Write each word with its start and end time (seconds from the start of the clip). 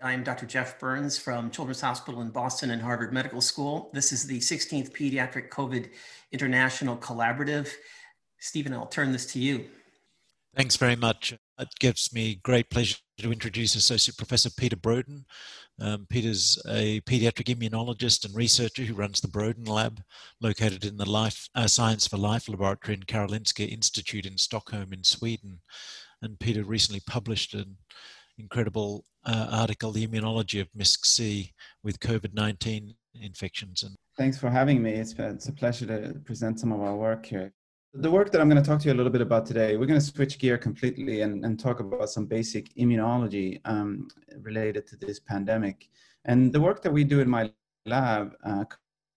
I'm 0.00 0.22
Dr. 0.22 0.44
Jeff 0.44 0.78
Burns 0.78 1.16
from 1.16 1.50
Children's 1.50 1.80
Hospital 1.80 2.20
in 2.20 2.28
Boston 2.28 2.70
and 2.70 2.82
Harvard 2.82 3.14
Medical 3.14 3.40
School. 3.40 3.90
This 3.94 4.12
is 4.12 4.26
the 4.26 4.38
16th 4.40 4.92
Pediatric 4.92 5.48
COVID 5.48 5.88
International 6.32 6.98
Collaborative. 6.98 7.72
Stephen, 8.38 8.74
I'll 8.74 8.86
turn 8.86 9.10
this 9.10 9.24
to 9.32 9.38
you. 9.38 9.64
Thanks 10.54 10.76
very 10.76 10.96
much. 10.96 11.32
It 11.58 11.68
gives 11.80 12.12
me 12.12 12.40
great 12.42 12.68
pleasure 12.68 12.98
to 13.18 13.32
introduce 13.32 13.74
Associate 13.74 14.16
Professor 14.16 14.50
Peter 14.50 14.76
Brodin. 14.76 15.24
Um, 15.80 16.06
Peter's 16.10 16.62
a 16.68 17.00
pediatric 17.02 17.54
immunologist 17.54 18.26
and 18.26 18.34
researcher 18.34 18.82
who 18.82 18.94
runs 18.94 19.22
the 19.22 19.28
Brodin 19.28 19.66
Lab, 19.66 20.02
located 20.42 20.84
in 20.84 20.98
the 20.98 21.08
Life, 21.08 21.48
uh, 21.54 21.66
Science 21.66 22.06
for 22.06 22.18
Life 22.18 22.50
laboratory 22.50 22.98
in 22.98 23.04
Karolinska 23.04 23.66
Institute 23.66 24.26
in 24.26 24.36
Stockholm 24.36 24.92
in 24.92 25.04
Sweden. 25.04 25.60
And 26.20 26.38
Peter 26.38 26.64
recently 26.64 27.00
published 27.06 27.54
an 27.54 27.76
incredible 28.38 29.04
uh, 29.24 29.48
article, 29.50 29.92
The 29.92 30.06
Immunology 30.06 30.60
of 30.60 30.68
MIS-C 30.74 31.52
with 31.82 32.00
COVID-19 32.00 32.94
infections. 33.20 33.82
And 33.82 33.96
Thanks 34.16 34.38
for 34.38 34.50
having 34.50 34.82
me. 34.82 34.92
It's, 34.92 35.14
it's 35.18 35.48
a 35.48 35.52
pleasure 35.52 35.86
to 35.86 36.18
present 36.20 36.60
some 36.60 36.72
of 36.72 36.80
our 36.80 36.96
work 36.96 37.26
here. 37.26 37.52
The 37.94 38.10
work 38.10 38.30
that 38.32 38.40
I'm 38.40 38.48
going 38.48 38.62
to 38.62 38.68
talk 38.68 38.80
to 38.80 38.88
you 38.88 38.94
a 38.94 38.96
little 38.96 39.12
bit 39.12 39.22
about 39.22 39.46
today, 39.46 39.76
we're 39.76 39.86
going 39.86 40.00
to 40.00 40.04
switch 40.04 40.38
gear 40.38 40.58
completely 40.58 41.22
and, 41.22 41.44
and 41.44 41.58
talk 41.58 41.80
about 41.80 42.10
some 42.10 42.26
basic 42.26 42.74
immunology 42.74 43.60
um, 43.64 44.08
related 44.42 44.86
to 44.88 44.96
this 44.96 45.18
pandemic. 45.18 45.88
And 46.26 46.52
the 46.52 46.60
work 46.60 46.82
that 46.82 46.92
we 46.92 47.04
do 47.04 47.20
in 47.20 47.28
my 47.28 47.50
lab 47.86 48.34
uh, 48.44 48.64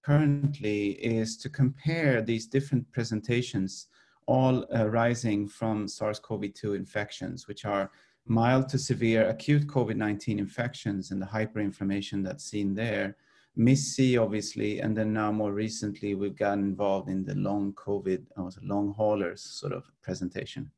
currently 0.03 0.91
is 0.91 1.35
to 1.37 1.49
compare 1.49 2.21
these 2.21 2.47
different 2.47 2.89
presentations, 2.93 3.87
all 4.27 4.65
arising 4.73 5.49
from 5.49 5.87
SARS-CoV-2 5.87 6.75
infections, 6.75 7.47
which 7.47 7.65
are 7.65 7.91
mild 8.25 8.69
to 8.69 8.77
severe 8.77 9.29
acute 9.29 9.67
COVID-19 9.67 10.37
infections 10.37 11.11
and 11.11 11.21
the 11.21 11.25
hyperinflammation 11.25 12.23
that's 12.23 12.45
seen 12.45 12.75
there, 12.75 13.17
MIS-C, 13.55 14.17
obviously, 14.17 14.79
and 14.79 14.95
then 14.95 15.11
now 15.11 15.31
more 15.31 15.51
recently 15.51 16.15
we've 16.15 16.37
gotten 16.37 16.63
involved 16.63 17.09
in 17.09 17.25
the 17.25 17.35
long 17.35 17.73
COVID, 17.73 18.25
uh, 18.37 18.43
or 18.43 18.51
long 18.61 18.93
haulers 18.93 19.41
sort 19.41 19.73
of 19.73 19.83
presentation. 20.01 20.71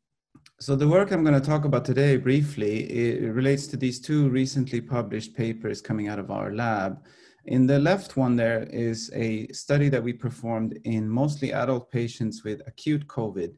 So 0.60 0.76
the 0.76 0.88
work 0.88 1.12
I'm 1.12 1.24
going 1.24 1.40
to 1.40 1.46
talk 1.46 1.66
about 1.66 1.86
today 1.86 2.18
briefly 2.18 2.84
it 2.84 3.32
relates 3.32 3.68
to 3.68 3.78
these 3.78 4.00
two 4.00 4.30
recently 4.30 4.80
published 4.80 5.36
papers 5.36 5.82
coming 5.82 6.08
out 6.08 6.20
of 6.20 6.32
our 6.32 6.54
lab. 6.54 7.04
In 7.46 7.66
the 7.66 7.80
left 7.80 8.16
one 8.16 8.36
there 8.36 8.64
is 8.64 9.12
a 9.14 9.48
study 9.50 9.90
that 9.90 10.04
we 10.04 10.14
performed 10.14 10.80
in 10.84 11.10
mostly 11.10 11.52
adult 11.52 11.92
patients 11.92 12.44
with 12.44 12.62
acute 12.68 13.08
COVID 13.08 13.54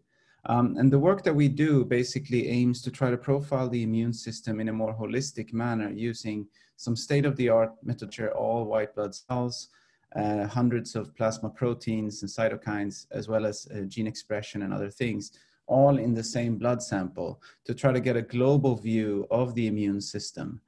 um, 0.46 0.76
and 0.78 0.92
the 0.92 1.00
work 1.00 1.24
that 1.24 1.36
we 1.36 1.48
do 1.48 1.86
basically 1.86 2.50
aims 2.50 2.82
to 2.82 2.92
try 2.92 3.10
to 3.10 3.18
profile 3.18 3.70
the 3.70 3.84
immune 3.84 4.14
system 4.14 4.60
in 4.60 4.70
a 4.70 4.74
more 4.74 4.94
holistic 4.94 5.54
manner 5.54 5.90
using 5.90 6.48
some 6.76 6.96
state-of-the-art 6.96 7.72
methods, 7.84 8.20
all 8.36 8.66
white 8.66 8.94
blood 8.94 9.16
cells, 9.16 9.70
uh, 10.16 10.46
hundreds 10.48 10.96
of 10.96 11.16
plasma 11.16 11.50
proteins 11.50 12.22
and 12.22 12.32
cytokines, 12.32 13.08
as 13.12 13.28
well 13.28 13.46
as 13.46 13.68
uh, 13.74 13.82
gene 13.82 14.08
expression 14.08 14.64
and 14.64 14.74
other 14.74 14.90
things, 14.90 15.32
all 15.68 15.98
in 15.98 16.14
the 16.14 16.24
same 16.24 16.58
blood 16.58 16.84
sample 16.84 17.42
to 17.64 17.74
try 17.74 17.92
to 17.92 18.02
get 18.02 18.18
a 18.18 18.22
global 18.22 18.76
view 18.76 19.26
of 19.32 19.56
the 19.56 19.68
immune 19.68 20.02
system. 20.02 20.60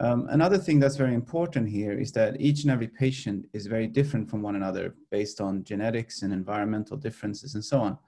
Um, 0.00 0.26
another 0.30 0.58
thing 0.58 0.80
that's 0.80 0.96
very 0.96 1.14
important 1.14 1.68
here 1.68 1.92
is 1.92 2.12
that 2.12 2.40
each 2.40 2.62
and 2.62 2.72
every 2.72 2.88
patient 2.88 3.46
is 3.52 3.66
very 3.66 3.86
different 3.86 4.28
from 4.28 4.42
one 4.42 4.56
another 4.56 4.94
based 5.10 5.40
on 5.40 5.64
genetics 5.64 6.22
and 6.22 6.32
environmental 6.32 6.96
differences 6.96 7.54
and 7.54 7.64
so 7.64 7.78
on. 7.78 7.98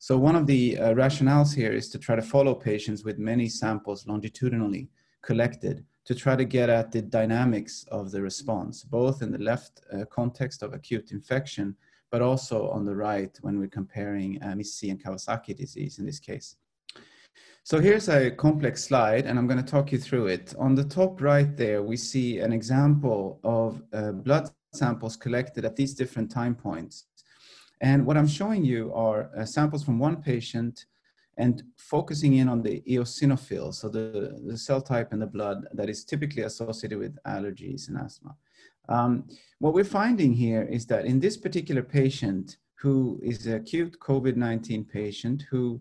So 0.00 0.16
one 0.16 0.36
of 0.36 0.46
the 0.46 0.78
uh, 0.78 0.94
rationales 0.94 1.54
here 1.54 1.72
is 1.72 1.88
to 1.90 1.98
try 1.98 2.14
to 2.14 2.22
follow 2.22 2.54
patients 2.54 3.04
with 3.04 3.18
many 3.18 3.48
samples 3.48 4.06
longitudinally 4.06 4.88
collected 5.22 5.84
to 6.04 6.14
try 6.14 6.36
to 6.36 6.44
get 6.44 6.70
at 6.70 6.92
the 6.92 7.02
dynamics 7.02 7.84
of 7.90 8.12
the 8.12 8.22
response, 8.22 8.84
both 8.84 9.22
in 9.22 9.32
the 9.32 9.38
left 9.38 9.80
uh, 9.92 10.04
context 10.04 10.62
of 10.62 10.72
acute 10.72 11.10
infection, 11.10 11.76
but 12.12 12.22
also 12.22 12.70
on 12.70 12.84
the 12.84 12.94
right 12.94 13.36
when 13.42 13.58
we're 13.58 13.68
comparing 13.68 14.40
uh, 14.42 14.54
MIS-C 14.54 14.88
and 14.88 15.02
Kawasaki 15.02 15.54
disease 15.54 15.98
in 15.98 16.06
this 16.06 16.20
case. 16.20 16.56
So 17.64 17.80
here's 17.80 18.08
a 18.08 18.30
complex 18.30 18.84
slide, 18.84 19.26
and 19.26 19.38
I'm 19.38 19.46
going 19.46 19.62
to 19.62 19.70
talk 19.70 19.92
you 19.92 19.98
through 19.98 20.28
it. 20.28 20.54
On 20.58 20.74
the 20.74 20.84
top 20.84 21.20
right 21.20 21.54
there, 21.56 21.82
we 21.82 21.96
see 21.96 22.38
an 22.38 22.52
example 22.52 23.40
of 23.44 23.82
uh, 23.92 24.12
blood 24.12 24.48
samples 24.72 25.16
collected 25.16 25.64
at 25.64 25.76
these 25.76 25.92
different 25.92 26.30
time 26.30 26.54
points 26.54 27.06
and 27.80 28.04
what 28.04 28.16
I'm 28.16 28.28
showing 28.28 28.64
you 28.64 28.92
are 28.94 29.30
uh, 29.36 29.44
samples 29.44 29.84
from 29.84 29.98
one 29.98 30.22
patient 30.22 30.86
and 31.36 31.62
focusing 31.76 32.34
in 32.34 32.48
on 32.48 32.62
the 32.62 32.82
eosinophil, 32.88 33.72
so 33.72 33.88
the, 33.88 34.40
the 34.44 34.58
cell 34.58 34.80
type 34.80 35.12
in 35.12 35.20
the 35.20 35.26
blood 35.26 35.66
that 35.72 35.88
is 35.88 36.04
typically 36.04 36.42
associated 36.42 36.98
with 36.98 37.16
allergies 37.24 37.88
and 37.88 37.96
asthma. 37.96 38.34
Um, 38.88 39.28
what 39.60 39.74
we're 39.74 39.84
finding 39.84 40.32
here 40.32 40.62
is 40.62 40.86
that 40.86 41.04
in 41.04 41.20
this 41.20 41.36
particular 41.36 41.82
patient, 41.82 42.56
who 42.74 43.20
is 43.22 43.46
an 43.46 43.54
acute 43.54 43.98
COVID-19 44.00 44.88
patient 44.88 45.44
who 45.50 45.80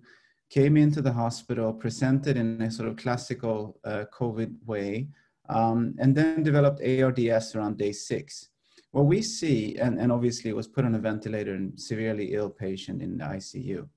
came 0.49 0.77
into 0.77 1.01
the 1.01 1.11
hospital, 1.11 1.73
presented 1.73 2.37
in 2.37 2.61
a 2.61 2.71
sort 2.71 2.89
of 2.89 2.95
classical 2.95 3.79
uh, 3.83 4.05
COVID 4.17 4.55
way, 4.65 5.07
um, 5.49 5.95
and 5.99 6.15
then 6.15 6.43
developed 6.43 6.81
ARDS 6.81 7.55
around 7.55 7.77
day 7.77 7.91
six. 7.91 8.49
What 8.91 9.05
we 9.05 9.21
see, 9.21 9.77
and, 9.77 9.99
and 9.99 10.11
obviously 10.11 10.53
was 10.53 10.67
put 10.67 10.85
on 10.85 10.95
a 10.95 10.99
ventilator 10.99 11.53
and 11.53 11.79
severely 11.79 12.33
ill 12.33 12.49
patient 12.49 13.01
in 13.01 13.17
the 13.17 13.25
ICU. 13.25 13.87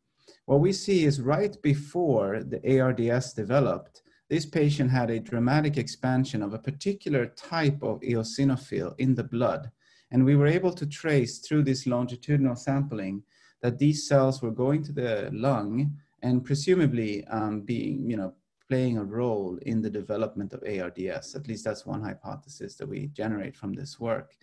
What 0.46 0.60
we 0.60 0.72
see 0.72 1.04
is 1.04 1.20
right 1.20 1.56
before 1.62 2.42
the 2.42 2.80
ARDS 2.80 3.32
developed, 3.32 4.02
this 4.28 4.46
patient 4.46 4.90
had 4.90 5.10
a 5.10 5.18
dramatic 5.18 5.76
expansion 5.76 6.42
of 6.42 6.54
a 6.54 6.58
particular 6.58 7.26
type 7.26 7.82
of 7.82 8.00
eosinophil 8.00 8.94
in 8.98 9.14
the 9.14 9.24
blood. 9.24 9.70
And 10.12 10.24
we 10.24 10.36
were 10.36 10.46
able 10.46 10.72
to 10.72 10.86
trace 10.86 11.38
through 11.38 11.64
this 11.64 11.86
longitudinal 11.86 12.56
sampling 12.56 13.22
that 13.60 13.78
these 13.78 14.06
cells 14.06 14.40
were 14.40 14.50
going 14.50 14.82
to 14.84 14.92
the 14.92 15.30
lung 15.32 15.96
and 16.22 16.44
presumably 16.44 17.24
um, 17.26 17.62
being, 17.62 18.08
you 18.08 18.16
know, 18.16 18.32
playing 18.68 18.98
a 18.98 19.04
role 19.04 19.58
in 19.62 19.82
the 19.82 19.90
development 19.90 20.52
of 20.52 20.62
ARDS. 20.62 21.34
At 21.34 21.48
least 21.48 21.64
that's 21.64 21.84
one 21.84 22.02
hypothesis 22.02 22.76
that 22.76 22.88
we 22.88 23.08
generate 23.08 23.56
from 23.56 23.72
this 23.72 23.98
work. 23.98 24.36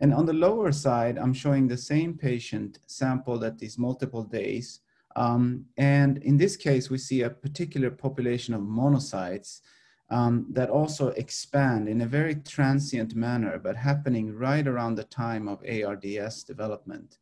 And 0.00 0.12
on 0.12 0.26
the 0.26 0.32
lower 0.32 0.72
side, 0.72 1.18
I'm 1.18 1.32
showing 1.32 1.68
the 1.68 1.76
same 1.76 2.14
patient 2.14 2.78
sampled 2.86 3.44
at 3.44 3.58
these 3.58 3.78
multiple 3.78 4.24
days. 4.24 4.80
Um, 5.16 5.66
and 5.76 6.18
in 6.18 6.36
this 6.36 6.56
case, 6.56 6.90
we 6.90 6.98
see 6.98 7.22
a 7.22 7.30
particular 7.30 7.90
population 7.90 8.54
of 8.54 8.62
monocytes 8.62 9.60
um, 10.10 10.46
that 10.50 10.70
also 10.70 11.08
expand 11.08 11.88
in 11.88 12.02
a 12.02 12.06
very 12.06 12.34
transient 12.34 13.14
manner, 13.14 13.58
but 13.58 13.76
happening 13.76 14.34
right 14.34 14.66
around 14.66 14.96
the 14.96 15.04
time 15.04 15.48
of 15.48 15.62
ARDS 15.68 16.44
development. 16.44 17.18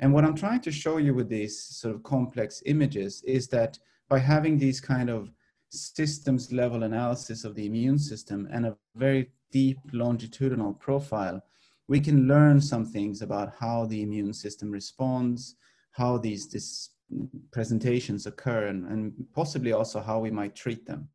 And 0.00 0.12
what 0.12 0.24
I'm 0.24 0.34
trying 0.34 0.60
to 0.62 0.72
show 0.72 0.96
you 0.96 1.14
with 1.14 1.28
these 1.28 1.58
sort 1.58 1.94
of 1.94 2.02
complex 2.02 2.62
images 2.66 3.22
is 3.22 3.48
that 3.48 3.78
by 4.08 4.18
having 4.18 4.58
these 4.58 4.80
kind 4.80 5.10
of 5.10 5.30
systems 5.70 6.52
level 6.52 6.82
analysis 6.84 7.44
of 7.44 7.54
the 7.54 7.66
immune 7.66 7.98
system 7.98 8.48
and 8.50 8.66
a 8.66 8.76
very 8.96 9.30
deep 9.50 9.78
longitudinal 9.92 10.74
profile, 10.74 11.42
we 11.88 12.00
can 12.00 12.26
learn 12.26 12.60
some 12.60 12.84
things 12.84 13.22
about 13.22 13.52
how 13.58 13.86
the 13.86 14.02
immune 14.02 14.32
system 14.32 14.70
responds, 14.70 15.56
how 15.92 16.18
these 16.18 16.48
this 16.48 16.90
presentations 17.52 18.26
occur, 18.26 18.66
and, 18.66 18.86
and, 18.86 19.12
possibly 19.34 19.72
also 19.72 20.00
how 20.00 20.18
we 20.18 20.30
might 20.30 20.54
treat 20.54 20.86
them. 20.86 21.08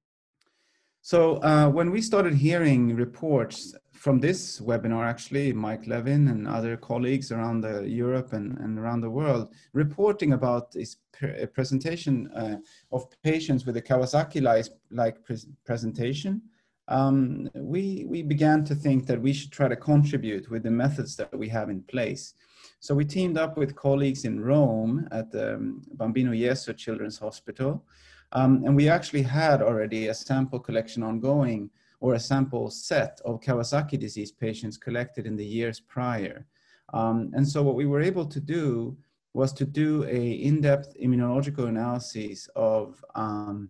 So 1.02 1.38
uh, 1.38 1.70
when 1.70 1.92
we 1.92 2.02
started 2.02 2.34
hearing 2.34 2.96
reports 2.96 3.74
from 3.94 4.20
this 4.20 4.60
webinar, 4.60 5.06
actually, 5.08 5.52
Mike 5.54 5.88
Levin 5.88 6.28
and 6.28 6.48
other 6.48 6.78
colleagues 6.78 7.32
around 7.32 7.64
Europe 7.86 8.34
and, 8.34 8.58
and 8.60 8.78
around 8.78 9.02
the 9.02 9.10
world 9.10 9.54
reporting 9.74 10.34
about 10.34 10.72
this 10.72 10.98
pre 11.12 11.46
presentation 11.48 12.30
uh, 12.32 12.58
of 12.92 13.10
patients 13.24 13.66
with 13.66 13.78
a 13.78 13.82
Kawasaki-like 13.82 15.24
pre 15.26 15.38
presentation, 15.66 16.42
um, 16.90 17.50
we, 17.54 18.06
we 18.08 18.24
began 18.24 18.64
to 18.66 18.76
think 18.76 19.06
that 19.06 19.22
we 19.22 19.32
should 19.32 19.52
try 19.52 19.68
to 19.68 19.76
contribute 19.76 20.50
with 20.50 20.64
the 20.64 20.72
methods 20.72 21.16
that 21.16 21.38
we 21.38 21.48
have 21.50 21.70
in 21.70 21.82
place. 21.84 22.34
So 22.80 22.96
we 22.96 23.06
teamed 23.06 23.38
up 23.38 23.58
with 23.58 23.76
colleagues 23.76 24.26
in 24.26 24.40
Rome 24.40 25.08
at 25.12 25.32
the 25.32 25.56
um, 25.56 25.82
Bambino 25.94 26.32
Gesù 26.32 26.76
Children's 26.76 27.20
Hospital. 27.20 27.84
Um, 28.32 28.64
and 28.66 28.76
we 28.76 28.90
actually 28.90 29.24
had 29.24 29.62
already 29.62 30.08
a 30.08 30.14
sample 30.14 30.60
collection 30.60 31.04
ongoing 31.04 31.70
or 32.00 32.14
a 32.14 32.20
sample 32.20 32.70
set 32.70 33.20
of 33.26 33.40
Kawasaki 33.42 34.00
disease 34.00 34.32
patients 34.32 34.78
collected 34.78 35.26
in 35.26 35.36
the 35.36 35.46
years 35.46 35.80
prior. 35.80 36.46
Um, 36.94 37.32
and 37.34 37.48
so 37.48 37.62
what 37.62 37.76
we 37.76 37.86
were 37.86 38.02
able 38.02 38.26
to 38.26 38.40
do 38.40 38.98
was 39.34 39.54
to 39.54 39.66
do 39.66 40.06
a 40.06 40.32
in-depth 40.32 40.96
immunological 41.00 41.68
analysis 41.68 42.50
of 42.56 43.04
um, 43.16 43.70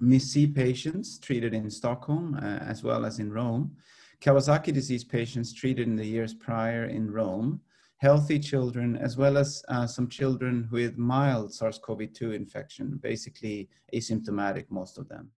MIS-C 0.00 0.46
patients 0.48 1.18
treated 1.18 1.54
in 1.54 1.70
Stockholm 1.70 2.34
uh, 2.34 2.58
as 2.58 2.82
well 2.82 3.04
as 3.04 3.18
in 3.18 3.32
Rome, 3.32 3.76
Kawasaki 4.20 4.72
disease 4.72 5.04
patients 5.04 5.52
treated 5.52 5.86
in 5.86 5.96
the 5.96 6.04
years 6.04 6.34
prior 6.34 6.86
in 6.86 7.10
Rome, 7.10 7.60
healthy 7.98 8.38
children, 8.38 8.96
as 8.96 9.16
well 9.16 9.36
as 9.36 9.62
uh, 9.68 9.86
some 9.86 10.08
children 10.08 10.68
with 10.72 10.98
mild 10.98 11.52
SARS-CoV-2 11.52 12.34
infection, 12.34 12.98
basically 13.02 13.68
asymptomatic, 13.94 14.66
most 14.70 14.98
of 14.98 15.08
them. 15.08 15.30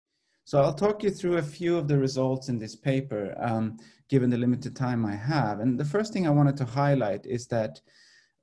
So 0.46 0.62
I'll 0.62 0.74
talk 0.74 1.04
you 1.04 1.10
through 1.10 1.38
a 1.38 1.44
few 1.44 1.78
of 1.78 1.88
the 1.88 1.98
results 1.98 2.50
in 2.50 2.58
this 2.58 2.76
paper, 2.76 3.36
um, 3.38 3.78
given 4.10 4.30
the 4.30 4.38
limited 4.38 4.76
time 4.76 5.06
I 5.06 5.16
have. 5.16 5.60
And 5.60 5.80
the 5.80 5.86
first 5.86 6.12
thing 6.12 6.26
I 6.26 6.32
wanted 6.32 6.58
to 6.58 6.66
highlight 6.66 7.26
is 7.26 7.48
that 7.48 7.82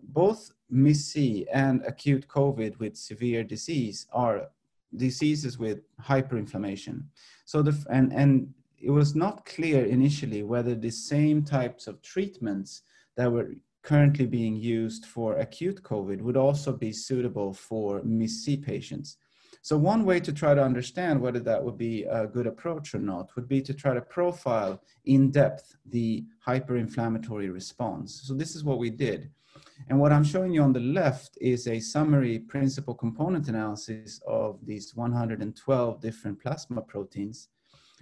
both 0.00 0.52
MIS-C 0.70 1.46
and 1.52 1.82
acute 1.84 2.28
COVID 2.28 2.78
with 2.78 2.96
severe 2.96 3.42
disease 3.42 4.06
are 4.12 4.48
diseases 4.94 5.58
with 5.58 5.80
hyperinflammation. 6.02 7.02
So 7.44 7.62
the, 7.62 7.84
and, 7.90 8.12
and 8.12 8.52
it 8.78 8.90
was 8.90 9.14
not 9.14 9.44
clear 9.46 9.84
initially 9.84 10.42
whether 10.42 10.74
the 10.74 10.90
same 10.90 11.42
types 11.42 11.86
of 11.86 12.02
treatments 12.02 12.82
that 13.16 13.30
were 13.30 13.54
currently 13.82 14.26
being 14.26 14.56
used 14.56 15.06
for 15.06 15.36
acute 15.36 15.82
COVID 15.82 16.20
would 16.20 16.36
also 16.36 16.72
be 16.72 16.92
suitable 16.92 17.52
for 17.52 18.02
MIS-C 18.02 18.56
patients. 18.56 19.16
So 19.62 19.76
one 19.76 20.04
way 20.04 20.20
to 20.20 20.32
try 20.32 20.54
to 20.54 20.62
understand 20.62 21.20
whether 21.20 21.40
that 21.40 21.62
would 21.62 21.76
be 21.76 22.04
a 22.04 22.26
good 22.26 22.46
approach 22.46 22.94
or 22.94 23.00
not 23.00 23.34
would 23.34 23.48
be 23.48 23.60
to 23.62 23.74
try 23.74 23.94
to 23.94 24.00
profile 24.00 24.80
in 25.06 25.30
depth 25.30 25.76
the 25.86 26.24
hyperinflammatory 26.46 27.52
response. 27.52 28.22
So 28.24 28.34
this 28.34 28.54
is 28.54 28.62
what 28.62 28.78
we 28.78 28.90
did. 28.90 29.30
And 29.88 30.00
what 30.00 30.12
I'm 30.12 30.24
showing 30.24 30.52
you 30.52 30.62
on 30.62 30.72
the 30.72 30.80
left 30.80 31.36
is 31.40 31.66
a 31.66 31.80
summary 31.80 32.38
principal 32.38 32.94
component 32.94 33.48
analysis 33.48 34.20
of 34.26 34.58
these 34.64 34.94
112 34.94 36.00
different 36.00 36.40
plasma 36.40 36.80
proteins. 36.80 37.48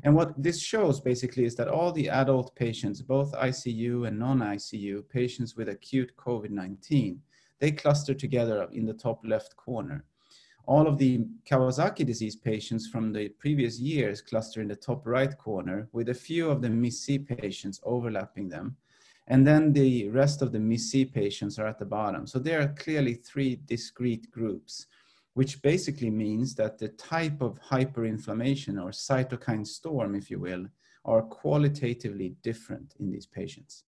And 0.02 0.14
what 0.14 0.40
this 0.42 0.60
shows 0.60 1.00
basically 1.00 1.44
is 1.44 1.54
that 1.56 1.68
all 1.68 1.92
the 1.92 2.08
adult 2.08 2.54
patients, 2.56 3.00
both 3.00 3.32
ICU 3.32 4.08
and 4.08 4.18
non-ICU 4.18 5.08
patients 5.08 5.56
with 5.56 5.68
acute 5.68 6.12
COVID-19, 6.16 7.18
they 7.60 7.70
cluster 7.70 8.14
together 8.14 8.68
in 8.72 8.86
the 8.86 8.94
top 8.94 9.20
left 9.24 9.56
corner. 9.56 10.04
All 10.66 10.86
of 10.86 10.98
the 10.98 11.26
Kawasaki 11.48 12.06
disease 12.06 12.36
patients 12.36 12.88
from 12.88 13.12
the 13.12 13.28
previous 13.28 13.78
years 13.78 14.22
cluster 14.22 14.62
in 14.62 14.68
the 14.68 14.76
top 14.76 15.06
right 15.06 15.36
corner 15.36 15.88
with 15.92 16.08
a 16.08 16.14
few 16.14 16.50
of 16.50 16.62
the 16.62 16.70
MIS-C 16.70 17.18
patients 17.18 17.80
overlapping 17.84 18.48
them. 18.48 18.76
And 19.26 19.46
then 19.46 19.72
the 19.72 20.08
rest 20.08 20.42
of 20.42 20.52
the 20.52 20.60
MIS-C 20.60 21.06
patients 21.06 21.58
are 21.58 21.66
at 21.66 21.78
the 21.78 21.86
bottom. 21.86 22.26
So 22.26 22.38
there 22.38 22.60
are 22.60 22.74
clearly 22.74 23.14
three 23.14 23.56
discrete 23.64 24.30
groups, 24.30 24.86
which 25.32 25.62
basically 25.62 26.10
means 26.10 26.54
that 26.56 26.78
the 26.78 26.88
type 26.88 27.40
of 27.40 27.58
hyperinflammation 27.60 28.82
or 28.82 28.90
cytokine 28.90 29.66
storm, 29.66 30.14
if 30.14 30.30
you 30.30 30.38
will, 30.38 30.66
are 31.06 31.22
qualitatively 31.22 32.34
different 32.42 32.94
in 33.00 33.10
these 33.10 33.26
patients. 33.26 33.84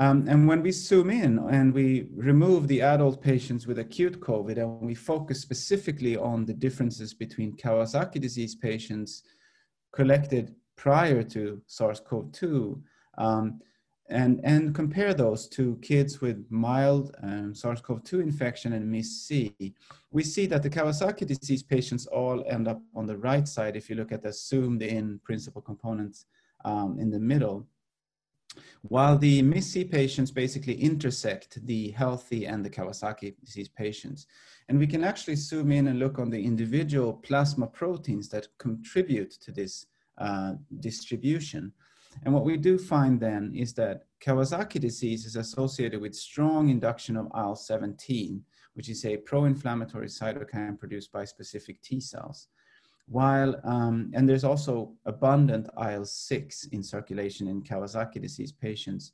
Um, 0.00 0.26
and 0.28 0.46
when 0.46 0.62
we 0.62 0.70
zoom 0.70 1.10
in 1.10 1.38
and 1.50 1.74
we 1.74 2.08
remove 2.14 2.68
the 2.68 2.82
adult 2.82 3.20
patients 3.20 3.66
with 3.66 3.80
acute 3.80 4.20
COVID 4.20 4.56
and 4.58 4.80
we 4.80 4.94
focus 4.94 5.40
specifically 5.40 6.16
on 6.16 6.44
the 6.44 6.54
differences 6.54 7.14
between 7.14 7.56
Kawasaki 7.56 8.20
disease 8.20 8.54
patients 8.54 9.24
collected 9.92 10.54
prior 10.76 11.24
to 11.24 11.60
SARS-CoV-2, 11.66 12.80
um, 13.18 13.60
and, 14.08 14.40
and 14.42 14.74
compare 14.74 15.12
those 15.12 15.48
to 15.48 15.76
kids 15.82 16.20
with 16.20 16.46
mild 16.50 17.14
um, 17.22 17.54
SARS-CoV-2 17.54 18.22
infection 18.22 18.72
and 18.72 18.90
MIS-C, 18.90 19.54
we 20.10 20.22
see 20.22 20.46
that 20.46 20.62
the 20.62 20.70
Kawasaki 20.70 21.26
disease 21.26 21.62
patients 21.62 22.06
all 22.06 22.42
end 22.48 22.68
up 22.68 22.80
on 22.94 23.06
the 23.06 23.16
right 23.16 23.46
side 23.46 23.76
if 23.76 23.90
you 23.90 23.96
look 23.96 24.12
at 24.12 24.22
the 24.22 24.32
zoomed 24.32 24.82
in 24.82 25.20
principal 25.24 25.60
components 25.60 26.26
um, 26.64 26.98
in 26.98 27.10
the 27.10 27.20
middle. 27.20 27.66
While 28.82 29.18
the 29.18 29.42
MIS-C 29.42 29.84
patients 29.84 30.30
basically 30.30 30.80
intersect 30.80 31.64
the 31.66 31.90
healthy 31.90 32.46
and 32.46 32.64
the 32.64 32.70
Kawasaki 32.70 33.34
disease 33.44 33.68
patients. 33.68 34.26
And 34.68 34.78
we 34.78 34.86
can 34.86 35.04
actually 35.04 35.36
zoom 35.36 35.70
in 35.70 35.88
and 35.88 35.98
look 35.98 36.18
on 36.18 36.30
the 36.30 36.42
individual 36.42 37.12
plasma 37.12 37.66
proteins 37.66 38.28
that 38.30 38.48
contribute 38.58 39.32
to 39.42 39.52
this 39.52 39.86
uh, 40.18 40.54
distribution. 40.80 41.72
And 42.24 42.34
what 42.34 42.44
we 42.44 42.56
do 42.56 42.78
find 42.78 43.20
then 43.20 43.52
is 43.54 43.72
that 43.74 44.04
Kawasaki 44.24 44.80
disease 44.80 45.24
is 45.24 45.36
associated 45.36 46.00
with 46.00 46.14
strong 46.14 46.68
induction 46.68 47.16
of 47.16 47.26
IL-17, 47.26 48.40
which 48.74 48.88
is 48.88 49.04
a 49.04 49.16
pro-inflammatory 49.18 50.08
cytokine 50.08 50.78
produced 50.78 51.12
by 51.12 51.24
specific 51.24 51.80
T 51.82 52.00
cells. 52.00 52.48
While, 53.06 53.60
um, 53.64 54.10
and 54.14 54.28
there's 54.28 54.44
also 54.44 54.92
abundant 55.06 55.68
IL-6 55.78 56.72
in 56.72 56.82
circulation 56.82 57.48
in 57.48 57.62
Kawasaki 57.62 58.20
disease 58.20 58.52
patients. 58.52 59.12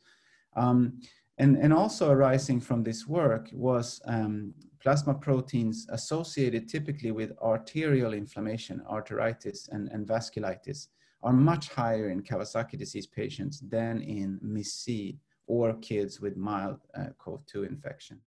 Um, 0.56 1.00
and, 1.38 1.56
and 1.56 1.72
also 1.72 2.10
arising 2.10 2.60
from 2.60 2.82
this 2.82 3.06
work 3.06 3.50
was 3.52 4.00
um, 4.06 4.54
plasma 4.80 5.14
proteins 5.14 5.86
associated 5.90 6.68
typically 6.68 7.10
with 7.10 7.32
arterial 7.40 8.14
inflammation, 8.14 8.82
arteritis, 8.90 9.68
and, 9.70 9.88
and 9.88 10.06
vasculitis, 10.06 10.88
are 11.24 11.32
much 11.32 11.70
higher 11.70 12.10
in 12.10 12.22
Kawasaki 12.22 12.78
disease 12.78 13.06
patients 13.06 13.60
than 13.60 14.02
in 14.02 14.38
MIS-C 14.42 15.18
or 15.46 15.72
kids 15.74 16.20
with 16.20 16.36
mild 16.36 16.78
uh, 16.94 17.06
COV-2 17.18 17.66
infection. 17.66 18.20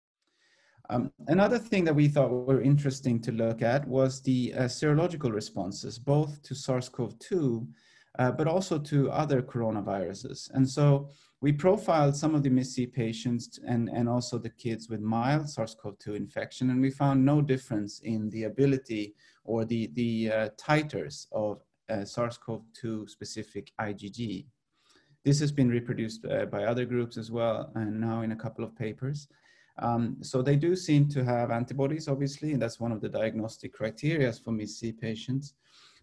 Um, 0.90 1.12
another 1.28 1.58
thing 1.58 1.84
that 1.86 1.96
we 1.96 2.08
thought 2.08 2.32
were 2.32 2.62
interesting 2.62 3.20
to 3.22 3.32
look 3.32 3.62
at 3.62 3.88
was 3.88 4.22
the 4.22 4.54
uh, 4.54 4.62
serological 4.64 5.34
responses, 5.34 6.00
both 6.00 6.42
to 6.44 6.56
SARS-CoV-2, 6.56 7.68
uh, 8.20 8.32
but 8.32 8.48
also 8.48 8.78
to 8.80 9.12
other 9.12 9.42
coronaviruses. 9.42 10.50
And 10.54 10.68
so 10.68 11.10
we 11.42 11.52
profiled 11.52 12.16
some 12.16 12.34
of 12.34 12.44
the 12.44 12.50
MIS-C 12.50 12.88
patients 12.88 13.60
and, 13.68 13.90
and 13.90 14.08
also 14.08 14.38
the 14.38 14.50
kids 14.52 14.90
with 14.90 15.02
mild 15.02 15.50
SARS-CoV-2 15.50 16.16
infection, 16.16 16.70
and 16.70 16.82
we 16.82 16.92
found 16.92 17.26
no 17.26 17.42
difference 17.42 18.00
in 18.00 18.30
the 18.30 18.44
ability 18.44 19.16
or 19.44 19.66
the, 19.66 19.92
the 19.96 20.32
uh, 20.32 20.50
titers 20.58 21.28
of 21.32 21.62
uh, 21.90 22.06
SARS-CoV-2 22.06 23.10
specific 23.10 23.72
IgG. 23.80 24.46
This 25.24 25.39
has 25.39 25.51
been 25.51 25.70
reproduced 25.70 26.25
uh, 26.25 26.46
by 26.46 26.65
other 26.65 26.86
groups 26.86 27.18
as 27.18 27.32
well, 27.32 27.72
and 27.75 28.00
now 28.00 28.22
in 28.22 28.32
a 28.32 28.36
couple 28.36 28.63
of 28.63 28.75
papers. 28.75 29.27
Um, 29.80 30.18
so 30.22 30.42
they 30.42 30.56
do 30.56 30.75
seem 30.75 31.10
to 31.10 31.24
have 31.24 31.51
antibodies, 31.51 32.08
obviously, 32.08 32.54
and 32.54 32.62
that's 32.62 32.80
one 32.80 32.92
of 32.92 33.01
the 33.01 33.10
diagnostic 33.10 33.74
criteria 33.74 34.32
for 34.32 34.51
MIS-C 34.51 34.94
patients. 34.94 35.54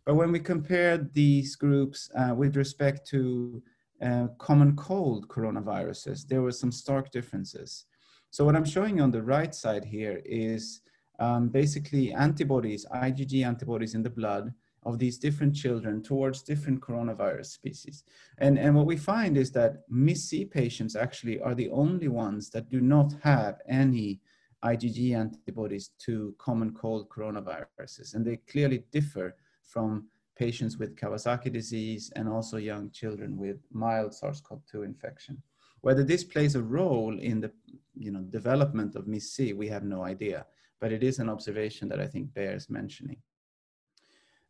But 0.05 0.17
when 0.17 0.33
we 0.33 0.41
compared 0.41 1.15
these 1.15 1.55
groups 1.57 2.11
uh, 2.17 2.35
with 2.35 2.57
respect 2.57 3.07
to 3.09 3.62
uh, 4.03 4.27
common 4.39 4.75
cold 4.75 5.29
coronaviruses, 5.29 6.27
there 6.27 6.43
were 6.43 6.53
some 6.53 6.73
stark 6.73 7.11
differences. 7.11 7.87
So 8.31 8.45
what 8.45 8.57
I'm 8.57 8.65
showing 8.65 9.01
on 9.01 9.11
the 9.11 9.23
right 9.23 9.55
side 9.55 9.85
here 9.85 10.21
is 10.25 10.81
um, 11.21 11.49
basically 11.49 12.12
antibodies, 12.12 12.85
IgG 12.93 13.47
antibodies 13.47 13.95
in 13.95 14.03
the 14.03 14.11
blood 14.11 14.53
of 14.85 14.99
these 14.99 15.19
different 15.19 15.55
children 15.55 16.03
towards 16.03 16.43
different 16.43 16.81
coronavirus 16.81 17.47
species. 17.47 18.05
And, 18.39 18.59
and 18.59 18.75
what 18.75 18.87
we 18.87 18.97
find 18.97 19.37
is 19.37 19.53
that 19.53 19.83
MIS-C 19.89 20.47
patients 20.47 20.97
actually 20.97 21.41
are 21.41 21.55
the 21.55 21.71
only 21.71 22.09
ones 22.09 22.51
that 22.51 22.69
do 22.69 22.81
not 22.81 23.12
have 23.23 23.61
any 23.69 24.21
IgG 24.65 25.17
antibodies 25.17 25.91
to 26.01 26.35
common 26.39 26.73
cold 26.73 27.09
coronaviruses. 27.09 28.15
And 28.15 28.25
they 28.25 28.37
clearly 28.37 28.85
differ 28.93 29.37
from 29.62 30.09
patients 30.37 30.79
with 30.79 30.97
Kawasaki 30.97 31.53
disease 31.53 32.11
and 32.17 32.29
also 32.29 32.57
young 32.57 32.91
children 32.91 33.37
with 33.37 33.59
mild 33.71 34.15
SARS-CoV-2 34.15 34.85
infection. 34.85 35.43
Whether 35.83 36.05
this 36.05 36.25
plays 36.25 36.55
a 36.55 36.62
role 36.62 37.19
in 37.19 37.41
the 37.41 37.53
you 37.95 38.12
know, 38.12 38.21
development 38.21 38.95
of 38.95 39.07
MIS-C, 39.07 39.53
we 39.53 39.69
have 39.69 39.85
no 39.85 40.05
idea, 40.05 40.47
but 40.81 40.93
it 40.93 41.03
is 41.03 41.19
an 41.19 41.29
observation 41.29 41.89
that 41.89 42.01
I 42.01 42.07
think 42.07 42.33
bears 42.35 42.71
mentioning. 42.71 43.19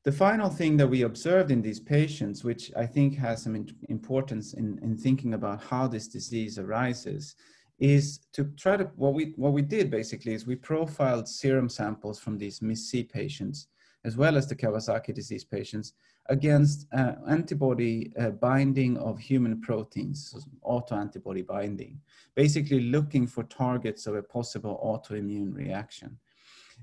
The 0.05 0.11
final 0.11 0.51
thing 0.51 0.77
that 0.79 0.89
we 0.89 1.03
observed 1.03 1.53
in 1.53 1.63
these 1.63 1.79
patients, 1.79 2.43
which 2.43 2.73
I 2.77 2.87
think 2.87 3.17
has 3.19 3.43
some 3.43 3.67
importance 3.89 4.55
in, 4.55 4.81
in 4.83 4.97
thinking 4.97 5.35
about 5.35 5.63
how 5.63 5.87
this 5.87 6.09
disease 6.09 6.59
arises, 6.59 7.37
is 7.79 8.19
to 8.33 8.45
try 8.57 8.77
to, 8.77 8.85
what 8.97 9.15
we, 9.15 9.33
what 9.37 9.53
we 9.53 9.63
did 9.63 9.93
basically 9.93 10.35
is 10.35 10.45
we 10.45 10.57
profiled 10.57 11.29
serum 11.29 11.69
samples 11.69 12.19
from 12.19 12.37
these 12.37 12.61
MIS-C 12.61 13.05
patients, 13.05 13.69
as 14.05 14.17
well 14.17 14.37
as 14.37 14.49
the 14.49 14.57
Kawasaki 14.57 15.15
disease 15.15 15.45
patients, 15.45 15.93
against 16.27 16.87
uh, 16.93 17.15
antibody 17.29 18.13
uh, 18.19 18.31
binding 18.31 18.97
of 18.99 19.21
human 19.21 19.61
proteins, 19.61 20.31
so 20.31 20.41
autoantibody 20.65 21.47
binding, 21.47 22.01
basically 22.35 22.81
looking 22.81 23.27
for 23.27 23.45
targets 23.45 24.09
of 24.09 24.17
a 24.17 24.23
possible 24.23 24.81
autoimmune 24.85 25.55
reaction. 25.55 26.19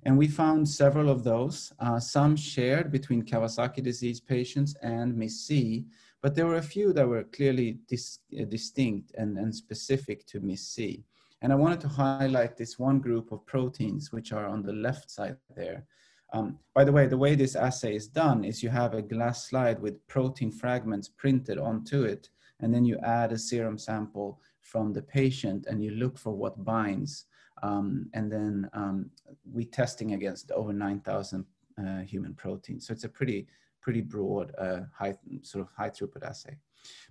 And 0.03 0.17
we 0.17 0.27
found 0.27 0.67
several 0.67 1.09
of 1.09 1.23
those, 1.23 1.73
uh, 1.79 1.99
some 1.99 2.35
shared 2.35 2.91
between 2.91 3.23
Kawasaki 3.23 3.83
disease 3.83 4.19
patients 4.19 4.75
and 4.81 5.15
MIS-C, 5.15 5.85
but 6.21 6.35
there 6.35 6.45
were 6.45 6.57
a 6.57 6.61
few 6.61 6.93
that 6.93 7.07
were 7.07 7.23
clearly 7.23 7.79
dis 7.87 8.19
uh, 8.39 8.45
distinct 8.45 9.11
and, 9.17 9.37
and 9.37 9.53
specific 9.53 10.25
to 10.27 10.39
MIS-C. 10.39 11.03
And 11.41 11.53
I 11.53 11.55
wanted 11.55 11.79
to 11.81 11.87
highlight 11.87 12.57
this 12.57 12.77
one 12.77 12.99
group 12.99 13.31
of 13.31 13.45
proteins, 13.45 14.11
which 14.11 14.31
are 14.33 14.45
on 14.45 14.61
the 14.61 14.73
left 14.73 15.09
side 15.09 15.37
there. 15.55 15.85
Um, 16.31 16.59
by 16.75 16.83
the 16.83 16.91
way, 16.91 17.07
the 17.07 17.17
way 17.17 17.35
this 17.35 17.55
assay 17.55 17.95
is 17.95 18.07
done 18.07 18.43
is 18.43 18.61
you 18.61 18.69
have 18.69 18.93
a 18.93 19.01
glass 19.01 19.49
slide 19.49 19.81
with 19.81 20.05
protein 20.07 20.51
fragments 20.51 21.09
printed 21.09 21.57
onto 21.57 22.03
it, 22.03 22.29
and 22.59 22.73
then 22.73 22.85
you 22.85 22.97
add 22.99 23.31
a 23.31 23.37
serum 23.37 23.77
sample 23.77 24.39
from 24.61 24.93
the 24.93 25.01
patient 25.01 25.65
and 25.67 25.83
you 25.83 25.91
look 25.91 26.17
for 26.17 26.33
what 26.33 26.63
binds. 26.63 27.25
Um, 27.63 28.09
and 28.13 28.31
then 28.31 28.69
um, 28.73 29.09
we 29.51 29.65
testing 29.65 30.13
against 30.13 30.51
over 30.51 30.73
9,000 30.73 31.45
uh, 31.77 31.99
human 31.99 32.33
proteins. 32.33 32.87
So 32.87 32.93
it's 32.93 33.03
a 33.03 33.09
pretty, 33.09 33.47
pretty 33.81 34.01
broad, 34.01 34.53
uh, 34.57 34.81
high, 34.97 35.15
sort 35.41 35.65
of 35.65 35.69
high 35.75 35.89
throughput 35.89 36.27
assay. 36.27 36.55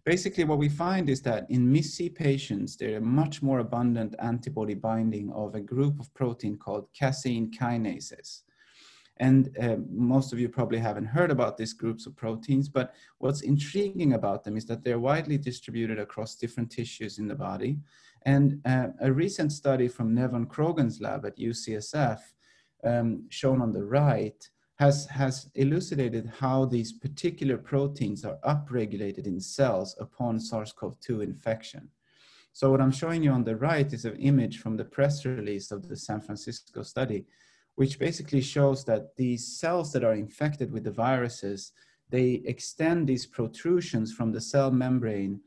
Basically, 0.05 0.45
what 0.45 0.59
we 0.59 0.69
find 0.69 1.11
is 1.11 1.21
that 1.23 1.47
in 1.50 1.71
MIS-C 1.71 2.11
patients, 2.11 2.76
there 2.76 2.97
are 2.97 3.00
much 3.00 3.43
more 3.43 3.59
abundant 3.59 4.14
antibody 4.19 4.75
binding 4.75 5.31
of 5.33 5.55
a 5.55 5.61
group 5.61 6.00
of 6.00 6.12
protein 6.14 6.57
called 6.57 6.88
casein 6.95 7.50
kinases. 7.50 8.43
And 9.20 9.56
uh, 9.60 9.76
most 9.90 10.32
of 10.32 10.38
you 10.38 10.48
probably 10.48 10.78
haven't 10.78 11.06
heard 11.06 11.30
about 11.30 11.56
these 11.56 11.72
groups 11.72 12.06
of 12.06 12.16
proteins, 12.16 12.68
but 12.68 12.94
what's 13.18 13.40
intriguing 13.40 14.12
about 14.12 14.44
them 14.44 14.56
is 14.56 14.66
that 14.66 14.84
they're 14.84 15.00
widely 15.00 15.38
distributed 15.38 15.98
across 15.98 16.37
different 16.37 16.70
tissues 16.70 17.18
in 17.18 17.26
the 17.26 17.34
body. 17.34 17.78
And 18.22 18.60
uh, 18.64 18.88
a 19.00 19.12
recent 19.12 19.52
study 19.52 19.88
from 19.88 20.14
Nevan 20.14 20.46
Krogan's 20.46 21.00
lab 21.00 21.26
at 21.26 21.38
UCSF, 21.38 22.20
um, 22.84 23.25
shown 23.28 23.60
on 23.60 23.72
the 23.72 23.84
right, 23.84 24.48
has, 24.78 25.06
has 25.06 25.50
elucidated 25.56 26.30
how 26.38 26.64
these 26.64 26.92
particular 26.92 27.58
proteins 27.58 28.25
are 28.25 28.38
upregulated 28.44 29.26
in 29.26 29.40
cells 29.40 29.96
upon 29.98 30.38
SARS-CoV-2 30.38 31.22
infection. 31.22 31.88
So 32.52 32.70
what 32.70 32.80
I'm 32.80 32.92
showing 32.92 33.22
you 33.22 33.30
on 33.32 33.44
the 33.44 33.56
right 33.56 33.92
is 33.92 34.04
an 34.04 34.16
image 34.16 34.58
from 34.58 34.76
the 34.76 34.84
press 34.84 35.25
release 35.25 35.70
of 35.70 35.88
the 35.88 35.96
San 35.96 36.20
Francisco 36.20 36.82
study, 36.82 37.26
which 37.78 38.00
basically 38.00 38.40
shows 38.40 38.85
that 38.85 39.14
these 39.16 39.47
cells 39.47 39.92
that 39.92 40.02
are 40.02 40.14
infected 40.14 40.73
with 40.73 40.82
the 40.82 40.90
viruses, 40.90 41.70
they 42.11 42.42
extend 42.44 43.06
these 43.06 43.25
protrusions 43.25 44.12
from 44.12 44.32
the 44.32 44.40
cell 44.40 44.73
membrane 44.73 45.40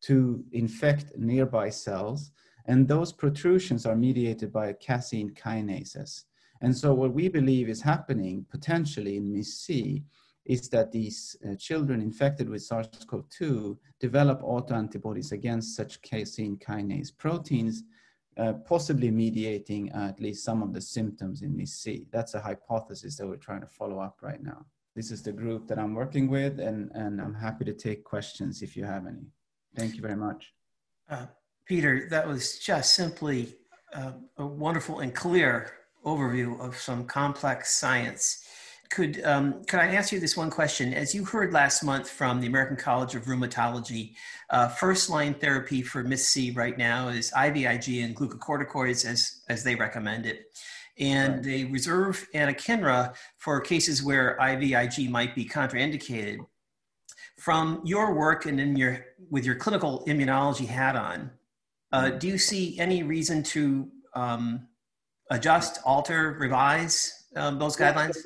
to 0.00 0.44
infect 0.50 1.16
nearby 1.16 1.70
cells. 1.70 2.32
And 2.66 2.88
those 2.88 3.12
protrusions 3.12 3.86
are 3.86 3.94
mediated 3.94 4.52
by 4.52 4.72
casein 4.72 5.30
kinases. 5.30 6.24
And 6.60 6.76
so 6.76 6.92
what 6.92 7.14
we 7.14 7.28
believe 7.28 7.68
is 7.68 7.82
happening 7.82 8.44
potentially 8.50 9.16
in 9.16 9.32
MIS-C 9.32 10.02
is 10.44 10.68
that 10.70 10.90
these 10.90 11.36
uh, 11.48 11.54
children 11.54 12.00
infected 12.00 12.48
with 12.48 12.62
SARS-CoV-2 12.62 13.78
develop 14.00 14.42
autoantibodies 14.42 15.30
against 15.30 15.76
such 15.76 16.02
casein 16.02 16.56
kinase 16.56 17.16
proteins 17.16 17.84
uh, 18.38 18.52
possibly 18.52 19.10
mediating 19.10 19.90
uh, 19.92 20.08
at 20.08 20.20
least 20.20 20.44
some 20.44 20.62
of 20.62 20.72
the 20.72 20.80
symptoms 20.80 21.42
in 21.42 21.56
MIS-C. 21.56 22.06
That's 22.10 22.34
a 22.34 22.40
hypothesis 22.40 23.16
that 23.16 23.26
we're 23.26 23.36
trying 23.36 23.62
to 23.62 23.66
follow 23.66 23.98
up 23.98 24.18
right 24.20 24.42
now. 24.42 24.66
This 24.94 25.10
is 25.10 25.22
the 25.22 25.32
group 25.32 25.66
that 25.68 25.78
I'm 25.78 25.94
working 25.94 26.28
with, 26.28 26.60
and, 26.60 26.90
and 26.94 27.20
I'm 27.20 27.34
happy 27.34 27.64
to 27.66 27.72
take 27.72 28.04
questions 28.04 28.62
if 28.62 28.76
you 28.76 28.84
have 28.84 29.06
any. 29.06 29.26
Thank 29.74 29.94
you 29.94 30.02
very 30.02 30.16
much. 30.16 30.52
Uh, 31.08 31.26
Peter, 31.66 32.08
that 32.10 32.26
was 32.26 32.58
just 32.58 32.94
simply 32.94 33.54
uh, 33.94 34.12
a 34.38 34.46
wonderful 34.46 35.00
and 35.00 35.14
clear 35.14 35.72
overview 36.04 36.58
of 36.60 36.76
some 36.76 37.04
complex 37.04 37.74
science 37.74 38.44
could 38.90 39.24
um, 39.24 39.64
could 39.64 39.80
I 39.80 39.94
ask 39.94 40.12
you 40.12 40.20
this 40.20 40.36
one 40.36 40.50
question? 40.50 40.94
As 40.94 41.14
you 41.14 41.24
heard 41.24 41.52
last 41.52 41.82
month 41.82 42.08
from 42.08 42.40
the 42.40 42.46
American 42.46 42.76
College 42.76 43.14
of 43.14 43.24
Rheumatology, 43.24 44.14
uh, 44.50 44.68
first 44.68 45.10
line 45.10 45.34
therapy 45.34 45.82
for 45.82 46.02
MIS-C 46.02 46.52
right 46.52 46.76
now 46.76 47.08
is 47.08 47.30
IVIG 47.32 48.04
and 48.04 48.16
glucocorticoids 48.16 49.04
as 49.04 49.42
as 49.48 49.64
they 49.64 49.74
recommend 49.74 50.26
it, 50.26 50.46
and 50.98 51.34
right. 51.34 51.42
they 51.42 51.64
reserve 51.64 52.26
anakinra 52.34 53.14
for 53.36 53.60
cases 53.60 54.02
where 54.02 54.36
IVIG 54.40 55.10
might 55.10 55.34
be 55.34 55.44
contraindicated. 55.44 56.38
From 57.38 57.82
your 57.84 58.14
work 58.14 58.46
and 58.46 58.60
in 58.60 58.76
your 58.76 59.04
with 59.30 59.44
your 59.44 59.56
clinical 59.56 60.04
immunology 60.06 60.66
hat 60.66 60.96
on, 60.96 61.30
uh, 61.92 62.04
mm-hmm. 62.04 62.18
do 62.18 62.28
you 62.28 62.38
see 62.38 62.78
any 62.78 63.02
reason 63.02 63.42
to 63.42 63.88
um, 64.14 64.68
adjust, 65.30 65.80
alter, 65.84 66.36
revise 66.38 67.24
um, 67.36 67.58
those 67.58 67.76
guidelines? 67.76 68.16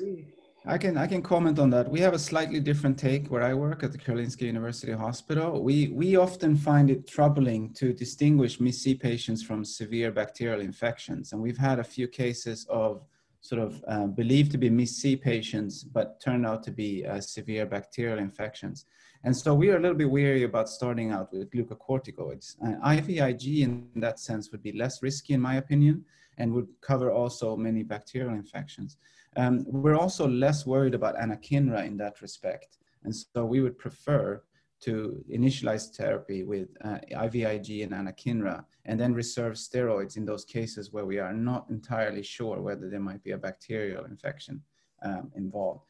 I 0.65 0.77
can 0.77 0.95
I 0.95 1.07
can 1.07 1.23
comment 1.23 1.57
on 1.57 1.71
that. 1.71 1.89
We 1.89 1.99
have 2.01 2.13
a 2.13 2.19
slightly 2.19 2.59
different 2.59 2.99
take 2.99 3.29
where 3.29 3.41
I 3.41 3.55
work 3.55 3.81
at 3.81 3.91
the 3.91 3.97
Karolinska 3.97 4.43
University 4.43 4.91
Hospital. 4.91 5.63
We 5.63 5.87
we 5.87 6.17
often 6.17 6.55
find 6.55 6.91
it 6.91 7.07
troubling 7.07 7.73
to 7.73 7.93
distinguish 7.93 8.59
MIS-C 8.59 8.95
patients 8.95 9.41
from 9.41 9.65
severe 9.65 10.11
bacterial 10.11 10.61
infections, 10.61 11.33
and 11.33 11.41
we've 11.41 11.57
had 11.57 11.79
a 11.79 11.83
few 11.83 12.07
cases 12.07 12.67
of 12.69 13.03
sort 13.41 13.59
of 13.59 13.83
uh, 13.87 14.05
believed 14.05 14.51
to 14.51 14.59
be 14.59 14.69
MIS-C 14.69 15.15
patients, 15.15 15.83
but 15.83 16.21
turned 16.21 16.45
out 16.45 16.61
to 16.65 16.71
be 16.71 17.07
uh, 17.07 17.19
severe 17.19 17.65
bacterial 17.65 18.19
infections. 18.19 18.85
And 19.23 19.35
so 19.35 19.55
we 19.55 19.71
are 19.71 19.77
a 19.77 19.79
little 19.79 19.97
bit 19.97 20.11
weary 20.11 20.43
about 20.43 20.69
starting 20.69 21.11
out 21.11 21.33
with 21.33 21.49
glucocorticoids. 21.49 22.55
Uh, 22.63 22.87
IVIG 22.87 23.61
in 23.63 23.87
that 23.95 24.19
sense 24.19 24.51
would 24.51 24.61
be 24.61 24.73
less 24.73 25.01
risky 25.01 25.33
in 25.33 25.41
my 25.41 25.55
opinion, 25.55 26.05
and 26.37 26.53
would 26.53 26.67
cover 26.81 27.11
also 27.11 27.57
many 27.57 27.81
bacterial 27.81 28.35
infections. 28.35 28.97
Um, 29.37 29.65
we're 29.67 29.95
also 29.95 30.27
less 30.27 30.65
worried 30.65 30.93
about 30.93 31.15
anakinra 31.15 31.85
in 31.85 31.97
that 31.97 32.21
respect. 32.21 32.77
And 33.03 33.15
so 33.15 33.45
we 33.45 33.61
would 33.61 33.77
prefer 33.77 34.43
to 34.81 35.23
initialize 35.31 35.95
therapy 35.95 36.43
with 36.43 36.69
uh, 36.83 36.97
IVIG 37.11 37.83
and 37.83 37.93
anakinra 37.93 38.65
and 38.85 38.99
then 38.99 39.13
reserve 39.13 39.53
steroids 39.53 40.17
in 40.17 40.25
those 40.25 40.43
cases 40.43 40.91
where 40.91 41.05
we 41.05 41.19
are 41.19 41.33
not 41.33 41.67
entirely 41.69 42.23
sure 42.23 42.61
whether 42.61 42.89
there 42.89 42.99
might 42.99 43.23
be 43.23 43.31
a 43.31 43.37
bacterial 43.37 44.05
infection 44.05 44.61
um, 45.03 45.31
involved. 45.35 45.85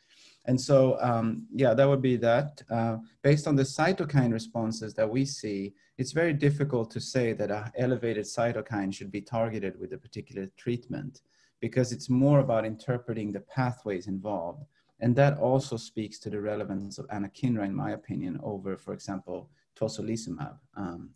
And 0.45 0.60
so, 0.60 0.98
um, 1.01 1.48
yeah, 1.53 1.74
that 1.74 1.88
would 1.88 2.01
be 2.01 2.17
that. 2.17 2.62
Uh, 2.69 2.98
based 3.21 3.48
on 3.48 3.55
the 3.55 3.63
cytokine 3.63 4.33
responses 4.33 4.93
that 4.95 5.10
we 5.10 5.24
see, 5.24 5.74
it's 5.98 6.12
very 6.12 6.33
difficult 6.33 6.91
to 6.91 7.00
say 7.00 7.31
that 7.33 7.51
an 7.51 7.71
elevated 7.77 8.25
cytokine 8.25 8.93
should 8.93 9.12
be 9.12 9.21
targeted 9.21 9.79
with 9.79 9.93
a 9.93 9.98
particular 9.98 10.48
treatment 10.57 11.21
because 11.61 11.91
it's 11.93 12.09
more 12.09 12.39
about 12.39 12.65
interpreting 12.65 13.31
the 13.31 13.39
pathways 13.39 14.07
involved. 14.07 14.65
And 14.99 15.15
that 15.15 15.37
also 15.37 15.77
speaks 15.77 16.19
to 16.19 16.29
the 16.29 16.41
relevance 16.41 16.97
of 16.97 17.07
anakinra, 17.07 17.65
in 17.65 17.73
my 17.73 17.91
opinion, 17.91 18.39
over, 18.43 18.75
for 18.75 18.93
example, 18.93 19.49
tocilizumab. 19.79 20.57
Um, 20.75 21.11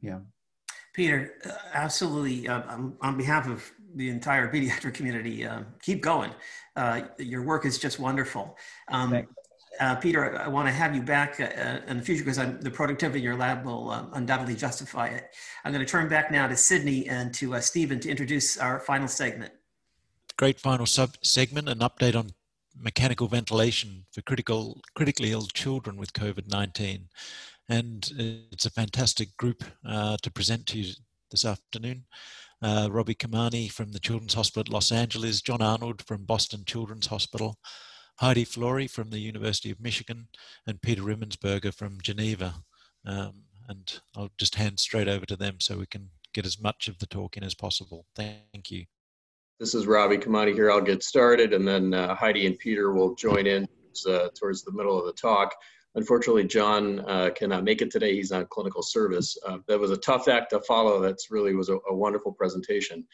yeah. 0.00 0.20
Peter, 0.94 1.34
uh, 1.44 1.50
absolutely. 1.74 2.48
Uh, 2.48 2.62
on 3.00 3.16
behalf 3.16 3.46
of 3.46 3.70
the 3.94 4.08
entire 4.08 4.50
pediatric 4.52 4.94
community, 4.94 5.44
uh, 5.44 5.62
keep 5.82 6.02
going. 6.02 6.32
Uh, 6.74 7.02
your 7.18 7.42
work 7.42 7.66
is 7.66 7.78
just 7.78 7.98
wonderful. 7.98 8.56
Um, 8.88 9.26
uh, 9.80 9.96
Peter, 9.96 10.38
I 10.38 10.48
want 10.48 10.68
to 10.68 10.72
have 10.72 10.94
you 10.94 11.02
back 11.02 11.40
uh, 11.40 11.44
uh 11.44 11.80
in 11.88 11.98
the 11.98 12.02
future 12.02 12.24
because 12.24 12.38
the 12.60 12.70
productivity 12.70 13.20
in 13.20 13.24
your 13.24 13.36
lab 13.36 13.64
will 13.64 13.90
uh, 13.90 14.06
undoubtedly 14.12 14.54
justify 14.54 15.08
it. 15.08 15.34
I'm 15.64 15.72
going 15.72 15.84
to 15.84 15.90
turn 15.90 16.08
back 16.08 16.30
now 16.30 16.46
to 16.48 16.56
Sydney 16.56 17.08
and 17.08 17.32
to 17.34 17.54
uh, 17.54 17.60
Stephen 17.60 18.00
to 18.00 18.10
introduce 18.10 18.58
our 18.58 18.80
final 18.80 19.08
segment. 19.08 19.52
Great 20.36 20.60
final 20.60 20.86
sub 20.86 21.16
segment, 21.22 21.68
an 21.68 21.78
update 21.78 22.14
on 22.14 22.30
mechanical 22.78 23.26
ventilation 23.26 24.04
for 24.12 24.20
critical, 24.22 24.82
critically 24.94 25.32
ill 25.32 25.46
children 25.46 25.96
with 25.96 26.12
COVID-19. 26.12 27.04
And 27.68 28.12
it's 28.50 28.66
a 28.66 28.70
fantastic 28.70 29.36
group 29.36 29.64
uh, 29.84 30.18
to 30.22 30.30
present 30.30 30.66
to 30.66 30.78
you 30.78 30.94
this 31.30 31.44
afternoon. 31.44 32.04
Robbie 32.62 33.14
Khemani 33.14 33.70
from 33.70 33.92
the 33.92 33.98
Children's 33.98 34.34
Hospital 34.34 34.60
at 34.60 34.72
Los 34.72 34.92
Angeles, 34.92 35.40
John 35.40 35.62
Arnold 35.62 36.02
from 36.06 36.24
Boston 36.24 36.64
Children's 36.66 37.06
Hospital, 37.06 37.58
Heidi 38.16 38.44
Flori 38.44 38.88
from 38.88 39.10
the 39.10 39.18
University 39.18 39.70
of 39.70 39.80
Michigan, 39.80 40.28
and 40.66 40.80
Peter 40.80 41.02
Rimensberger 41.02 41.74
from 41.74 42.00
Geneva. 42.02 42.54
Um, 43.04 43.42
and 43.68 44.00
I'll 44.16 44.30
just 44.38 44.54
hand 44.54 44.80
straight 44.80 45.08
over 45.08 45.26
to 45.26 45.36
them 45.36 45.56
so 45.60 45.78
we 45.78 45.86
can 45.86 46.10
get 46.32 46.46
as 46.46 46.60
much 46.60 46.88
of 46.88 46.98
the 46.98 47.06
talk 47.06 47.36
in 47.36 47.44
as 47.44 47.54
possible. 47.54 48.06
Thank 48.14 48.70
you. 48.70 48.84
This 49.58 49.74
is 49.74 49.86
Robbie 49.86 50.18
Khemani 50.18 50.54
here. 50.54 50.70
I'll 50.70 50.80
get 50.80 51.02
started, 51.02 51.52
and 51.52 51.66
then 51.66 51.94
uh, 51.94 52.14
Heidi 52.14 52.46
and 52.46 52.58
Peter 52.58 52.92
will 52.92 53.14
join 53.14 53.46
in 53.46 53.66
uh, 54.08 54.28
towards 54.38 54.62
the 54.62 54.72
middle 54.72 54.98
of 54.98 55.06
the 55.06 55.12
talk. 55.12 55.54
Unfortunately, 55.94 56.44
John 56.44 57.00
uh, 57.08 57.30
cannot 57.34 57.64
make 57.64 57.80
it 57.80 57.90
today. 57.90 58.14
He's 58.14 58.32
on 58.32 58.46
clinical 58.50 58.82
service. 58.82 59.36
Uh, 59.46 59.58
that 59.66 59.80
was 59.80 59.90
a 59.90 59.96
tough 59.96 60.28
act 60.28 60.50
to 60.50 60.60
follow. 60.60 61.00
That's 61.00 61.30
really 61.30 61.54
was 61.54 61.70
a, 61.70 61.78
a 61.88 61.94
wonderful 61.94 62.32
presentation. 62.32 63.06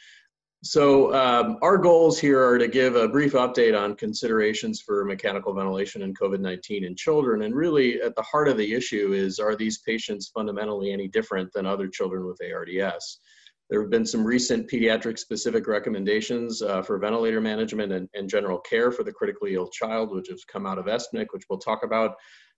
So 0.64 1.12
um, 1.12 1.58
our 1.60 1.76
goals 1.76 2.20
here 2.20 2.40
are 2.40 2.56
to 2.56 2.68
give 2.68 2.94
a 2.94 3.08
brief 3.08 3.32
update 3.32 3.76
on 3.78 3.96
considerations 3.96 4.80
for 4.80 5.04
mechanical 5.04 5.52
ventilation 5.52 6.02
and 6.02 6.16
COVID-19 6.16 6.86
in 6.86 6.94
children. 6.94 7.42
And 7.42 7.52
really 7.52 8.00
at 8.00 8.14
the 8.14 8.22
heart 8.22 8.46
of 8.46 8.56
the 8.56 8.72
issue 8.72 9.12
is, 9.12 9.40
are 9.40 9.56
these 9.56 9.78
patients 9.78 10.30
fundamentally 10.32 10.92
any 10.92 11.08
different 11.08 11.52
than 11.52 11.66
other 11.66 11.88
children 11.88 12.26
with 12.26 12.38
ARDS? 12.40 13.18
There 13.70 13.80
have 13.80 13.90
been 13.90 14.06
some 14.06 14.24
recent 14.24 14.70
pediatric 14.70 15.18
specific 15.18 15.66
recommendations 15.66 16.62
uh, 16.62 16.82
for 16.82 16.96
ventilator 16.98 17.40
management 17.40 17.90
and, 17.90 18.08
and, 18.14 18.28
general 18.28 18.58
care 18.58 18.92
for 18.92 19.02
the 19.02 19.12
critically 19.12 19.54
ill 19.54 19.68
child, 19.68 20.14
which 20.14 20.28
has 20.28 20.44
come 20.44 20.66
out 20.66 20.78
of 20.78 20.86
ESPNIC, 20.86 21.28
which 21.30 21.44
we'll 21.48 21.58
talk 21.58 21.82
about. 21.82 22.14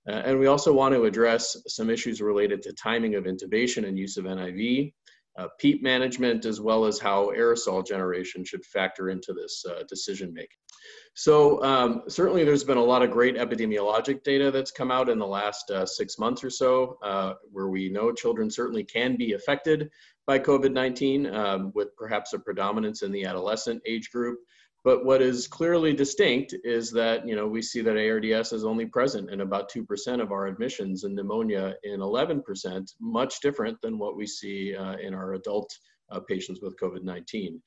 Uh, 0.08 0.22
and 0.26 0.38
we 0.38 0.46
also 0.46 0.72
want 0.72 0.94
to 0.94 1.04
address 1.04 1.56
some 1.68 1.88
issues 1.88 2.20
related 2.20 2.62
to 2.62 2.72
timing 2.72 3.14
of 3.14 3.24
intubation 3.24 3.86
and 3.86 3.98
use 3.98 4.16
of 4.16 4.24
NIV, 4.24 4.92
uh, 5.36 5.48
PEEP 5.58 5.82
management, 5.82 6.46
as 6.46 6.60
well 6.60 6.84
as 6.84 6.98
how 6.98 7.32
aerosol 7.36 7.86
generation 7.86 8.44
should 8.44 8.64
factor 8.64 9.10
into 9.10 9.32
this 9.32 9.64
uh, 9.68 9.82
decision 9.88 10.32
making. 10.32 10.58
So 11.14 11.62
um, 11.62 12.02
certainly 12.08 12.44
there's 12.44 12.64
been 12.64 12.76
a 12.76 12.82
lot 12.82 13.02
of 13.02 13.10
great 13.10 13.36
epidemiologic 13.36 14.22
data 14.22 14.50
that's 14.50 14.70
come 14.70 14.90
out 14.90 15.08
in 15.08 15.18
the 15.18 15.26
last 15.26 15.70
uh, 15.70 15.86
six 15.86 16.18
months 16.18 16.42
or 16.42 16.50
so, 16.50 16.98
uh, 17.02 17.34
where 17.52 17.68
we 17.68 17.88
know 17.88 18.12
children 18.12 18.50
certainly 18.50 18.84
can 18.84 19.16
be 19.16 19.32
affected 19.32 19.90
by 20.26 20.38
COVID-19 20.38 21.32
um, 21.32 21.72
with 21.74 21.94
perhaps 21.96 22.32
a 22.32 22.38
predominance 22.38 23.02
in 23.02 23.12
the 23.12 23.24
adolescent 23.24 23.82
age 23.86 24.10
group. 24.10 24.38
But 24.84 25.06
what 25.06 25.22
is 25.22 25.48
clearly 25.48 25.94
distinct 25.94 26.54
is 26.62 26.90
that, 26.92 27.26
you 27.26 27.34
know, 27.34 27.46
we 27.46 27.62
see 27.62 27.80
that 27.80 27.96
ARDS 27.96 28.52
is 28.52 28.66
only 28.66 28.84
present 28.84 29.30
in 29.30 29.40
about 29.40 29.70
2% 29.72 30.20
of 30.20 30.30
our 30.30 30.46
admissions 30.46 31.04
and 31.04 31.16
pneumonia 31.16 31.74
in 31.84 32.00
11%, 32.00 32.94
much 33.00 33.40
different 33.40 33.80
than 33.80 33.98
what 33.98 34.14
we 34.14 34.26
see 34.26 34.76
uh, 34.76 34.96
in 34.96 35.14
our 35.14 35.34
adult 35.34 35.70
uh, 36.10 36.20
patients 36.20 36.60
with 36.60 36.78
COVID-19. 36.78 37.60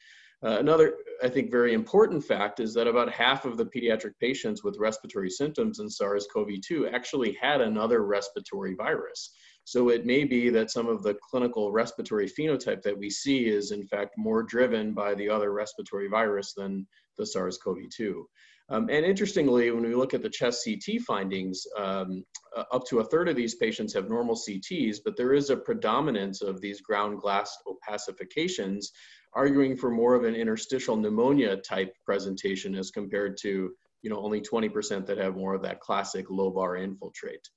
Uh, 0.45 0.59
another, 0.59 0.93
I 1.23 1.29
think, 1.29 1.49
very 1.49 1.73
important 1.73 2.23
fact 2.23 2.59
is 2.59 2.71
that 2.75 2.85
about 2.85 3.11
half 3.11 3.45
of 3.45 3.57
the 3.57 3.65
pediatric 3.65 4.11
patients 4.21 4.63
with 4.63 4.77
respiratory 4.77 5.31
symptoms 5.31 5.79
in 5.79 5.89
SARS-CoV-2 5.89 6.93
actually 6.93 7.35
had 7.41 7.61
another 7.61 8.05
respiratory 8.05 8.75
virus. 8.75 9.31
So 9.63 9.89
it 9.89 10.05
may 10.05 10.23
be 10.23 10.49
that 10.51 10.69
some 10.69 10.87
of 10.87 11.01
the 11.01 11.17
clinical 11.27 11.71
respiratory 11.71 12.29
phenotype 12.29 12.83
that 12.83 12.97
we 12.97 13.09
see 13.09 13.47
is 13.47 13.71
in 13.71 13.85
fact 13.87 14.13
more 14.15 14.43
driven 14.43 14.93
by 14.93 15.15
the 15.15 15.27
other 15.27 15.51
respiratory 15.51 16.07
virus 16.07 16.53
than 16.53 16.85
the 17.17 17.25
SARS-CoV-2. 17.25 18.23
Um, 18.69 18.89
and 18.89 19.05
interestingly, 19.05 19.71
when 19.71 19.83
we 19.83 19.95
look 19.95 20.13
at 20.13 20.21
the 20.21 20.29
chest 20.29 20.65
CT 20.65 21.01
findings, 21.01 21.65
um, 21.77 22.23
uh, 22.55 22.63
up 22.73 22.85
to 22.87 22.99
a 22.99 23.05
third 23.05 23.29
of 23.29 23.35
these 23.37 23.55
patients 23.55 23.93
have 23.93 24.09
normal 24.09 24.35
CTs, 24.35 24.97
but 25.03 25.15
there 25.15 25.33
is 25.33 25.49
a 25.49 25.57
predominance 25.57 26.41
of 26.41 26.59
these 26.59 26.81
ground 26.81 27.21
glass 27.21 27.57
opacifications, 27.65 28.87
arguing 29.33 29.77
for 29.77 29.89
more 29.89 30.15
of 30.15 30.25
an 30.25 30.35
interstitial 30.35 30.97
pneumonia 30.97 31.57
type 31.57 31.93
presentation 32.05 32.75
as 32.75 32.91
compared 32.91 33.37
to 33.41 33.71
you 34.01 34.09
know, 34.09 34.21
only 34.21 34.41
20% 34.41 35.05
that 35.05 35.17
have 35.17 35.35
more 35.35 35.53
of 35.53 35.61
that 35.63 35.79
classic 35.79 36.27
lobar 36.29 36.81
infiltrate. 36.81 37.49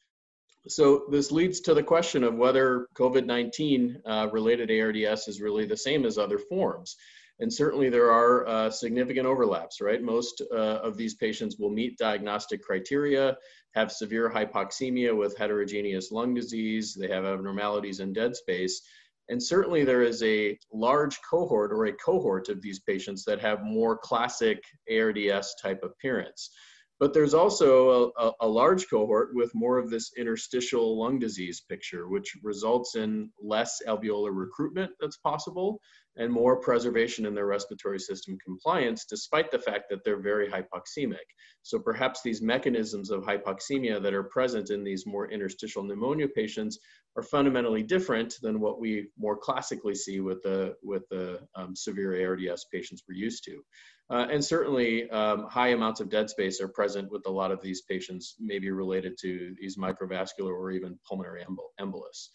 So 0.68 1.06
this 1.10 1.30
leads 1.30 1.60
to 1.60 1.74
the 1.74 1.82
question 1.82 2.22
of 2.22 2.34
whether 2.34 2.86
COVID-19 2.94 3.96
uh, 4.04 4.28
related 4.30 4.70
ARDS 4.70 5.28
is 5.28 5.40
really 5.40 5.64
the 5.64 5.76
same 5.76 6.04
as 6.04 6.18
other 6.18 6.38
forms. 6.38 6.96
And 7.40 7.52
certainly 7.52 7.88
there 7.88 8.12
are 8.12 8.46
uh, 8.46 8.70
significant 8.70 9.26
overlaps, 9.26 9.80
right? 9.80 10.02
Most 10.02 10.42
uh, 10.52 10.80
of 10.82 10.98
these 10.98 11.14
patients 11.14 11.56
will 11.58 11.70
meet 11.70 11.96
diagnostic 11.96 12.62
criteria, 12.62 13.36
have 13.74 13.90
severe 13.90 14.30
hypoxemia 14.30 15.16
with 15.16 15.36
heterogeneous 15.38 16.12
lung 16.12 16.34
disease, 16.34 16.94
they 16.94 17.08
have 17.08 17.24
abnormalities 17.24 18.00
in 18.00 18.12
dead 18.12 18.36
space. 18.36 18.82
And 19.30 19.42
certainly 19.42 19.84
there 19.84 20.02
is 20.02 20.22
a 20.22 20.58
large 20.72 21.18
cohort 21.22 21.72
or 21.72 21.86
a 21.86 21.92
cohort 21.92 22.48
of 22.50 22.60
these 22.60 22.80
patients 22.80 23.24
that 23.24 23.40
have 23.40 23.62
more 23.62 23.96
classic 23.96 24.62
ARDS 24.90 25.54
type 25.62 25.82
appearance. 25.82 26.50
But 26.98 27.14
there's 27.14 27.32
also 27.32 28.12
a, 28.18 28.32
a, 28.40 28.46
large 28.46 28.90
cohort 28.90 29.30
with 29.32 29.54
more 29.54 29.78
of 29.78 29.88
this 29.88 30.10
interstitial 30.18 30.98
lung 31.00 31.18
disease 31.18 31.62
picture, 31.66 32.08
which 32.08 32.36
results 32.42 32.94
in 32.94 33.30
less 33.42 33.80
alveolar 33.88 34.32
recruitment 34.34 34.90
that's 35.00 35.16
possible 35.16 35.80
and 36.16 36.32
more 36.32 36.56
preservation 36.60 37.26
in 37.26 37.34
their 37.34 37.46
respiratory 37.46 37.98
system 37.98 38.36
compliance, 38.44 39.04
despite 39.08 39.50
the 39.50 39.58
fact 39.58 39.84
that 39.90 40.04
they're 40.04 40.20
very 40.20 40.48
hypoxemic. 40.48 41.26
So 41.62 41.78
perhaps 41.78 42.22
these 42.22 42.42
mechanisms 42.42 43.10
of 43.10 43.22
hypoxemia 43.22 44.02
that 44.02 44.14
are 44.14 44.24
present 44.24 44.70
in 44.70 44.82
these 44.82 45.06
more 45.06 45.30
interstitial 45.30 45.82
pneumonia 45.82 46.28
patients 46.28 46.78
are 47.16 47.22
fundamentally 47.22 47.82
different 47.82 48.36
than 48.42 48.60
what 48.60 48.80
we 48.80 49.08
more 49.18 49.36
classically 49.36 49.94
see 49.94 50.20
with 50.20 50.42
the, 50.42 50.74
with 50.82 51.08
the 51.10 51.40
um, 51.54 51.74
severe 51.76 52.28
ARDS 52.28 52.66
patients 52.72 53.02
we're 53.08 53.14
used 53.14 53.44
to. 53.44 53.62
Uh, 54.10 54.26
and 54.28 54.44
certainly 54.44 55.08
um, 55.10 55.46
high 55.48 55.68
amounts 55.68 56.00
of 56.00 56.10
dead 56.10 56.28
space 56.28 56.60
are 56.60 56.68
present 56.68 57.10
with 57.12 57.22
a 57.26 57.30
lot 57.30 57.52
of 57.52 57.62
these 57.62 57.82
patients, 57.82 58.34
maybe 58.40 58.68
related 58.70 59.16
to 59.20 59.54
these 59.60 59.76
microvascular 59.76 60.50
or 60.50 60.72
even 60.72 60.98
pulmonary 61.08 61.44
embolus. 61.80 62.30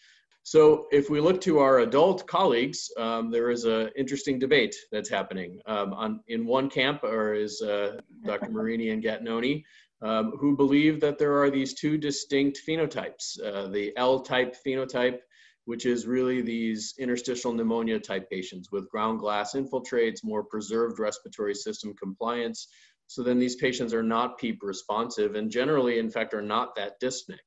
So 0.45 0.85
if 0.91 1.09
we 1.09 1.19
look 1.19 1.41
to 1.41 1.57
our 1.57 1.79
adult 1.79 2.27
colleagues, 2.27 2.91
um, 2.97 3.31
there 3.31 3.49
is 3.49 3.65
an 3.65 3.89
interesting 3.95 4.37
debate 4.37 4.75
that's 4.91 5.09
happening. 5.09 5.59
Um, 5.65 5.91
on, 5.93 6.19
in 6.27 6.45
one 6.45 6.69
camp 6.69 7.03
or 7.03 7.33
is 7.33 7.63
uh, 7.63 7.97
Dr. 8.23 8.49
Marini 8.51 8.91
and 8.91 9.03
Gattinoni, 9.03 9.63
um, 10.03 10.33
who 10.39 10.55
believe 10.55 11.01
that 11.01 11.17
there 11.17 11.41
are 11.41 11.49
these 11.49 11.73
two 11.73 11.97
distinct 11.97 12.61
phenotypes, 12.67 13.41
uh, 13.43 13.69
the 13.69 13.91
L-type 13.97 14.55
phenotype 14.63 15.17
which 15.65 15.87
is 15.87 16.05
really 16.05 16.41
these 16.41 16.93
interstitial 16.99 17.51
pneumonia 17.51 17.99
type 17.99 18.29
patients 18.29 18.71
with 18.71 18.87
ground 18.89 19.19
glass 19.19 19.55
infiltrates, 19.55 20.23
more 20.23 20.43
preserved 20.43 20.99
respiratory 20.99 21.55
system 21.55 21.91
compliance. 21.95 22.67
So 23.07 23.23
then 23.23 23.39
these 23.39 23.55
patients 23.55 23.91
are 23.91 24.03
not 24.03 24.37
PEEP 24.37 24.59
responsive 24.61 25.33
and 25.33 25.49
generally, 25.49 25.97
in 25.97 26.11
fact, 26.11 26.35
are 26.35 26.41
not 26.41 26.75
that 26.75 27.01
dyspneic. 27.01 27.39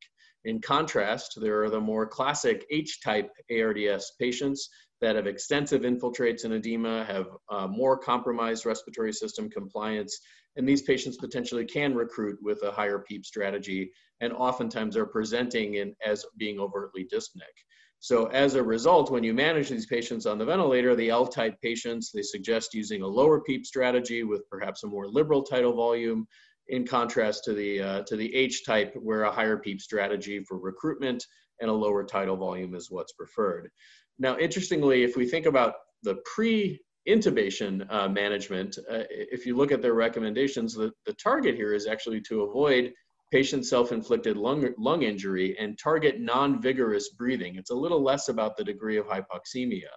In 0.44 0.60
contrast, 0.60 1.38
there 1.40 1.62
are 1.62 1.70
the 1.70 1.80
more 1.80 2.06
classic 2.06 2.64
H-type 2.70 3.30
ARDS 3.50 4.12
patients 4.20 4.68
that 5.00 5.16
have 5.16 5.26
extensive 5.26 5.82
infiltrates 5.82 6.44
and 6.44 6.54
edema, 6.54 7.04
have 7.04 7.26
uh, 7.50 7.66
more 7.66 7.98
compromised 7.98 8.66
respiratory 8.66 9.12
system 9.12 9.48
compliance, 9.48 10.18
and 10.56 10.68
these 10.68 10.82
patients 10.82 11.16
potentially 11.16 11.64
can 11.64 11.94
recruit 11.94 12.38
with 12.42 12.62
a 12.62 12.70
higher 12.70 12.98
PEEP 12.98 13.24
strategy 13.24 13.92
and 14.20 14.32
oftentimes 14.32 14.96
are 14.96 15.06
presenting 15.06 15.74
in, 15.74 15.94
as 16.04 16.24
being 16.36 16.58
overtly 16.58 17.06
dyspneic. 17.12 17.54
So 18.00 18.26
as 18.26 18.54
a 18.54 18.62
result, 18.62 19.10
when 19.10 19.24
you 19.24 19.34
manage 19.34 19.68
these 19.68 19.86
patients 19.86 20.26
on 20.26 20.38
the 20.38 20.44
ventilator, 20.44 20.94
the 20.94 21.10
L-type 21.10 21.60
patients, 21.62 22.10
they 22.12 22.22
suggest 22.22 22.74
using 22.74 23.02
a 23.02 23.06
lower 23.06 23.40
PEEP 23.40 23.66
strategy 23.66 24.22
with 24.22 24.48
perhaps 24.50 24.84
a 24.84 24.86
more 24.86 25.08
liberal 25.08 25.42
tidal 25.42 25.74
volume, 25.74 26.26
in 26.68 26.86
contrast 26.86 27.44
to 27.44 27.54
the, 27.54 27.80
uh, 27.80 28.02
to 28.02 28.16
the 28.16 28.34
H-type, 28.34 28.94
where 28.94 29.22
a 29.22 29.32
higher 29.32 29.56
PEEP 29.56 29.80
strategy 29.80 30.44
for 30.44 30.58
recruitment 30.58 31.24
and 31.60 31.70
a 31.70 31.72
lower 31.72 32.04
tidal 32.04 32.36
volume 32.36 32.74
is 32.74 32.90
what's 32.90 33.12
preferred. 33.12 33.70
Now, 34.18 34.38
interestingly, 34.38 35.02
if 35.02 35.16
we 35.16 35.26
think 35.26 35.46
about 35.46 35.74
the 36.02 36.16
pre-intubation 36.34 37.86
uh, 37.90 38.08
management, 38.08 38.78
uh, 38.90 39.04
if 39.10 39.46
you 39.46 39.56
look 39.56 39.72
at 39.72 39.82
their 39.82 39.94
recommendations, 39.94 40.74
the, 40.74 40.92
the 41.06 41.14
target 41.14 41.54
here 41.54 41.72
is 41.74 41.86
actually 41.86 42.20
to 42.22 42.42
avoid 42.42 42.92
patient 43.30 43.66
self-inflicted 43.66 44.36
lung, 44.36 44.68
lung 44.78 45.02
injury 45.02 45.56
and 45.58 45.78
target 45.78 46.20
non-vigorous 46.20 47.10
breathing. 47.10 47.56
It's 47.56 47.70
a 47.70 47.74
little 47.74 48.02
less 48.02 48.28
about 48.28 48.56
the 48.56 48.64
degree 48.64 48.96
of 48.96 49.06
hypoxemia. 49.06 49.90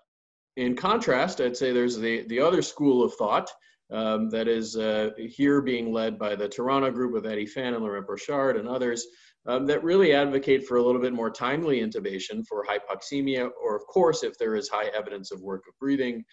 In 0.57 0.75
contrast, 0.75 1.39
I'd 1.39 1.55
say 1.55 1.71
there's 1.71 1.97
the, 1.97 2.23
the 2.27 2.41
other 2.41 2.61
school 2.61 3.03
of 3.03 3.13
thought 3.13 3.49
um, 3.91 4.29
that 4.29 4.47
is 4.47 4.77
uh, 4.77 5.09
here 5.17 5.61
being 5.61 5.91
led 5.91 6.17
by 6.17 6.35
the 6.35 6.47
Toronto 6.47 6.91
group 6.91 7.13
with 7.13 7.25
Eddie 7.25 7.45
Fan 7.45 7.73
and 7.73 7.83
Laurent 7.83 8.07
Brochard 8.07 8.57
and 8.57 8.67
others 8.67 9.05
um, 9.47 9.65
that 9.65 9.83
really 9.83 10.13
advocate 10.13 10.65
for 10.65 10.77
a 10.77 10.83
little 10.83 11.01
bit 11.01 11.13
more 11.13 11.29
timely 11.29 11.81
intubation 11.81 12.45
for 12.47 12.65
hypoxemia, 12.65 13.49
or 13.61 13.75
of 13.75 13.85
course, 13.87 14.23
if 14.23 14.37
there 14.37 14.55
is 14.55 14.69
high 14.69 14.89
evidence 14.95 15.31
of 15.31 15.41
work 15.41 15.63
of 15.67 15.77
breathing, 15.79 16.23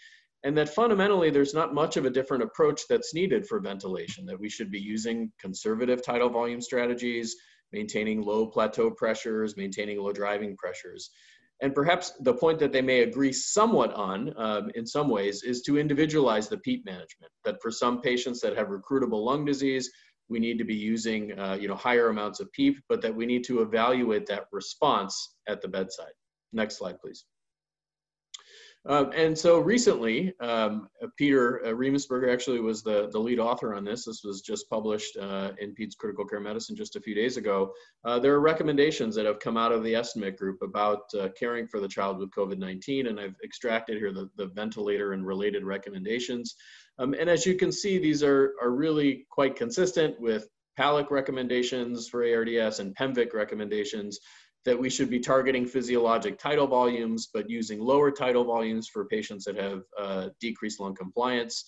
and 0.44 0.57
that 0.57 0.68
fundamentally 0.68 1.31
there's 1.31 1.55
not 1.55 1.75
much 1.75 1.97
of 1.97 2.05
a 2.05 2.11
different 2.11 2.42
approach 2.42 2.83
that's 2.88 3.14
needed 3.14 3.47
for 3.47 3.61
ventilation, 3.61 4.25
that 4.27 4.38
we 4.38 4.49
should 4.49 4.71
be 4.71 4.79
using 4.79 5.33
conservative 5.40 6.05
tidal 6.05 6.29
volume 6.29 6.61
strategies, 6.61 7.35
maintaining 7.73 8.23
low 8.23 8.47
plateau 8.47 8.90
pressures, 8.90 9.57
maintaining 9.57 9.99
low 9.99 10.12
driving 10.12 10.57
pressures. 10.57 11.11
And 11.61 11.75
perhaps 11.75 12.12
the 12.21 12.35
point 12.35 12.59
that 12.61 12.73
they 12.73 12.83
may 12.83 13.03
agree 13.03 13.33
somewhat 13.33 13.92
on 13.94 14.33
um, 14.37 14.71
in 14.77 14.87
some 14.87 15.09
ways 15.09 15.42
is 15.42 15.62
to 15.62 15.79
individualize 15.79 16.49
the 16.49 16.59
PEEP 16.59 16.85
management, 16.85 17.33
that 17.44 17.61
for 17.61 17.71
some 17.71 18.01
patients 18.01 18.40
that 18.40 18.57
have 18.57 18.68
recruitable 18.68 19.25
lung 19.25 19.44
disease, 19.44 19.90
we 20.29 20.38
need 20.38 20.59
to 20.59 20.64
be 20.64 20.75
using 20.75 21.37
uh, 21.38 21.57
you 21.61 21.66
know, 21.66 21.75
higher 21.75 22.09
amounts 22.09 22.38
of 22.38 22.53
PEEP, 22.53 22.79
but 22.88 23.03
that 23.03 23.14
we 23.14 23.27
need 23.27 23.42
to 23.44 23.62
evaluate 23.62 24.27
that 24.27 24.44
response 24.53 25.37
at 25.49 25.61
the 25.61 25.68
bedside. 25.68 26.12
Next 26.53 26.77
slide, 26.77 27.01
please. 27.01 27.25
Um, 28.88 29.12
and 29.14 29.37
so 29.37 29.59
recently, 29.59 30.33
um, 30.40 30.88
Peter 31.16 31.62
uh, 31.66 31.68
Rimensberger 31.68 32.33
actually 32.33 32.61
was 32.61 32.83
the, 32.83 33.11
the 33.12 33.18
lead 33.18 33.38
author 33.38 33.74
on 33.74 33.85
this. 33.85 34.07
This 34.07 34.24
was 34.24 34.40
just 34.40 34.68
published 34.70 35.18
uh, 35.18 35.51
in 35.61 35.74
Peds 35.74 35.94
Critical 35.94 36.24
Care 36.24 36.40
Medicine 36.40 36.74
just 36.74 36.96
a 36.96 37.01
few 37.01 37.14
days 37.14 37.37
ago. 37.37 37.70
Uh, 38.07 38.18
there 38.18 38.33
are 38.33 38.40
recommendations 38.40 39.14
that 39.14 39.27
have 39.27 39.40
come 39.40 39.59
out 39.59 39.72
of 39.72 39.85
the 39.85 39.94
ESTIMATE 39.94 40.38
group 40.38 40.62
about 40.62 41.03
uh, 41.20 41.29
caring 41.38 41.68
for 41.68 41.81
the 41.81 41.88
child 41.88 42.18
with 42.18 42.31
COVID-19, 42.31 43.11
and 43.11 43.20
I've 43.20 43.37
extracted 43.44 43.98
here 43.98 44.12
the, 44.12 44.31
the 44.37 44.46
ventilator 44.46 45.12
and 45.12 45.27
related 45.27 45.64
recommendations. 45.64 46.57
Um, 46.98 47.12
and 47.12 47.29
as 47.29 47.44
you 47.44 47.57
can 47.57 47.70
see, 47.70 47.98
these 47.98 48.22
are, 48.22 48.55
are 48.62 48.70
really 48.70 49.27
quite 49.29 49.55
consistent 49.55 50.18
with 50.18 50.48
PALICC 50.79 51.11
recommendations 51.11 52.09
for 52.09 52.24
ARDS 52.24 52.79
and 52.79 52.96
PEMVECC 52.96 53.35
recommendations 53.35 54.18
that 54.68 54.78
we 54.78 54.90
should 54.90 55.09
be 55.09 55.18
targeting 55.18 55.64
physiologic 55.64 56.38
tidal 56.38 56.66
volumes, 56.66 57.31
but 57.33 57.48
using 57.48 57.81
lower 57.81 58.11
tidal 58.11 58.44
volumes 58.44 58.87
for 58.87 59.07
patients 59.07 59.46
that 59.46 59.57
have 59.57 59.81
uh, 59.98 60.28
decreased 60.42 60.78
lung 60.78 60.94
compliance. 60.94 61.64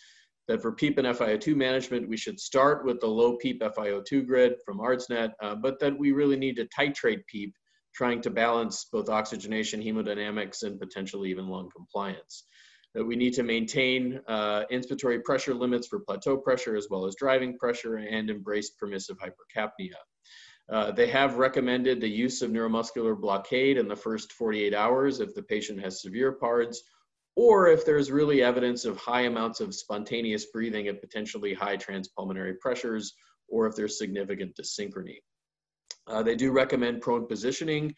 That 0.48 0.60
for 0.60 0.72
PEEP 0.72 0.98
and 0.98 1.06
FiO2 1.06 1.56
management, 1.56 2.10
we 2.10 2.18
should 2.18 2.38
start 2.38 2.84
with 2.84 3.00
the 3.00 3.06
low 3.06 3.38
PEEP 3.38 3.62
FiO2 3.62 4.26
grid 4.26 4.56
from 4.66 4.80
ARDSNet, 4.80 5.30
uh, 5.42 5.54
but 5.54 5.80
that 5.80 5.98
we 5.98 6.12
really 6.12 6.36
need 6.36 6.56
to 6.56 6.68
titrate 6.78 7.24
PEEP, 7.26 7.54
trying 7.94 8.20
to 8.20 8.28
balance 8.28 8.86
both 8.92 9.08
oxygenation, 9.08 9.80
hemodynamics, 9.80 10.62
and 10.62 10.78
potentially 10.78 11.30
even 11.30 11.48
lung 11.48 11.70
compliance 11.74 12.44
that 12.94 13.04
we 13.04 13.16
need 13.16 13.32
to 13.32 13.42
maintain 13.42 14.20
uh, 14.26 14.64
inspiratory 14.70 15.22
pressure 15.22 15.54
limits 15.54 15.86
for 15.86 16.00
plateau 16.00 16.36
pressure 16.36 16.76
as 16.76 16.88
well 16.90 17.06
as 17.06 17.14
driving 17.14 17.56
pressure 17.56 17.96
and 17.96 18.28
embrace 18.28 18.70
permissive 18.70 19.16
hypercapnia. 19.18 19.94
Uh, 20.70 20.92
they 20.92 21.08
have 21.08 21.36
recommended 21.36 22.00
the 22.00 22.08
use 22.08 22.42
of 22.42 22.50
neuromuscular 22.50 23.20
blockade 23.20 23.76
in 23.76 23.88
the 23.88 23.96
first 23.96 24.32
48 24.32 24.72
hours 24.72 25.18
if 25.18 25.34
the 25.34 25.42
patient 25.42 25.80
has 25.80 26.00
severe 26.00 26.32
PARDS, 26.32 26.82
or 27.34 27.68
if 27.68 27.84
there's 27.84 28.10
really 28.12 28.42
evidence 28.42 28.84
of 28.84 28.96
high 28.96 29.22
amounts 29.22 29.60
of 29.60 29.74
spontaneous 29.74 30.46
breathing 30.46 30.86
at 30.86 31.00
potentially 31.00 31.54
high 31.54 31.76
transpulmonary 31.76 32.58
pressures, 32.60 33.14
or 33.48 33.66
if 33.66 33.74
there's 33.74 33.98
significant 33.98 34.54
dyssynchrony. 34.56 35.18
Uh, 36.06 36.22
they 36.22 36.36
do 36.36 36.52
recommend 36.52 37.00
prone 37.00 37.26
positioning, 37.26 37.92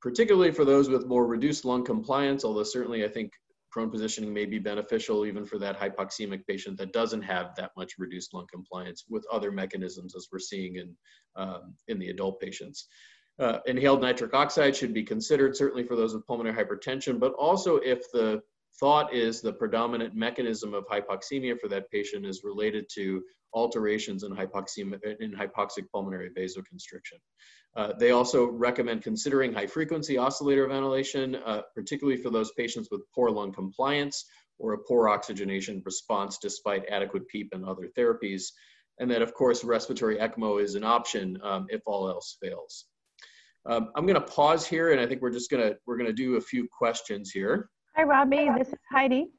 particularly 0.00 0.50
for 0.50 0.64
those 0.64 0.88
with 0.88 1.06
more 1.06 1.26
reduced 1.26 1.64
lung 1.64 1.84
compliance, 1.84 2.44
although 2.44 2.64
certainly 2.64 3.04
I 3.04 3.08
think 3.08 3.32
prone 3.70 3.90
positioning 3.90 4.32
may 4.32 4.46
be 4.46 4.58
beneficial 4.58 5.26
even 5.26 5.44
for 5.44 5.58
that 5.58 5.78
hypoxemic 5.78 6.46
patient 6.46 6.78
that 6.78 6.92
doesn't 6.92 7.22
have 7.22 7.54
that 7.56 7.70
much 7.76 7.94
reduced 7.98 8.34
lung 8.34 8.46
compliance 8.50 9.04
with 9.08 9.24
other 9.32 9.52
mechanisms 9.52 10.14
as 10.16 10.28
we're 10.32 10.38
seeing 10.38 10.76
in, 10.76 10.94
um, 11.36 11.74
in 11.88 11.98
the 11.98 12.08
adult 12.08 12.40
patients. 12.40 12.88
Uh, 13.38 13.58
inhaled 13.66 14.00
nitric 14.00 14.34
oxide 14.34 14.74
should 14.74 14.92
be 14.92 15.04
considered 15.04 15.56
certainly 15.56 15.84
for 15.84 15.94
those 15.94 16.14
with 16.14 16.26
pulmonary 16.26 16.54
hypertension, 16.54 17.20
but 17.20 17.32
also 17.34 17.76
if 17.76 18.10
the 18.12 18.40
thought 18.80 19.12
is 19.14 19.40
the 19.40 19.52
predominant 19.52 20.14
mechanism 20.14 20.74
of 20.74 20.86
hypoxemia 20.86 21.58
for 21.58 21.68
that 21.68 21.90
patient 21.90 22.26
is 22.26 22.42
related 22.44 22.86
to 22.92 23.22
alterations 23.52 24.22
in, 24.24 24.32
hypoxemia, 24.32 24.98
in 25.20 25.32
hypoxic 25.32 25.84
pulmonary 25.92 26.30
vasoconstriction. 26.30 27.18
Uh, 27.76 27.92
they 27.98 28.10
also 28.10 28.46
recommend 28.46 29.02
considering 29.02 29.52
high 29.52 29.66
frequency 29.66 30.18
oscillator 30.18 30.66
ventilation, 30.66 31.36
uh, 31.36 31.62
particularly 31.74 32.20
for 32.20 32.30
those 32.30 32.50
patients 32.52 32.88
with 32.90 33.02
poor 33.14 33.30
lung 33.30 33.52
compliance 33.52 34.24
or 34.58 34.72
a 34.72 34.78
poor 34.78 35.08
oxygenation 35.08 35.82
response 35.84 36.38
despite 36.38 36.88
adequate 36.88 37.28
PEEP 37.28 37.50
and 37.52 37.64
other 37.64 37.88
therapies. 37.96 38.44
And 38.98 39.10
then 39.10 39.22
of 39.22 39.32
course, 39.32 39.62
respiratory 39.62 40.16
ECMO 40.16 40.60
is 40.60 40.74
an 40.74 40.82
option 40.82 41.38
um, 41.42 41.66
if 41.68 41.80
all 41.86 42.08
else 42.08 42.36
fails. 42.42 42.86
Um, 43.66 43.90
I'm 43.94 44.06
gonna 44.06 44.20
pause 44.20 44.66
here 44.66 44.92
and 44.92 45.00
I 45.00 45.06
think 45.06 45.22
we're 45.22 45.30
just 45.30 45.50
gonna, 45.50 45.74
we're 45.86 45.98
gonna 45.98 46.12
do 46.12 46.36
a 46.36 46.40
few 46.40 46.66
questions 46.66 47.30
here. 47.30 47.70
Hi, 47.96 48.02
Robbie, 48.02 48.48
this 48.58 48.68
is 48.68 48.74
Heidi. 48.90 49.30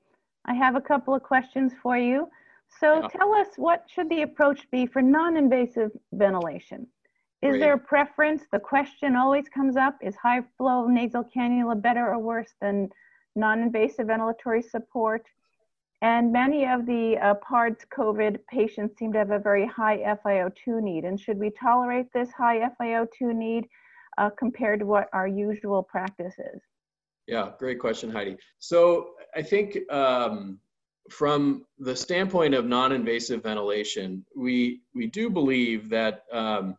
I 0.45 0.53
have 0.53 0.75
a 0.75 0.81
couple 0.81 1.13
of 1.13 1.23
questions 1.23 1.73
for 1.81 1.97
you. 1.97 2.29
So 2.69 3.01
Yeah. 3.01 3.07
tell 3.07 3.33
us, 3.33 3.57
what 3.57 3.89
should 3.89 4.09
the 4.09 4.21
approach 4.21 4.69
be 4.71 4.85
for 4.85 5.01
non-invasive 5.01 5.91
ventilation? 6.13 6.87
Is 7.41 7.51
Great. 7.51 7.59
there 7.59 7.73
a 7.73 7.79
preference? 7.79 8.45
The 8.51 8.59
question 8.59 9.15
always 9.15 9.47
comes 9.49 9.75
up, 9.75 9.97
is 10.01 10.15
high 10.15 10.41
flow 10.57 10.87
nasal 10.87 11.23
cannula 11.23 11.81
better 11.81 12.07
or 12.13 12.19
worse 12.19 12.53
than 12.61 12.89
non-invasive 13.35 14.07
ventilatory 14.07 14.63
support? 14.63 15.25
And 16.01 16.31
many 16.31 16.65
of 16.65 16.85
the 16.85 17.17
uh, 17.17 17.35
PARDS 17.35 17.85
COVID 17.91 18.45
patients 18.47 18.97
seem 18.97 19.11
to 19.13 19.19
have 19.19 19.31
a 19.31 19.39
very 19.39 19.65
high 19.65 19.97
FiO2 20.25 20.81
need. 20.81 21.03
And 21.03 21.19
should 21.19 21.37
we 21.37 21.49
tolerate 21.49 22.11
this 22.13 22.31
high 22.31 22.69
FiO2 22.79 23.35
need 23.35 23.67
uh, 24.17 24.29
compared 24.29 24.79
to 24.79 24.85
what 24.85 25.09
our 25.11 25.27
usual 25.27 25.83
practice 25.83 26.35
is? 26.39 26.61
Yeah, 27.27 27.51
great 27.59 27.79
question, 27.79 28.09
Heidi. 28.09 28.37
So 28.59 29.11
I 29.35 29.41
think 29.41 29.77
um, 29.91 30.59
from 31.09 31.65
the 31.79 31.95
standpoint 31.95 32.53
of 32.53 32.65
non-invasive 32.65 33.43
ventilation, 33.43 34.25
we 34.35 34.81
we 34.93 35.07
do 35.07 35.29
believe 35.29 35.89
that 35.89 36.23
um, 36.31 36.75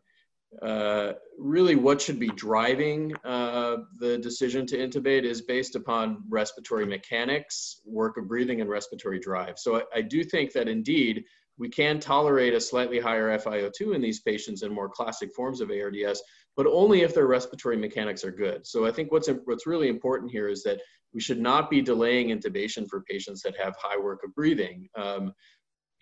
uh, 0.63 1.13
really 1.39 1.77
what 1.77 2.01
should 2.01 2.19
be 2.19 2.29
driving 2.29 3.15
uh, 3.25 3.79
the 3.99 4.19
decision 4.19 4.67
to 4.67 4.77
intubate 4.77 5.23
is 5.25 5.43
based 5.43 5.77
upon 5.77 6.25
respiratory 6.29 6.85
mechanics, 6.85 7.81
work 7.85 8.17
of 8.17 8.27
breathing, 8.27 8.61
and 8.61 8.69
respiratory 8.69 9.21
drive. 9.21 9.59
So 9.59 9.77
I, 9.77 9.83
I 9.97 10.01
do 10.03 10.25
think 10.25 10.53
that 10.53 10.69
indeed 10.69 11.25
we 11.57 11.69
can 11.69 12.01
tolerate 12.01 12.55
a 12.55 12.61
slightly 12.61 12.99
higher 12.99 13.39
FiO2 13.39 13.95
in 13.95 14.01
these 14.01 14.21
patients 14.21 14.63
in 14.63 14.73
more 14.73 14.89
classic 14.89 15.33
forms 15.35 15.61
of 15.61 15.71
ARDS, 15.71 16.23
but 16.57 16.67
only 16.67 17.03
if 17.03 17.15
their 17.15 17.27
respiratory 17.27 17.77
mechanics 17.77 18.25
are 18.25 18.33
good. 18.33 18.67
So 18.67 18.87
I 18.87 18.91
think 18.91 19.13
what's, 19.13 19.29
what's 19.45 19.67
really 19.67 19.89
important 19.89 20.33
here 20.33 20.49
is 20.49 20.63
that 20.65 20.81
we 21.13 21.21
should 21.21 21.41
not 21.41 21.71
be 21.71 21.83
delaying 21.83 22.29
intubation 22.29 22.89
for 22.89 23.03
patients 23.03 23.43
that 23.43 23.57
have 23.57 23.75
high 23.79 23.99
work 23.99 24.21
of 24.25 24.35
breathing. 24.35 24.89
Um, 24.97 25.33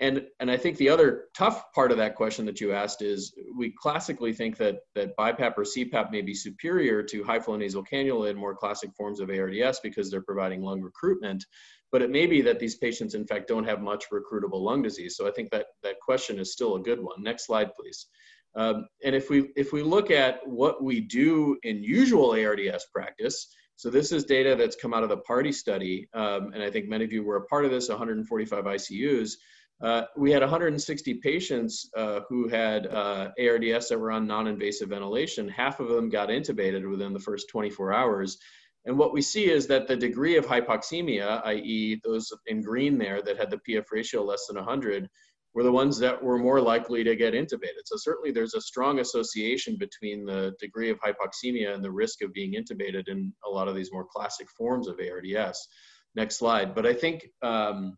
and, 0.00 0.22
and 0.38 0.48
I 0.48 0.56
think 0.56 0.76
the 0.76 0.90
other 0.90 1.24
tough 1.36 1.72
part 1.72 1.90
of 1.90 1.98
that 1.98 2.14
question 2.14 2.46
that 2.46 2.60
you 2.60 2.72
asked 2.72 3.02
is 3.02 3.34
we 3.56 3.74
classically 3.80 4.32
think 4.32 4.56
that, 4.58 4.76
that 4.94 5.16
BiPAP 5.16 5.54
or 5.56 5.64
CPAP 5.64 6.12
may 6.12 6.22
be 6.22 6.34
superior 6.34 7.02
to 7.02 7.24
high 7.24 7.40
flow 7.40 7.56
nasal 7.56 7.84
cannula 7.84 8.30
in 8.30 8.36
more 8.36 8.54
classic 8.54 8.90
forms 8.96 9.18
of 9.18 9.28
ARDS 9.28 9.80
because 9.80 10.08
they're 10.08 10.22
providing 10.22 10.62
lung 10.62 10.80
recruitment. 10.80 11.44
But 11.90 12.02
it 12.02 12.10
may 12.10 12.26
be 12.26 12.42
that 12.42 12.60
these 12.60 12.76
patients, 12.76 13.14
in 13.14 13.26
fact, 13.26 13.48
don't 13.48 13.64
have 13.64 13.80
much 13.80 14.04
recruitable 14.12 14.60
lung 14.60 14.82
disease. 14.82 15.16
So 15.16 15.26
I 15.26 15.32
think 15.32 15.50
that 15.50 15.66
that 15.82 15.98
question 16.00 16.38
is 16.38 16.52
still 16.52 16.76
a 16.76 16.80
good 16.80 17.02
one. 17.02 17.20
Next 17.22 17.46
slide, 17.46 17.70
please. 17.74 18.06
Um, 18.54 18.86
and 19.04 19.14
if 19.14 19.30
we 19.30 19.50
if 19.56 19.72
we 19.72 19.82
look 19.82 20.10
at 20.10 20.40
what 20.46 20.82
we 20.82 21.00
do 21.00 21.56
in 21.62 21.82
usual 21.82 22.32
ARDS 22.32 22.86
practice, 22.92 23.54
so 23.78 23.90
this 23.90 24.10
is 24.10 24.24
data 24.24 24.56
that's 24.56 24.74
come 24.74 24.92
out 24.92 25.04
of 25.04 25.08
the 25.08 25.18
PARDIE 25.18 25.52
study, 25.52 26.08
um, 26.12 26.50
and 26.52 26.64
I 26.64 26.68
think 26.68 26.88
many 26.88 27.04
of 27.04 27.12
you 27.12 27.22
were 27.22 27.36
a 27.36 27.44
part 27.44 27.64
of 27.64 27.70
this. 27.70 27.88
145 27.88 28.64
ICUs. 28.64 29.34
Uh, 29.80 30.02
we 30.16 30.32
had 30.32 30.42
160 30.42 31.14
patients 31.14 31.88
uh, 31.96 32.22
who 32.28 32.48
had 32.48 32.88
uh, 32.88 33.28
ARDS 33.38 33.88
that 33.88 34.00
were 34.00 34.10
on 34.10 34.26
non-invasive 34.26 34.88
ventilation. 34.88 35.48
Half 35.48 35.78
of 35.78 35.90
them 35.90 36.08
got 36.10 36.28
intubated 36.28 36.90
within 36.90 37.12
the 37.12 37.20
first 37.20 37.48
24 37.50 37.92
hours. 37.92 38.38
And 38.86 38.98
what 38.98 39.12
we 39.12 39.22
see 39.22 39.48
is 39.48 39.68
that 39.68 39.86
the 39.86 39.94
degree 39.94 40.36
of 40.36 40.44
hypoxemia, 40.44 41.40
i.e. 41.44 42.00
those 42.02 42.32
in 42.48 42.60
green 42.60 42.98
there 42.98 43.22
that 43.22 43.38
had 43.38 43.48
the 43.48 43.60
PF 43.68 43.84
ratio 43.92 44.24
less 44.24 44.48
than 44.48 44.56
100, 44.56 45.08
were 45.54 45.62
the 45.62 45.72
ones 45.72 45.98
that 45.98 46.22
were 46.22 46.38
more 46.38 46.61
likely 46.61 47.02
to 47.02 47.16
get 47.16 47.34
intubated. 47.34 47.84
So 47.84 47.96
certainly 47.96 48.30
there's 48.30 48.54
a 48.54 48.61
strong 48.61 49.00
association 49.00 49.76
between 49.78 50.24
the 50.24 50.54
degree 50.61 50.90
of 50.90 51.00
hypoxemia 51.00 51.74
and 51.74 51.82
the 51.82 51.90
risk 51.90 52.22
of 52.22 52.32
being 52.32 52.54
intubated 52.54 53.08
in 53.08 53.32
a 53.46 53.48
lot 53.48 53.68
of 53.68 53.74
these 53.74 53.92
more 53.92 54.04
classic 54.04 54.48
forms 54.50 54.88
of 54.88 55.00
ARDS. 55.00 55.68
Next 56.14 56.37
slide. 56.37 56.74
But 56.74 56.87
I 56.87 56.94
think 56.94 57.28
um, 57.42 57.96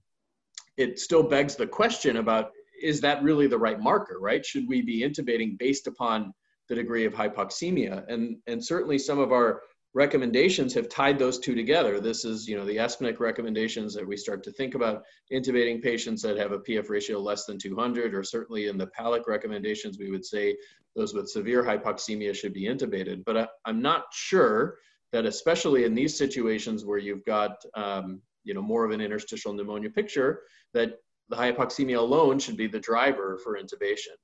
it 0.77 0.99
still 0.99 1.23
begs 1.23 1.57
the 1.57 1.67
question 1.67 2.17
about 2.19 2.51
is 2.81 3.01
that 3.03 3.23
really 3.23 3.47
the 3.47 3.59
right 3.59 3.79
marker, 3.79 4.19
right? 4.21 4.45
Should 4.45 4.67
we 4.67 4.81
be 4.81 5.03
intubating 5.03 5.59
based 5.59 5.87
upon 5.87 6.33
the 6.69 6.75
degree 6.75 7.05
of 7.05 7.13
hypoxemia? 7.13 8.05
And, 8.09 8.37
and 8.47 8.65
certainly 8.65 8.99
some 8.99 9.19
of 9.19 9.33
our 9.33 9.61
recommendations 9.93 10.73
have 10.75 10.89
tied 10.89 11.19
those 11.19 11.39
two 11.39 11.55
together. 11.55 12.01
This 12.01 12.25
is, 12.25 12.49
you 12.49 12.57
know, 12.57 12.65
the 12.65 12.77
ESPNIC 12.77 13.19
recommendations 13.19 13.93
that 13.95 14.07
we 14.07 14.17
start 14.17 14.45
to 14.45 14.53
think 14.53 14.75
about 14.75 15.03
intubating 15.33 15.83
patients 15.83 16.23
that 16.23 16.37
have 16.37 16.53
a 16.53 16.61
PF 16.61 16.89
ratio 16.89 17.19
less 17.19 17.45
than 17.45 17.59
200, 17.59 18.15
or 18.15 18.23
certainly 18.23 18.69
in 18.69 18.79
the 18.79 18.87
PALICC 18.89 19.27
recommendations, 19.27 19.99
we 19.99 20.11
would 20.11 20.25
say 20.25 20.57
those 20.95 21.13
with 21.13 21.29
severe 21.29 21.65
hypoxemia 21.65 22.35
should 22.35 22.53
be 22.53 22.67
intubated. 22.67 23.25
But 23.25 23.37
I, 23.37 23.49
am 23.69 23.83
not 23.83 24.05
sure 24.13 24.79
that, 25.13 25.27
especially 25.27 25.85
in 25.85 25.95
these 25.95 26.17
situations 26.17 26.85
where 26.85 26.99
you've 26.99 27.25
got, 27.25 27.57
um, 27.75 28.21
you 28.45 28.55
know, 28.55 28.63
more 28.63 28.85
of 28.85 28.93
an 28.93 29.01
interstitial 29.01 29.53
pneumonia 29.53 29.91
picture, 29.91 30.43
that 30.73 30.99
the 31.31 31.37
hypoxemia 31.37 31.99
alone 31.99 32.39
should 32.39 32.57
be 32.57 32.69
the 32.69 32.79
driver 32.79 33.39
for 33.43 33.59
intubation. 33.59 34.15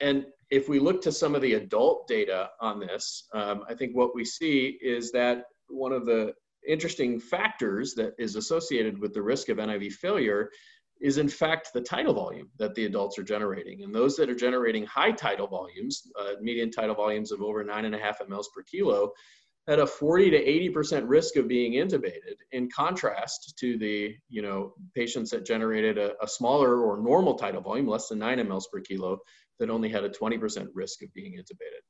And 0.00 0.26
if 0.50 0.68
we 0.68 0.78
look 0.78 1.02
to 1.02 1.12
some 1.12 1.34
of 1.34 1.42
the 1.42 1.54
adult 1.54 2.06
data 2.06 2.50
on 2.60 2.80
this, 2.80 3.28
um, 3.32 3.64
I 3.68 3.74
think 3.74 3.96
what 3.96 4.14
we 4.14 4.24
see 4.24 4.78
is 4.82 5.10
that 5.12 5.44
one 5.68 5.92
of 5.92 6.06
the 6.06 6.34
interesting 6.66 7.20
factors 7.20 7.94
that 7.94 8.14
is 8.18 8.36
associated 8.36 8.98
with 8.98 9.12
the 9.12 9.22
risk 9.22 9.48
of 9.48 9.58
NIV 9.58 9.92
failure 9.92 10.50
is 11.00 11.18
in 11.18 11.28
fact 11.28 11.70
the 11.74 11.80
tidal 11.80 12.14
volume 12.14 12.48
that 12.58 12.74
the 12.74 12.86
adults 12.86 13.18
are 13.18 13.24
generating. 13.24 13.82
And 13.82 13.94
those 13.94 14.16
that 14.16 14.30
are 14.30 14.34
generating 14.34 14.86
high 14.86 15.12
tidal 15.12 15.46
volumes, 15.46 16.02
uh, 16.18 16.32
median 16.40 16.70
tidal 16.70 16.94
volumes 16.94 17.32
of 17.32 17.42
over 17.42 17.62
nine 17.64 17.84
and 17.84 17.94
a 17.94 17.98
half 17.98 18.20
mLs 18.20 18.46
per 18.54 18.62
kilo, 18.62 19.12
had 19.66 19.78
a 19.78 19.86
40 19.86 20.30
to 20.30 20.70
80% 20.70 21.04
risk 21.06 21.36
of 21.36 21.48
being 21.48 21.72
intubated 21.72 22.36
in 22.52 22.68
contrast 22.70 23.54
to 23.58 23.78
the 23.78 24.14
you 24.28 24.42
know 24.42 24.74
patients 24.94 25.30
that 25.30 25.46
generated 25.46 25.98
a, 25.98 26.12
a 26.22 26.28
smaller 26.28 26.82
or 26.82 27.02
normal 27.02 27.34
tidal 27.34 27.62
volume 27.62 27.88
less 27.88 28.08
than 28.08 28.18
9 28.18 28.38
mLs 28.38 28.64
per 28.70 28.80
kilo 28.80 29.18
that 29.58 29.70
only 29.70 29.88
had 29.88 30.04
a 30.04 30.10
20% 30.10 30.68
risk 30.74 31.02
of 31.02 31.12
being 31.14 31.34
intubated 31.34 31.82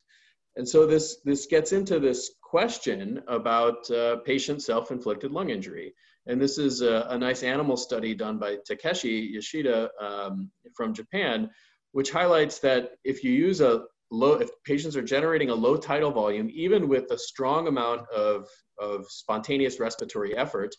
and 0.57 0.69
so 0.69 0.87
this 0.87 1.19
this 1.25 1.47
gets 1.47 1.73
into 1.73 1.99
this 1.99 2.31
question 2.43 3.21
about 3.29 3.91
uh, 3.91 4.17
patient 4.25 4.63
self-inflicted 4.63 5.31
lung 5.31 5.51
injury 5.51 5.93
and 6.27 6.41
this 6.41 6.59
is 6.59 6.81
a, 6.81 7.07
a, 7.11 7.19
nice 7.19 7.43
animal 7.43 7.77
study 7.77 8.15
done 8.15 8.39
by 8.39 8.57
takeshi 8.67 9.31
yoshida 9.33 9.91
um, 10.01 10.51
from 10.77 10.95
japan 10.95 11.51
which 11.93 12.11
highlights 12.11 12.59
that 12.59 12.91
if 13.05 13.23
you 13.23 13.33
use 13.33 13.61
a 13.61 13.85
low, 14.11 14.35
if 14.35 14.51
patients 14.65 14.97
are 14.97 15.03
generating 15.03 15.51
a 15.51 15.55
low 15.55 15.77
tidal 15.77 16.11
volume, 16.11 16.51
even 16.53 16.89
with 16.89 17.11
a 17.11 17.19
strong 17.19 17.69
amount 17.69 18.09
of, 18.11 18.49
of 18.79 19.07
spontaneous 19.09 19.81
respiratory 19.81 20.37
effort, 20.37 20.75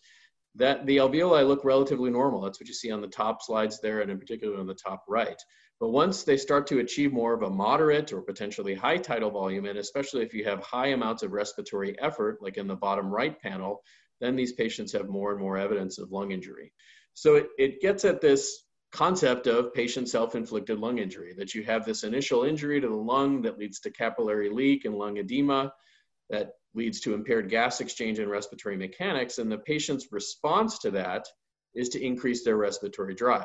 that 0.54 0.86
the 0.86 0.96
alveoli 0.98 1.46
look 1.46 1.64
relatively 1.64 2.10
normal. 2.10 2.40
That's 2.40 2.60
what 2.60 2.68
you 2.68 2.74
see 2.74 2.90
on 2.90 3.00
the 3.00 3.08
top 3.08 3.42
slides 3.42 3.80
there, 3.80 4.00
and 4.00 4.10
in 4.10 4.18
particular 4.18 4.58
on 4.58 4.66
the 4.66 4.74
top 4.74 5.04
right. 5.08 5.36
But 5.78 5.90
once 5.90 6.24
they 6.24 6.38
start 6.38 6.66
to 6.68 6.78
achieve 6.78 7.12
more 7.12 7.34
of 7.34 7.42
a 7.42 7.50
moderate 7.50 8.12
or 8.12 8.22
potentially 8.22 8.74
high 8.74 8.96
tidal 8.96 9.30
volume, 9.30 9.66
and 9.66 9.78
especially 9.78 10.22
if 10.22 10.32
you 10.32 10.44
have 10.44 10.60
high 10.60 10.88
amounts 10.88 11.22
of 11.22 11.32
respiratory 11.32 11.98
effort, 12.00 12.38
like 12.40 12.56
in 12.56 12.66
the 12.66 12.76
bottom 12.76 13.10
right 13.10 13.38
panel, 13.40 13.82
then 14.20 14.36
these 14.36 14.52
patients 14.52 14.92
have 14.92 15.08
more 15.08 15.32
and 15.32 15.40
more 15.40 15.58
evidence 15.58 15.98
of 15.98 16.10
lung 16.10 16.30
injury. 16.30 16.72
So 17.12 17.36
it, 17.36 17.48
it 17.58 17.80
gets 17.82 18.04
at 18.06 18.22
this 18.22 18.64
concept 18.92 19.46
of 19.46 19.74
patient 19.74 20.08
self-inflicted 20.08 20.78
lung 20.78 20.98
injury, 20.98 21.34
that 21.36 21.54
you 21.54 21.62
have 21.64 21.84
this 21.84 22.04
initial 22.04 22.44
injury 22.44 22.80
to 22.80 22.88
the 22.88 22.94
lung 22.94 23.42
that 23.42 23.58
leads 23.58 23.80
to 23.80 23.90
capillary 23.90 24.48
leak 24.48 24.86
and 24.86 24.94
lung 24.94 25.18
edema, 25.18 25.72
that 26.30 26.52
leads 26.74 27.00
to 27.00 27.12
impaired 27.12 27.50
gas 27.50 27.80
exchange 27.80 28.18
and 28.18 28.30
respiratory 28.30 28.76
mechanics, 28.76 29.36
and 29.38 29.52
the 29.52 29.58
patient's 29.58 30.08
response 30.12 30.78
to 30.78 30.90
that 30.90 31.26
is 31.74 31.90
to 31.90 32.02
increase 32.02 32.44
their 32.44 32.56
respiratory 32.56 33.14
drive. 33.14 33.44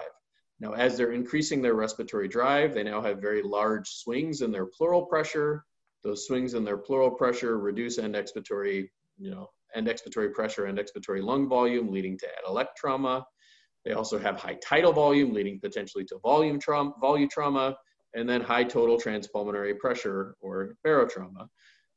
Now, 0.62 0.74
as 0.74 0.96
they're 0.96 1.12
increasing 1.12 1.64
their 1.64 1.74
respiratory 1.74 2.28
drive, 2.28 2.76
they 2.76 2.84
now 2.84 3.02
have 3.02 3.20
very 3.20 3.42
large 3.42 3.90
swings 3.90 4.44
in 4.44 4.52
their 4.52 4.68
pleural 4.68 5.08
pressure. 5.08 5.66
Those 6.04 6.28
swings 6.28 6.54
in 6.54 6.64
their 6.64 6.78
pleural 6.78 7.10
pressure 7.10 7.58
reduce 7.58 7.98
end 7.98 8.14
expiratory, 8.14 8.88
you 9.18 9.32
know, 9.32 9.50
end 9.74 9.88
expiratory 9.88 10.32
pressure 10.32 10.66
and 10.66 10.78
expiratory 10.78 11.24
lung 11.24 11.50
volume, 11.50 11.92
leading 11.92 12.16
to 12.20 12.28
atelectrauma. 12.46 13.24
They 13.86 13.94
also 13.94 14.20
have 14.20 14.40
high 14.40 14.60
tidal 14.64 14.94
volume, 14.94 15.34
leading 15.34 15.60
potentially 15.60 16.06
to 16.06 16.20
volume 16.20 16.60
trauma, 16.60 16.94
volume 17.02 17.30
trauma, 17.30 17.76
and 18.14 18.30
then 18.30 18.42
high 18.42 18.64
total 18.64 19.00
transpulmonary 19.00 19.80
pressure 19.80 20.36
or 20.42 20.76
barotrauma, 20.86 21.48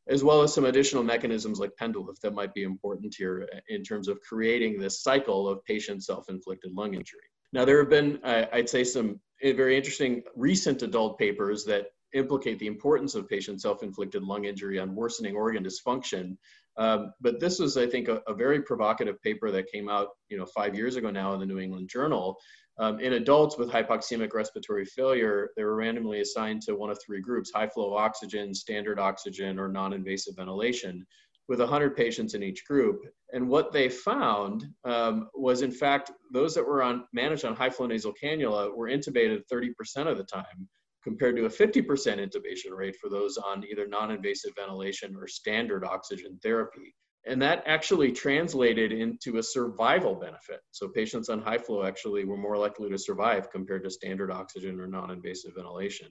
as 0.08 0.24
well 0.24 0.40
as 0.40 0.54
some 0.54 0.64
additional 0.64 1.02
mechanisms 1.02 1.58
like 1.58 1.72
pendelluft 1.78 2.20
that 2.22 2.32
might 2.32 2.54
be 2.54 2.62
important 2.62 3.14
here 3.14 3.46
in 3.68 3.82
terms 3.82 4.08
of 4.08 4.22
creating 4.22 4.80
this 4.80 5.02
cycle 5.02 5.46
of 5.50 5.62
patient 5.66 6.02
self-inflicted 6.02 6.72
lung 6.72 6.94
injury. 6.94 7.28
Now, 7.54 7.64
there 7.64 7.78
have 7.78 7.88
been, 7.88 8.18
I'd 8.24 8.68
say, 8.68 8.82
some 8.82 9.20
eh, 9.40 9.52
very 9.52 9.76
interesting 9.76 10.24
recent 10.34 10.82
adult 10.82 11.20
papers 11.20 11.64
that 11.66 11.86
implicate 12.12 12.58
the 12.58 12.66
importance 12.66 13.14
of 13.14 13.28
patient 13.28 13.62
self-inflicted 13.62 14.24
lung 14.24 14.44
injury 14.44 14.80
on 14.80 14.96
worsening 14.96 15.36
organ 15.36 15.64
dysfunction. 15.64 16.36
Um, 16.76 17.12
but 17.20 17.38
this 17.38 17.60
was, 17.60 17.76
I 17.76 17.86
think, 17.86 18.08
a, 18.08 18.20
a, 18.26 18.34
very 18.34 18.60
provocative 18.62 19.22
paper 19.22 19.52
that 19.52 19.70
came 19.70 19.88
out, 19.88 20.08
you 20.28 20.36
know, 20.36 20.46
five 20.46 20.74
years 20.74 20.96
ago 20.96 21.10
now 21.10 21.32
in 21.32 21.38
the 21.38 21.46
New 21.46 21.60
England 21.60 21.88
Journal. 21.88 22.36
Um, 22.78 22.98
in 22.98 23.12
adults 23.12 23.56
with 23.56 23.70
hypoxemic 23.70 24.34
respiratory 24.34 24.84
failure, 24.84 25.50
they 25.56 25.62
were 25.62 25.76
randomly 25.76 26.22
assigned 26.22 26.62
to 26.62 26.74
one 26.74 26.90
of 26.90 26.98
three 27.00 27.20
groups: 27.20 27.52
high 27.54 27.68
flow 27.68 27.94
oxygen, 27.94 28.52
standard 28.52 28.98
oxygen, 28.98 29.60
or 29.60 29.68
non-invasive 29.68 30.34
ventilation 30.34 31.06
with 31.48 31.60
100 31.60 31.96
patients 31.96 32.34
in 32.34 32.42
each 32.42 32.64
group. 32.66 33.02
And 33.32 33.48
what 33.48 33.72
they 33.72 33.88
found 33.88 34.64
um, 34.84 35.28
was, 35.34 35.62
in 35.62 35.70
fact, 35.70 36.10
those 36.32 36.54
that 36.54 36.66
were 36.66 36.82
on 36.82 37.04
managed 37.12 37.44
on 37.44 37.54
high 37.54 37.70
flow 37.70 37.86
nasal 37.86 38.14
cannula 38.22 38.74
were 38.74 38.88
intubated 38.88 39.42
30% 39.52 39.70
of 40.06 40.16
the 40.16 40.24
time, 40.24 40.68
compared 41.02 41.36
to 41.36 41.44
a 41.44 41.50
50% 41.50 41.84
intubation 41.86 42.74
rate 42.74 42.96
for 42.96 43.10
those 43.10 43.36
on 43.36 43.64
either 43.70 43.86
non 43.86 44.10
invasive 44.10 44.52
ventilation 44.56 45.14
or 45.16 45.28
standard 45.28 45.84
oxygen 45.84 46.38
therapy. 46.42 46.94
And 47.26 47.40
that 47.40 47.62
actually 47.66 48.12
translated 48.12 48.92
into 48.92 49.38
a 49.38 49.42
survival 49.42 50.14
benefit. 50.14 50.60
So 50.72 50.88
patients 50.88 51.30
on 51.30 51.40
high 51.40 51.58
flow 51.58 51.84
actually 51.84 52.24
were 52.24 52.36
more 52.36 52.58
likely 52.58 52.90
to 52.90 52.98
survive 52.98 53.50
compared 53.50 53.84
to 53.84 53.90
standard 53.90 54.30
oxygen 54.30 54.78
or 54.80 54.86
non 54.86 55.10
invasive 55.10 55.52
ventilation. 55.56 56.08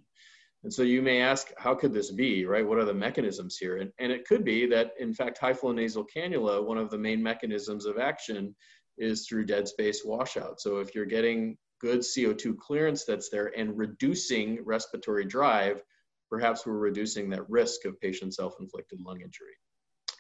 And 0.63 0.73
so 0.73 0.81
you 0.81 1.01
may 1.01 1.21
ask, 1.21 1.51
how 1.57 1.75
could 1.75 1.93
this 1.93 2.11
be, 2.11 2.45
right? 2.45 2.65
What 2.65 2.77
are 2.77 2.85
the 2.85 2.93
mechanisms 2.93 3.57
here? 3.57 3.77
And, 3.77 3.91
and 3.99 4.11
it 4.11 4.25
could 4.25 4.45
be 4.45 4.65
that, 4.67 4.91
in 4.97 5.13
fact, 5.13 5.37
high 5.37 5.53
flow 5.53 5.73
nasal 5.73 6.05
cannula, 6.05 6.65
one 6.65 6.77
of 6.77 6.89
the 6.89 6.97
main 6.97 7.21
mechanisms 7.21 7.85
of 7.85 7.97
action 7.97 8.55
is 8.97 9.27
through 9.27 9.45
dead 9.45 9.67
space 9.67 10.03
washout. 10.05 10.61
So 10.61 10.77
if 10.77 10.95
you're 10.95 11.05
getting 11.05 11.57
good 11.81 11.99
CO2 11.99 12.57
clearance 12.57 13.03
that's 13.03 13.29
there 13.29 13.51
and 13.57 13.77
reducing 13.77 14.63
respiratory 14.63 15.25
drive, 15.25 15.83
perhaps 16.29 16.65
we're 16.65 16.77
reducing 16.77 17.29
that 17.31 17.49
risk 17.49 17.83
of 17.85 17.99
patient 17.99 18.33
self 18.33 18.55
inflicted 18.59 19.01
lung 19.01 19.21
injury. 19.21 19.53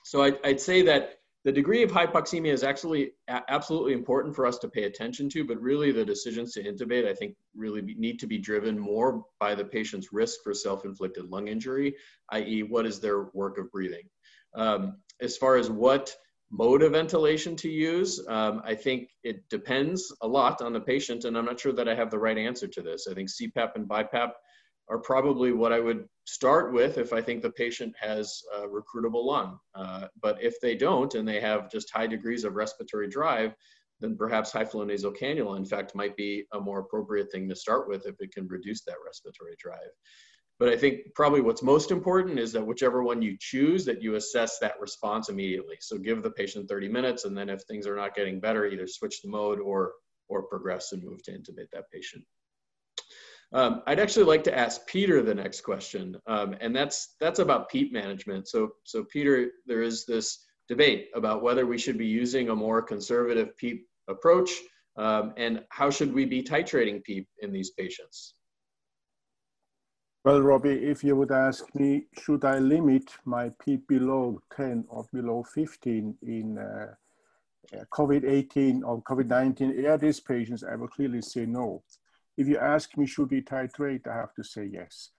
So 0.03 0.23
I'd, 0.23 0.37
I'd 0.43 0.61
say 0.61 0.81
that 0.83 1.19
the 1.43 1.51
degree 1.51 1.83
of 1.83 1.91
hypoxemia 1.91 2.53
is 2.53 2.63
actually 2.63 3.11
absolutely 3.27 3.93
important 3.93 4.33
for 4.33 4.45
us 4.45 4.57
to 4.59 4.69
pay 4.69 4.83
attention 4.83 5.27
to, 5.29 5.43
but 5.43 5.61
really 5.61 5.91
the 5.91 6.05
decisions 6.05 6.53
to 6.53 6.63
intubate, 6.63 7.05
I 7.05 7.13
think, 7.13 7.35
really 7.53 7.81
be, 7.81 7.95
need 7.95 8.19
to 8.19 8.27
be 8.27 8.37
driven 8.37 8.79
more 8.79 9.25
by 9.39 9.53
the 9.53 9.65
patient's 9.65 10.13
risk 10.13 10.39
for 10.41 10.53
self-inflicted 10.53 11.29
lung 11.29 11.49
injury, 11.49 11.95
i.e., 12.29 12.63
what 12.63 12.85
is 12.85 13.01
their 13.01 13.25
work 13.33 13.57
of 13.57 13.69
breathing. 13.71 14.07
Um, 14.55 14.97
as 15.19 15.35
far 15.35 15.57
as 15.57 15.69
what 15.69 16.15
mode 16.49 16.81
of 16.81 16.93
ventilation 16.93 17.57
to 17.57 17.69
use, 17.69 18.25
um, 18.29 18.61
I 18.63 18.75
think 18.75 19.09
it 19.23 19.49
depends 19.49 20.15
a 20.21 20.27
lot 20.27 20.61
on 20.61 20.71
the 20.71 20.79
patient, 20.79 21.25
and 21.25 21.37
I'm 21.37 21.45
not 21.45 21.59
sure 21.59 21.73
that 21.73 21.89
I 21.89 21.95
have 21.95 22.09
the 22.09 22.19
right 22.19 22.37
answer 22.37 22.67
to 22.67 22.81
this. 22.81 23.07
I 23.09 23.13
think 23.13 23.29
CPAP 23.29 23.75
and 23.75 23.87
BiPAP 23.87 24.31
are 24.89 24.99
probably 24.99 25.51
what 25.51 25.73
I 25.73 25.79
would 25.79 26.05
start 26.25 26.73
with 26.73 26.97
if 26.97 27.13
I 27.13 27.21
think 27.21 27.41
the 27.41 27.51
patient 27.51 27.93
has 27.99 28.41
a 28.55 28.67
recruitable 28.67 29.25
lung. 29.25 29.59
Uh, 29.75 30.07
but 30.21 30.41
if 30.41 30.59
they 30.61 30.75
don't 30.75 31.13
and 31.15 31.27
they 31.27 31.39
have 31.39 31.71
just 31.71 31.91
high 31.91 32.07
degrees 32.07 32.43
of 32.43 32.55
respiratory 32.55 33.07
drive, 33.07 33.55
then 33.99 34.17
perhaps 34.17 34.51
high 34.51 34.65
flow 34.65 34.83
nasal 34.83 35.13
cannula, 35.13 35.57
in 35.57 35.65
fact, 35.65 35.95
might 35.95 36.15
be 36.17 36.45
a 36.53 36.59
more 36.59 36.79
appropriate 36.79 37.31
thing 37.31 37.47
to 37.49 37.55
start 37.55 37.87
with 37.87 38.05
if 38.05 38.15
it 38.19 38.33
can 38.33 38.47
reduce 38.47 38.83
that 38.83 38.97
respiratory 39.05 39.55
drive. 39.57 39.89
But 40.59 40.69
I 40.69 40.77
think 40.77 41.13
probably 41.15 41.41
what's 41.41 41.63
most 41.63 41.89
important 41.89 42.39
is 42.39 42.51
that 42.53 42.65
whichever 42.65 43.03
one 43.03 43.21
you 43.21 43.35
choose, 43.39 43.85
that 43.85 44.01
you 44.01 44.15
assess 44.15 44.59
that 44.59 44.79
response 44.79 45.29
immediately. 45.29 45.77
So 45.81 45.97
give 45.97 46.21
the 46.21 46.31
patient 46.31 46.69
30 46.69 46.89
minutes, 46.89 47.25
and 47.25 47.35
then 47.37 47.49
if 47.49 47.61
things 47.63 47.87
are 47.87 47.95
not 47.95 48.15
getting 48.15 48.39
better, 48.39 48.65
either 48.67 48.87
switch 48.87 49.21
the 49.21 49.29
mode 49.29 49.59
or 49.59 49.93
or 50.29 50.43
progress 50.43 50.93
and 50.93 51.03
move 51.03 51.21
to 51.23 51.31
intubate 51.31 51.69
that 51.73 51.91
patient. 51.91 52.23
Um, 53.53 53.83
I'd 53.85 53.99
actually 53.99 54.25
like 54.25 54.43
to 54.45 54.57
ask 54.57 54.85
Peter 54.87 55.21
the 55.21 55.35
next 55.35 55.61
question, 55.61 56.17
um, 56.25 56.55
and 56.59 56.75
that's 56.75 57.15
that's 57.19 57.39
about 57.39 57.69
PEEP 57.69 57.93
management. 57.93 58.47
So, 58.47 58.71
so 58.83 59.03
Peter, 59.03 59.51
there 59.67 59.83
is 59.83 60.05
this 60.05 60.45
debate 60.67 61.09
about 61.13 61.43
whether 61.43 61.67
we 61.67 61.77
should 61.77 61.97
be 61.97 62.07
using 62.07 62.49
a 62.49 62.55
more 62.55 62.81
conservative 62.81 63.55
PEEP 63.57 63.85
approach, 64.07 64.49
um, 64.97 65.33
and 65.37 65.63
how 65.69 65.91
should 65.91 66.11
we 66.11 66.25
be 66.25 66.41
titrating 66.41 67.03
PEEP 67.03 67.27
in 67.41 67.51
these 67.51 67.69
patients? 67.71 68.33
Well, 70.25 70.41
Robbie, 70.41 70.85
if 70.85 71.03
you 71.03 71.15
would 71.17 71.31
ask 71.31 71.75
me, 71.75 72.05
should 72.21 72.45
I 72.45 72.57
limit 72.57 73.11
my 73.25 73.51
PEEP 73.63 73.87
below 73.87 74.39
10 74.55 74.85
or 74.87 75.05
below 75.11 75.43
15 75.43 76.15
in 76.23 76.57
uh, 76.57 76.93
COVID-18 77.91 78.83
or 78.85 79.01
COVID-19 79.03 79.85
ARDS 79.85 80.21
patients, 80.21 80.63
I 80.63 80.75
will 80.75 80.87
clearly 80.87 81.21
say 81.21 81.45
no. 81.45 81.83
If 82.37 82.47
you 82.47 82.57
ask 82.57 82.97
me, 82.97 83.05
should 83.05 83.31
we 83.31 83.41
titrate? 83.41 84.07
I 84.07 84.15
have 84.15 84.33
to 84.35 84.43
say 84.43 84.65
yes. 84.65 85.09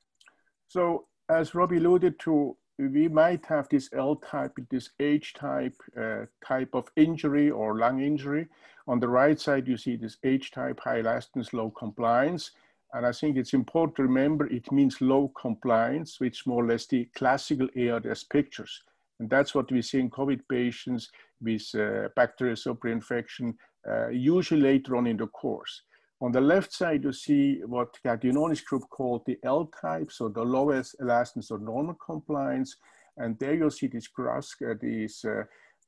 So 0.69 1.07
as 1.29 1.55
Robbie 1.55 1.77
alluded 1.77 2.19
to, 2.21 2.57
we 2.79 3.09
might 3.09 3.47
have 3.47 3.69
this 3.69 3.89
L-type, 3.93 4.53
this 4.71 4.91
H-type 4.99 5.77
uh, 6.01 6.25
type 6.45 6.71
of 6.73 6.89
injury 6.97 7.51
or 7.51 7.79
lung 7.79 8.03
injury. 8.03 8.49
On 8.89 8.99
the 8.99 9.09
right 9.09 9.41
side, 9.41 9.69
you 9.69 9.77
see 9.77 9.97
this 9.97 10.17
H-type, 10.25 10.81
high 10.81 11.01
elastance, 11.03 11.53
low 11.53 11.71
compliance. 11.71 12.51
And 12.93 13.07
I 13.07 13.13
think 13.13 13.37
it's 13.37 13.55
important 13.55 13.97
to 13.97 14.03
remember 14.03 14.47
it 14.47 14.71
means 14.73 15.01
low 15.01 15.33
compliance, 15.41 16.21
which 16.21 16.47
more 16.47 16.65
or 16.65 16.67
less 16.67 16.87
the 16.87 17.09
classical 17.15 17.69
ARDS 17.77 18.25
pictures. 18.25 18.83
And 19.21 19.31
that's 19.31 19.55
what 19.55 19.71
we 19.71 19.81
see 19.81 20.01
in 20.01 20.11
COVID 20.11 20.41
patients 20.49 21.11
with 21.41 21.63
uh, 21.75 22.09
bacterial 22.17 22.57
superinfection, 22.57 23.55
uh, 23.89 24.09
usually 24.09 24.61
later 24.61 24.97
on 24.97 25.07
in 25.07 25.17
the 25.17 25.29
course. 25.29 25.83
On 26.25 26.33
the 26.33 26.41
left 26.41 26.73
side, 26.73 27.05
you 27.05 27.13
see 27.13 27.61
what 27.67 27.99
Gattinoni's 28.03 28.63
group 28.63 28.89
called 28.89 29.27
the 29.27 29.37
L 29.43 29.67
type, 29.67 30.11
so 30.11 30.31
the 30.31 30.43
lowest 30.43 30.97
elastance 30.99 31.51
or 31.51 31.59
normal 31.59 31.97
compliance. 31.97 32.77
And 33.19 33.39
there 33.39 33.53
you'll 33.53 33.71
see 33.71 33.89
this, 33.89 34.09
grass, 34.09 34.55
uh, 34.67 34.73
this 34.81 35.23
uh, 35.27 35.43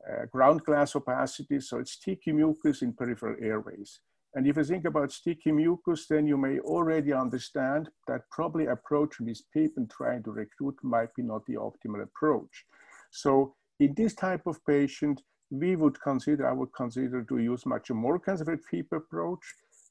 uh, 0.06 0.26
ground 0.26 0.62
glass 0.64 0.94
opacity, 0.94 1.58
so 1.60 1.78
it's 1.78 1.92
sticky 1.92 2.32
mucus 2.32 2.82
in 2.82 2.92
peripheral 2.92 3.36
airways. 3.40 4.00
And 4.34 4.46
if 4.46 4.58
you 4.58 4.64
think 4.64 4.84
about 4.84 5.10
sticky 5.10 5.52
mucus, 5.52 6.06
then 6.06 6.26
you 6.26 6.36
may 6.36 6.58
already 6.58 7.14
understand 7.14 7.88
that 8.06 8.28
probably 8.30 8.66
approaching 8.66 9.24
this 9.24 9.42
PEEP 9.54 9.72
and 9.78 9.90
trying 9.90 10.22
to 10.24 10.32
recruit 10.32 10.76
might 10.82 11.14
be 11.14 11.22
not 11.22 11.46
the 11.46 11.54
optimal 11.54 12.02
approach. 12.02 12.66
So 13.10 13.54
in 13.80 13.94
this 13.94 14.14
type 14.14 14.46
of 14.46 14.62
patient, 14.66 15.22
we 15.50 15.76
would 15.76 15.98
consider, 16.02 16.46
I 16.46 16.52
would 16.52 16.74
consider 16.76 17.22
to 17.22 17.38
use 17.38 17.64
much 17.64 17.90
more 17.90 18.18
conservative 18.18 18.66
PEEP 18.70 18.92
approach 18.92 19.40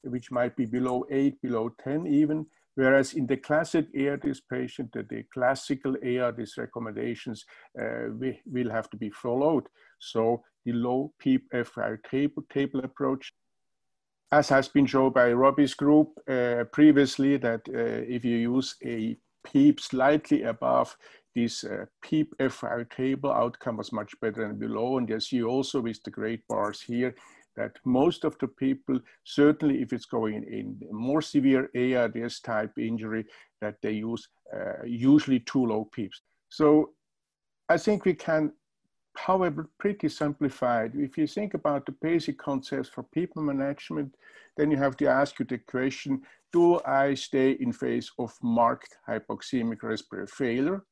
which 0.06 0.30
might 0.30 0.56
be 0.56 0.66
below 0.66 1.04
8, 1.10 1.40
below 1.42 1.70
10 1.82 2.06
even, 2.06 2.46
whereas 2.74 3.14
in 3.14 3.26
the 3.26 3.36
classic 3.36 3.86
ARDS 3.98 4.40
patient, 4.40 4.92
the, 4.92 5.02
the 5.02 5.24
classical 5.32 5.96
ARDS 6.02 6.56
recommendations 6.56 7.44
uh, 7.80 8.10
we, 8.18 8.40
will 8.46 8.70
have 8.70 8.88
to 8.90 8.96
be 8.96 9.10
followed. 9.10 9.64
So 9.98 10.42
the 10.64 10.72
low 10.72 11.12
PEEP 11.18 11.48
FR 11.64 11.94
table, 12.10 12.44
table 12.52 12.80
approach, 12.80 13.32
as 14.32 14.48
has 14.48 14.68
been 14.68 14.86
shown 14.86 15.12
by 15.12 15.32
Robbie's 15.32 15.74
group 15.74 16.08
uh, 16.28 16.64
previously, 16.72 17.36
that 17.38 17.62
uh, 17.68 18.02
if 18.14 18.24
you 18.24 18.36
use 18.36 18.76
a 18.84 19.16
PEEP 19.44 19.80
slightly 19.80 20.42
above 20.42 20.96
this 21.36 21.64
uh, 21.64 21.84
PEEP 22.02 22.34
FR 22.50 22.82
table 22.82 23.30
outcome 23.30 23.76
was 23.76 23.92
much 23.92 24.18
better 24.20 24.48
than 24.48 24.58
below. 24.58 24.98
And 24.98 25.08
you 25.08 25.20
see 25.20 25.42
also 25.42 25.80
with 25.80 26.02
the 26.02 26.10
great 26.10 26.40
bars 26.48 26.80
here 26.80 27.14
that 27.56 27.76
most 27.84 28.24
of 28.24 28.38
the 28.38 28.48
people, 28.48 29.00
certainly 29.24 29.82
if 29.82 29.92
it's 29.92 30.04
going 30.04 30.44
in 30.44 30.80
more 30.90 31.22
severe 31.22 31.70
ARDS 31.74 32.40
type 32.40 32.78
injury, 32.78 33.24
that 33.60 33.76
they 33.82 33.92
use 33.92 34.28
uh, 34.54 34.84
usually 34.84 35.40
too 35.40 35.66
low 35.66 35.88
PEEPs. 35.96 36.20
So 36.48 36.90
I 37.68 37.78
think 37.78 38.04
we 38.04 38.14
can, 38.14 38.52
however, 39.16 39.68
pretty 39.78 40.08
simplified. 40.08 40.92
If 40.94 41.16
you 41.18 41.26
think 41.26 41.54
about 41.54 41.86
the 41.86 41.92
basic 41.92 42.38
concepts 42.38 42.88
for 42.88 43.02
PEEP 43.02 43.34
management, 43.36 44.14
then 44.56 44.70
you 44.70 44.76
have 44.76 44.96
to 44.98 45.06
ask 45.06 45.38
you 45.38 45.46
the 45.46 45.58
question, 45.58 46.22
do 46.52 46.80
I 46.86 47.14
stay 47.14 47.52
in 47.52 47.72
phase 47.72 48.10
of 48.18 48.32
marked 48.42 48.96
hypoxemic 49.08 49.82
respiratory 49.82 50.26
failure? 50.26 50.84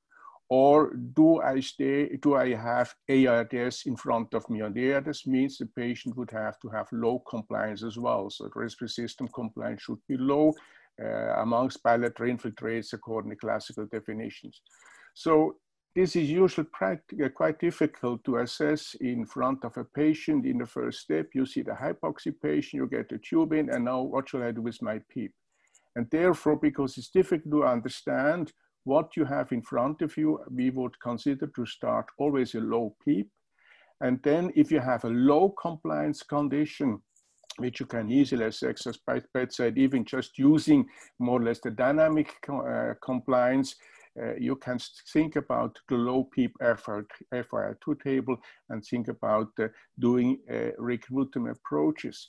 Or 0.56 0.94
do 0.94 1.40
I 1.40 1.58
stay, 1.58 2.16
do 2.22 2.36
I 2.36 2.54
have 2.54 2.94
ARDS 3.08 3.86
in 3.86 3.96
front 3.96 4.34
of 4.34 4.48
me? 4.48 4.60
And 4.60 4.72
the 4.72 4.92
ARDS 4.92 5.26
means 5.26 5.58
the 5.58 5.66
patient 5.66 6.16
would 6.16 6.30
have 6.30 6.60
to 6.60 6.68
have 6.68 6.86
low 6.92 7.18
compliance 7.28 7.82
as 7.82 7.98
well. 7.98 8.30
So 8.30 8.44
the 8.44 8.50
respiratory 8.54 8.90
system 8.90 9.26
compliance 9.26 9.82
should 9.82 10.02
be 10.06 10.16
low 10.16 10.54
uh, 11.02 11.32
amongst 11.42 11.82
bilateral 11.82 12.30
infiltrates 12.32 12.92
according 12.92 13.32
to 13.32 13.36
classical 13.36 13.86
definitions. 13.86 14.62
So 15.14 15.56
this 15.96 16.14
is 16.14 16.30
usually 16.30 16.68
uh, 16.80 17.28
quite 17.34 17.58
difficult 17.58 18.22
to 18.22 18.36
assess 18.36 18.94
in 19.00 19.26
front 19.26 19.64
of 19.64 19.76
a 19.76 19.84
patient 19.84 20.46
in 20.46 20.58
the 20.58 20.66
first 20.66 21.00
step. 21.00 21.26
You 21.34 21.46
see 21.46 21.62
the 21.62 21.72
hypoxia 21.72 22.34
patient, 22.40 22.80
you 22.80 22.86
get 22.86 23.08
the 23.08 23.18
tube 23.18 23.54
in, 23.54 23.70
and 23.70 23.84
now 23.86 24.02
what 24.02 24.28
shall 24.28 24.44
I 24.44 24.52
do 24.52 24.62
with 24.62 24.80
my 24.82 25.00
PEEP? 25.10 25.32
And 25.96 26.06
therefore, 26.10 26.58
because 26.68 26.96
it's 26.96 27.10
difficult 27.10 27.52
to 27.54 27.64
understand 27.64 28.52
what 28.84 29.16
you 29.16 29.24
have 29.24 29.52
in 29.52 29.62
front 29.62 30.02
of 30.02 30.16
you, 30.16 30.38
we 30.50 30.70
would 30.70 30.98
consider 31.00 31.46
to 31.56 31.66
start 31.66 32.06
always 32.18 32.54
a 32.54 32.60
low 32.60 32.94
PEEP. 33.04 33.28
And 34.00 34.20
then 34.22 34.52
if 34.54 34.70
you 34.70 34.80
have 34.80 35.04
a 35.04 35.10
low 35.10 35.50
compliance 35.50 36.22
condition, 36.22 37.00
which 37.58 37.80
you 37.80 37.86
can 37.86 38.10
easily 38.10 38.46
assess 38.46 38.86
as 38.86 38.98
bedside, 39.32 39.78
even 39.78 40.04
just 40.04 40.38
using 40.38 40.86
more 41.18 41.40
or 41.40 41.44
less 41.44 41.60
the 41.60 41.70
dynamic 41.70 42.34
uh, 42.52 42.94
compliance, 43.02 43.76
uh, 44.20 44.34
you 44.38 44.56
can 44.56 44.78
think 45.12 45.36
about 45.36 45.76
the 45.88 45.96
low 45.96 46.24
PEEP 46.32 46.56
FiO2 46.62 48.02
table 48.02 48.36
and 48.70 48.84
think 48.84 49.08
about 49.08 49.48
uh, 49.60 49.66
doing 49.98 50.38
uh, 50.52 50.70
recruitment 50.78 51.56
approaches. 51.56 52.28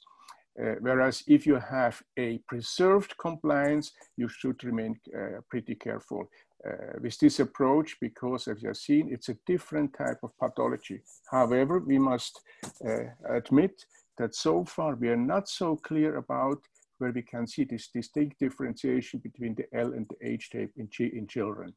Uh, 0.61 0.75
whereas 0.79 1.23
if 1.27 1.45
you 1.45 1.55
have 1.55 2.01
a 2.17 2.37
preserved 2.47 3.13
compliance, 3.17 3.91
you 4.15 4.27
should 4.29 4.63
remain 4.63 4.97
uh, 5.13 5.41
pretty 5.49 5.75
careful 5.75 6.29
uh, 6.65 6.97
with 7.01 7.17
this 7.19 7.39
approach 7.39 7.97
because 7.99 8.47
as 8.47 8.61
you 8.61 8.69
have 8.69 8.77
seen, 8.77 9.09
it's 9.11 9.29
a 9.29 9.37
different 9.45 9.93
type 9.97 10.17
of 10.23 10.37
pathology. 10.39 11.01
However, 11.29 11.79
we 11.79 11.99
must 11.99 12.39
uh, 12.87 13.05
admit 13.29 13.85
that 14.17 14.33
so 14.33 14.63
far 14.63 14.95
we 14.95 15.09
are 15.09 15.17
not 15.17 15.49
so 15.49 15.75
clear 15.75 16.17
about 16.17 16.59
where 16.99 17.11
we 17.11 17.21
can 17.21 17.45
see 17.45 17.65
this 17.65 17.89
distinct 17.89 18.39
differentiation 18.39 19.19
between 19.19 19.55
the 19.55 19.65
L 19.77 19.93
and 19.93 20.07
the 20.07 20.27
H 20.27 20.49
type 20.51 20.71
in, 20.77 20.87
in 20.99 21.27
children. 21.27 21.73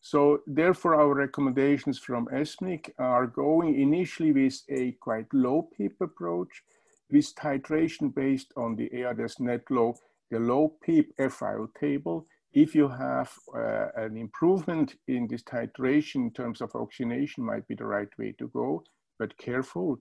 So 0.00 0.42
therefore 0.46 0.94
our 0.94 1.14
recommendations 1.14 1.98
from 1.98 2.28
ESPNIC 2.28 2.92
are 2.98 3.26
going 3.26 3.80
initially 3.80 4.30
with 4.30 4.62
a 4.68 4.92
quite 5.00 5.26
low 5.32 5.68
PEEP 5.76 6.00
approach, 6.00 6.62
with 7.10 7.34
titration 7.34 8.14
based 8.14 8.52
on 8.56 8.76
the 8.76 9.04
ARDS 9.04 9.40
net 9.40 9.62
low, 9.70 9.94
the 10.30 10.38
low 10.38 10.74
PEEP 10.82 11.16
FiO 11.18 11.68
table. 11.78 12.26
If 12.52 12.74
you 12.74 12.88
have 12.88 13.32
uh, 13.54 13.88
an 13.96 14.16
improvement 14.16 14.94
in 15.08 15.28
this 15.28 15.42
titration 15.42 16.16
in 16.16 16.30
terms 16.32 16.60
of 16.60 16.74
oxygenation 16.74 17.44
might 17.44 17.68
be 17.68 17.74
the 17.74 17.84
right 17.84 18.08
way 18.18 18.34
to 18.38 18.48
go, 18.48 18.82
but 19.18 19.36
careful. 19.38 19.98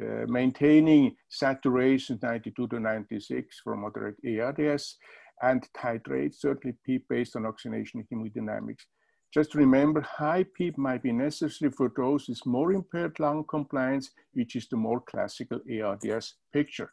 Uh, 0.00 0.26
maintaining 0.26 1.16
saturation 1.28 2.18
92 2.22 2.68
to 2.68 2.78
96 2.78 3.60
for 3.64 3.76
moderate 3.76 4.16
ARDS 4.24 4.96
and 5.42 5.66
titrate 5.76 6.34
certainly 6.34 6.76
PEEP 6.84 7.04
based 7.08 7.36
on 7.36 7.46
oxygenation 7.46 8.04
hemodynamics. 8.12 8.86
Just 9.32 9.54
remember, 9.54 10.00
high 10.00 10.44
PEEP 10.54 10.78
might 10.78 11.02
be 11.02 11.12
necessary 11.12 11.70
for 11.70 11.92
those 11.94 12.28
with 12.28 12.46
more 12.46 12.72
impaired 12.72 13.20
lung 13.20 13.44
compliance, 13.44 14.10
which 14.32 14.56
is 14.56 14.66
the 14.68 14.76
more 14.76 15.00
classical 15.00 15.60
ARDS 15.70 16.34
picture. 16.52 16.90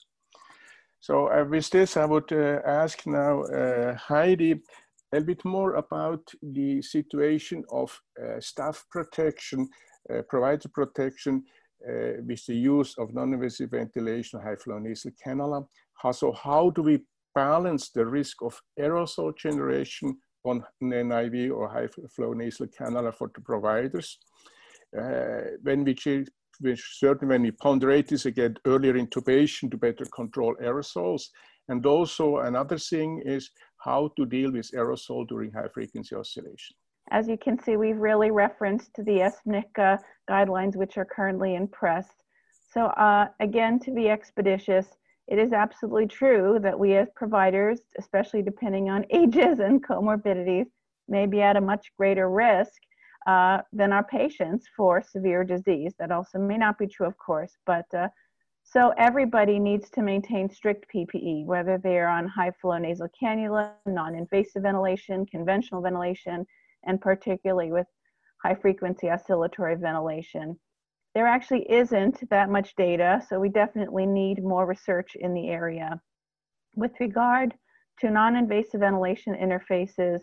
So 1.00 1.28
uh, 1.32 1.46
with 1.46 1.70
this, 1.70 1.98
I 1.98 2.06
would 2.06 2.32
uh, 2.32 2.62
ask 2.66 3.06
now 3.06 3.44
uh, 3.44 3.96
Heidi 3.96 4.62
a 5.14 5.22
bit 5.22 5.46
more 5.46 5.76
about 5.76 6.24
the 6.42 6.82
situation 6.82 7.64
of 7.72 7.98
uh, 8.22 8.40
staff 8.40 8.86
protection, 8.92 9.70
uh, 10.10 10.22
provider 10.28 10.68
protection 10.70 11.44
uh, 11.88 12.22
with 12.26 12.46
the 12.48 12.56
use 12.56 12.96
of 12.98 13.14
non-invasive 13.14 13.72
ventilation, 13.72 14.42
high 14.42 14.56
flow 14.56 14.80
nasal 14.80 15.12
cannula. 15.26 15.66
How, 15.94 16.12
so 16.12 16.34
how 16.34 16.72
do 16.72 16.82
we 16.82 17.00
balance 17.34 17.90
the 17.90 18.06
risk 18.06 18.42
of 18.42 18.60
aerosol 18.80 19.38
generation 19.38 20.18
on 20.46 20.64
NIV 20.82 21.52
or 21.52 21.68
high 21.68 21.88
flow 22.16 22.34
nasal 22.34 22.68
cannula 22.68 23.14
for 23.14 23.30
the 23.34 23.42
providers. 23.42 24.18
Uh, 24.98 25.42
when 25.64 25.84
we 25.84 25.96
which 26.60 26.98
certainly 27.00 27.34
when 27.34 27.42
we 27.42 27.52
ponderate 27.52 28.08
this 28.08 28.26
again 28.26 28.56
earlier 28.66 28.94
intubation 28.94 29.70
to 29.70 29.78
better 29.78 30.06
control 30.06 30.56
aerosols. 30.62 31.24
And 31.68 31.86
also 31.86 32.38
another 32.38 32.78
thing 32.78 33.22
is 33.26 33.50
how 33.80 34.12
to 34.18 34.26
deal 34.26 34.52
with 34.52 34.72
aerosol 34.72 35.28
during 35.28 35.52
high 35.52 35.68
frequency 35.74 36.16
oscillation. 36.16 36.76
As 37.12 37.28
you 37.28 37.38
can 37.38 37.60
see, 37.60 37.78
we've 37.78 37.98
really 37.98 38.32
referenced 38.32 38.94
to 38.96 39.04
the 39.04 39.24
uh, 39.24 39.98
guidelines, 40.30 40.76
which 40.76 40.98
are 40.98 41.06
currently 41.06 41.56
in 41.56 41.68
press. 41.68 42.08
So 42.74 42.86
uh, 42.86 43.28
again, 43.40 43.80
to 43.82 43.92
be 43.92 44.10
expeditious, 44.10 44.88
it 45.28 45.40
is 45.40 45.54
absolutely 45.54 46.08
true 46.08 46.60
that 46.62 46.78
we 46.78 46.96
as 46.96 47.08
providers, 47.16 47.82
especially 47.98 48.42
depending 48.42 48.90
on 48.90 49.06
ages 49.10 49.60
and 49.60 49.86
comorbidities, 49.86 50.68
may 51.08 51.26
be 51.26 51.42
at 51.42 51.58
a 51.58 51.62
much 51.62 51.92
greater 51.98 52.30
risk 52.30 52.82
uh, 53.28 53.62
than 53.74 53.92
our 53.92 54.04
patients 54.04 54.68
for 54.76 55.02
severe 55.02 55.44
disease. 55.44 55.94
That 56.00 56.12
also 56.12 56.38
may 56.40 56.58
not 56.58 56.78
be 56.78 56.88
true, 56.88 57.08
of 57.08 57.18
course, 57.18 57.58
but 57.66 57.86
uh, 57.94 58.08
so 58.64 58.94
everybody 58.98 59.60
needs 59.60 59.90
to 59.92 60.02
maintain 60.02 60.50
strict 60.50 60.92
PPE, 60.94 61.46
whether 61.46 61.78
they're 61.78 62.10
on 62.10 62.28
high 62.28 62.52
flow 62.60 62.78
nasal 62.78 63.08
cannula, 63.22 63.74
non-invasive 63.86 64.64
ventilation, 64.64 65.26
conventional 65.28 65.82
ventilation, 65.82 66.46
and 66.84 67.00
particularly 67.00 67.72
with 67.72 67.88
high 68.44 68.56
frequency 68.56 69.10
oscillatory 69.10 69.76
ventilation 69.76 70.60
there 71.16 71.28
actually 71.28 71.66
isn't 71.72 72.30
that 72.30 72.50
much 72.50 72.76
data, 72.76 73.22
so 73.28 73.40
we 73.40 73.50
definitely 73.50 74.06
need 74.06 74.44
more 74.44 74.66
research 74.66 75.16
in 75.16 75.34
the 75.34 75.48
area. 75.48 76.00
With 76.76 76.92
regard 77.00 77.56
to 78.02 78.12
non-invasive 78.12 78.82
ventilation 78.82 79.34
interfaces, 79.34 80.20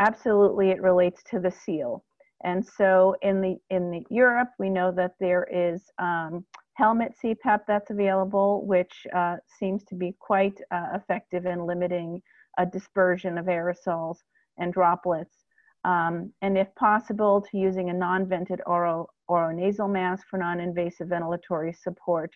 absolutely 0.00 0.70
it 0.70 0.82
relates 0.82 1.22
to 1.30 1.38
the 1.38 1.50
seal. 1.50 2.04
And 2.44 2.66
so 2.66 3.14
in 3.22 3.40
the 3.40 3.56
in 3.70 3.92
the 3.92 4.02
Europe, 4.10 4.48
we 4.58 4.68
know 4.68 4.90
that 4.90 5.12
there 5.20 5.46
is 5.52 5.80
um, 6.00 6.44
helmet 6.74 7.14
CPAP 7.22 7.60
that's 7.68 7.90
available, 7.90 8.66
which 8.66 9.06
uh, 9.14 9.36
seems 9.58 9.84
to 9.84 9.94
be 9.94 10.16
quite 10.18 10.60
uh, 10.72 10.88
effective 10.94 11.46
in 11.46 11.66
limiting 11.66 12.20
a 12.58 12.66
dispersion 12.66 13.38
of 13.38 13.46
aerosols 13.46 14.16
and 14.58 14.72
droplets. 14.72 15.41
Um, 15.84 16.32
and 16.42 16.56
if 16.56 16.72
possible, 16.76 17.44
to 17.50 17.58
using 17.58 17.90
a 17.90 17.94
non-vented 17.94 18.60
oral 18.66 19.10
oronasal 19.28 19.90
mask 19.90 20.26
for 20.28 20.38
non-invasive 20.38 21.08
ventilatory 21.08 21.74
support 21.76 22.32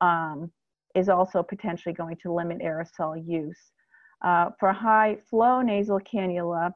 um, 0.00 0.50
is 0.94 1.08
also 1.08 1.42
potentially 1.42 1.92
going 1.92 2.16
to 2.22 2.32
limit 2.32 2.60
aerosol 2.60 3.20
use. 3.26 3.72
Uh, 4.22 4.50
for 4.58 4.72
high 4.72 5.16
flow 5.28 5.60
nasal 5.60 6.00
cannula, 6.00 6.72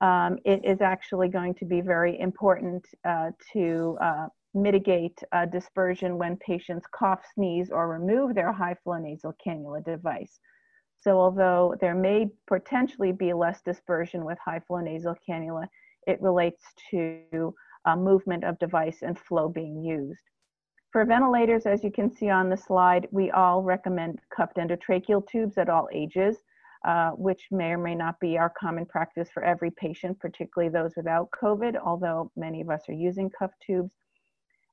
um, 0.00 0.38
it 0.44 0.64
is 0.64 0.80
actually 0.80 1.28
going 1.28 1.54
to 1.54 1.64
be 1.64 1.80
very 1.80 2.18
important 2.20 2.84
uh, 3.08 3.30
to 3.52 3.96
uh, 4.02 4.26
mitigate 4.52 5.18
uh, 5.32 5.46
dispersion 5.46 6.18
when 6.18 6.36
patients 6.36 6.86
cough, 6.94 7.22
sneeze, 7.34 7.70
or 7.70 7.88
remove 7.88 8.34
their 8.34 8.52
high 8.52 8.76
flow 8.84 8.98
nasal 8.98 9.34
cannula 9.44 9.84
device. 9.84 10.38
So 11.04 11.20
although 11.20 11.74
there 11.82 11.94
may 11.94 12.30
potentially 12.46 13.12
be 13.12 13.34
less 13.34 13.60
dispersion 13.60 14.24
with 14.24 14.38
high 14.38 14.60
flow 14.60 14.80
nasal 14.80 15.14
cannula, 15.28 15.68
it 16.06 16.20
relates 16.22 16.64
to 16.90 17.54
uh, 17.84 17.94
movement 17.94 18.42
of 18.42 18.58
device 18.58 19.02
and 19.02 19.18
flow 19.18 19.50
being 19.50 19.84
used. 19.84 20.22
For 20.92 21.04
ventilators, 21.04 21.66
as 21.66 21.84
you 21.84 21.92
can 21.92 22.10
see 22.10 22.30
on 22.30 22.48
the 22.48 22.56
slide, 22.56 23.06
we 23.10 23.30
all 23.32 23.62
recommend 23.62 24.18
cuffed 24.34 24.56
endotracheal 24.56 25.28
tubes 25.28 25.58
at 25.58 25.68
all 25.68 25.90
ages, 25.92 26.38
uh, 26.86 27.10
which 27.10 27.48
may 27.50 27.72
or 27.72 27.78
may 27.78 27.94
not 27.94 28.18
be 28.18 28.38
our 28.38 28.52
common 28.58 28.86
practice 28.86 29.28
for 29.30 29.44
every 29.44 29.72
patient, 29.72 30.18
particularly 30.20 30.72
those 30.72 30.96
without 30.96 31.30
COVID, 31.32 31.76
although 31.84 32.30
many 32.34 32.62
of 32.62 32.70
us 32.70 32.88
are 32.88 32.94
using 32.94 33.28
cuff 33.28 33.50
tubes. 33.60 33.92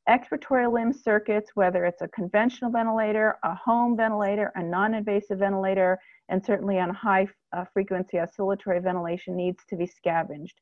Expiratory 0.10 0.72
limb 0.72 0.91
circuits, 0.91 1.52
whether 1.54 1.86
it's 1.86 2.02
a 2.02 2.08
conventional 2.08 2.72
ventilator, 2.72 3.38
a 3.43 3.54
home 3.54 3.95
ventilator, 3.95 4.52
a 4.56 4.64
non-invasive 4.64 5.39
ventilator, 5.39 5.99
and 6.30 6.43
certainly 6.43 6.80
on 6.80 6.89
high 6.89 7.28
uh, 7.54 7.66
frequency 7.72 8.18
oscillatory 8.20 8.80
ventilation 8.80 9.36
needs 9.36 9.64
to 9.70 9.76
be 9.76 9.86
scavenged. 9.86 10.60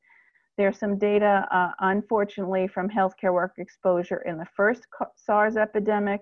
There's 0.58 0.78
some 0.78 0.98
data, 0.98 1.46
uh, 1.50 1.70
unfortunately, 1.80 2.68
from 2.68 2.90
healthcare 2.90 3.32
worker 3.32 3.62
exposure 3.62 4.22
in 4.26 4.36
the 4.36 4.46
first 4.54 4.86
SARS 5.16 5.56
epidemic 5.56 6.20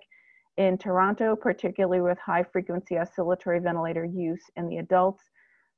in 0.57 0.79
Toronto, 0.79 1.35
particularly 1.35 2.01
with 2.01 2.19
high 2.19 2.45
frequency 2.45 2.99
oscillatory 2.99 3.59
ventilator 3.59 4.05
use 4.05 4.43
in 4.57 4.69
the 4.69 4.77
adults 4.77 5.25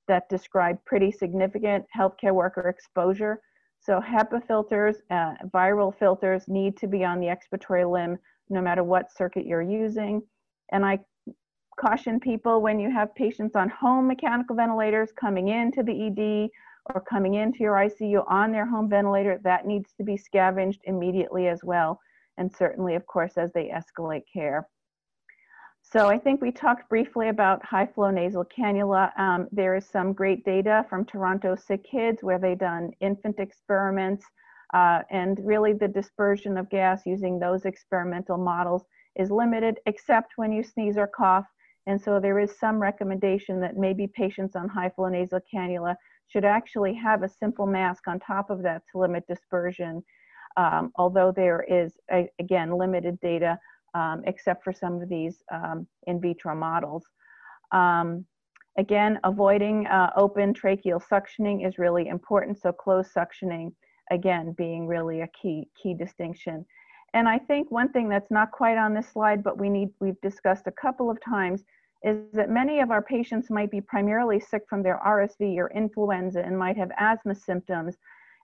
that 0.09 0.29
describe 0.29 0.79
pretty 0.85 1.11
significant 1.11 1.87
healthcare 1.97 2.35
worker 2.35 2.69
exposure. 2.69 3.41
So 3.81 4.01
HEPA 4.01 4.47
filters, 4.47 4.97
uh, 5.11 5.35
viral 5.47 5.97
filters 5.99 6.49
need 6.49 6.77
to 6.79 6.87
be 6.87 7.03
on 7.05 7.19
the 7.19 7.29
expiratory 7.29 7.91
limb 7.91 8.19
no 8.51 8.61
matter 8.61 8.85
what 8.85 9.11
circuit 9.11 9.47
you're 9.47 9.63
using. 9.63 10.23
And 10.71 10.85
I 10.85 11.01
caution 11.81 12.21
people 12.21 12.61
when 12.61 12.79
you 12.79 12.91
have 12.91 13.15
patients 13.15 13.57
on 13.57 13.71
home 13.71 14.07
mechanical 14.07 14.55
ventilators 14.55 15.13
coming 15.19 15.49
into 15.49 15.83
the 15.83 16.07
ED 16.07 16.51
or 16.95 17.01
coming 17.01 17.35
into 17.35 17.61
your 17.61 17.75
ICU 17.75 18.23
on 18.29 18.53
their 18.53 18.67
home 18.67 18.89
ventilator, 18.89 19.41
that 19.45 19.67
needs 19.67 19.93
to 19.97 20.05
be 20.05 20.17
scavenged 20.17 20.81
immediately 20.85 21.49
as 21.49 21.61
well. 21.65 21.99
And 22.37 22.53
certainly, 22.53 22.97
of 22.97 23.07
course, 23.07 23.39
as 23.39 23.51
they 23.53 23.71
escalate 23.71 24.25
care. 24.31 24.69
So 25.83 26.09
I 26.09 26.19
think 26.19 26.41
we 26.41 26.53
talked 26.53 26.89
briefly 26.89 27.31
about 27.31 27.65
high 27.65 27.87
flow 27.87 28.11
nasal 28.11 28.45
cannula. 28.45 29.19
Um, 29.19 29.49
there 29.51 29.75
is 29.75 29.87
some 29.87 30.13
great 30.13 30.45
data 30.45 30.87
from 30.89 31.05
Toronto 31.05 31.57
Sick 31.57 31.85
Kids 31.85 32.23
where 32.23 32.39
they've 32.39 32.57
done 32.57 32.93
infant 33.01 33.41
experiments 33.41 34.25
uh, 34.73 35.01
and 35.11 35.41
really 35.43 35.73
the 35.73 35.89
dispersion 35.89 36.57
of 36.57 36.71
gas 36.71 37.03
using 37.07 37.39
those 37.39 37.65
experimental 37.65 38.39
models 38.39 38.85
is 39.17 39.31
limited 39.31 39.81
except 39.87 40.35
when 40.37 40.53
you 40.53 40.63
sneeze 40.63 40.97
or 40.97 41.09
cough. 41.09 41.47
And 41.87 42.01
so 42.01 42.21
there 42.21 42.39
is 42.39 42.57
some 42.59 42.81
recommendation 42.81 43.59
that 43.61 43.77
maybe 43.77 44.07
patients 44.07 44.55
on 44.55 44.69
high 44.69 44.91
flow 44.91 45.09
nasal 45.09 45.41
cannula 45.53 45.97
should 46.29 46.45
actually 46.45 46.95
have 46.95 47.25
a 47.25 47.29
simple 47.29 47.67
mask 47.67 48.07
on 48.07 48.21
top 48.21 48.51
of 48.51 48.63
that 48.63 48.83
to 48.93 48.99
limit 48.99 49.27
dispersion. 49.27 50.05
Um, 50.57 50.93
although 50.97 51.33
there 51.35 51.65
is, 51.69 51.95
a, 52.13 52.29
again, 52.39 52.71
limited 52.77 53.19
data, 53.21 53.59
um, 53.95 54.23
except 54.27 54.65
for 54.65 54.73
some 54.73 55.01
of 55.01 55.09
these 55.09 55.43
um, 55.53 55.87
in 56.07 56.21
vitro 56.21 56.55
models. 56.55 57.05
Um, 57.73 58.25
again, 58.79 59.19
avoiding 59.25 59.87
uh, 59.87 60.11
open 60.17 60.55
tracheal 60.55 61.03
suctioning 61.11 61.67
is 61.67 61.79
really 61.79 62.09
important. 62.09 62.61
So 62.61 62.73
closed 62.73 63.11
suctioning, 63.15 63.73
again, 64.11 64.55
being 64.57 64.87
really 64.87 65.21
a 65.21 65.29
key, 65.41 65.69
key 65.81 65.95
distinction. 65.95 66.65
And 67.13 67.29
I 67.29 67.39
think 67.39 67.71
one 67.71 67.91
thing 67.91 68.09
that's 68.09 68.31
not 68.31 68.53
quite 68.53 68.79
on 68.79 68.95
this 68.95 69.09
slide, 69.09 69.43
but 69.43 69.59
we 69.59 69.69
need, 69.69 69.89
we've 70.01 70.21
discussed 70.23 70.67
a 70.67 70.73
couple 70.73 71.11
of 71.11 71.19
times, 71.25 71.65
is 72.03 72.33
that 72.33 72.49
many 72.49 72.81
of 72.81 72.91
our 72.91 73.03
patients 73.03 73.51
might 73.51 73.71
be 73.71 73.81
primarily 73.81 74.41
sick 74.41 74.63
from 74.69 74.83
their 74.83 75.01
RSV 75.05 75.57
or 75.59 75.71
influenza 75.75 76.41
and 76.41 76.57
might 76.57 76.77
have 76.77 76.91
asthma 76.99 77.35
symptoms, 77.35 77.97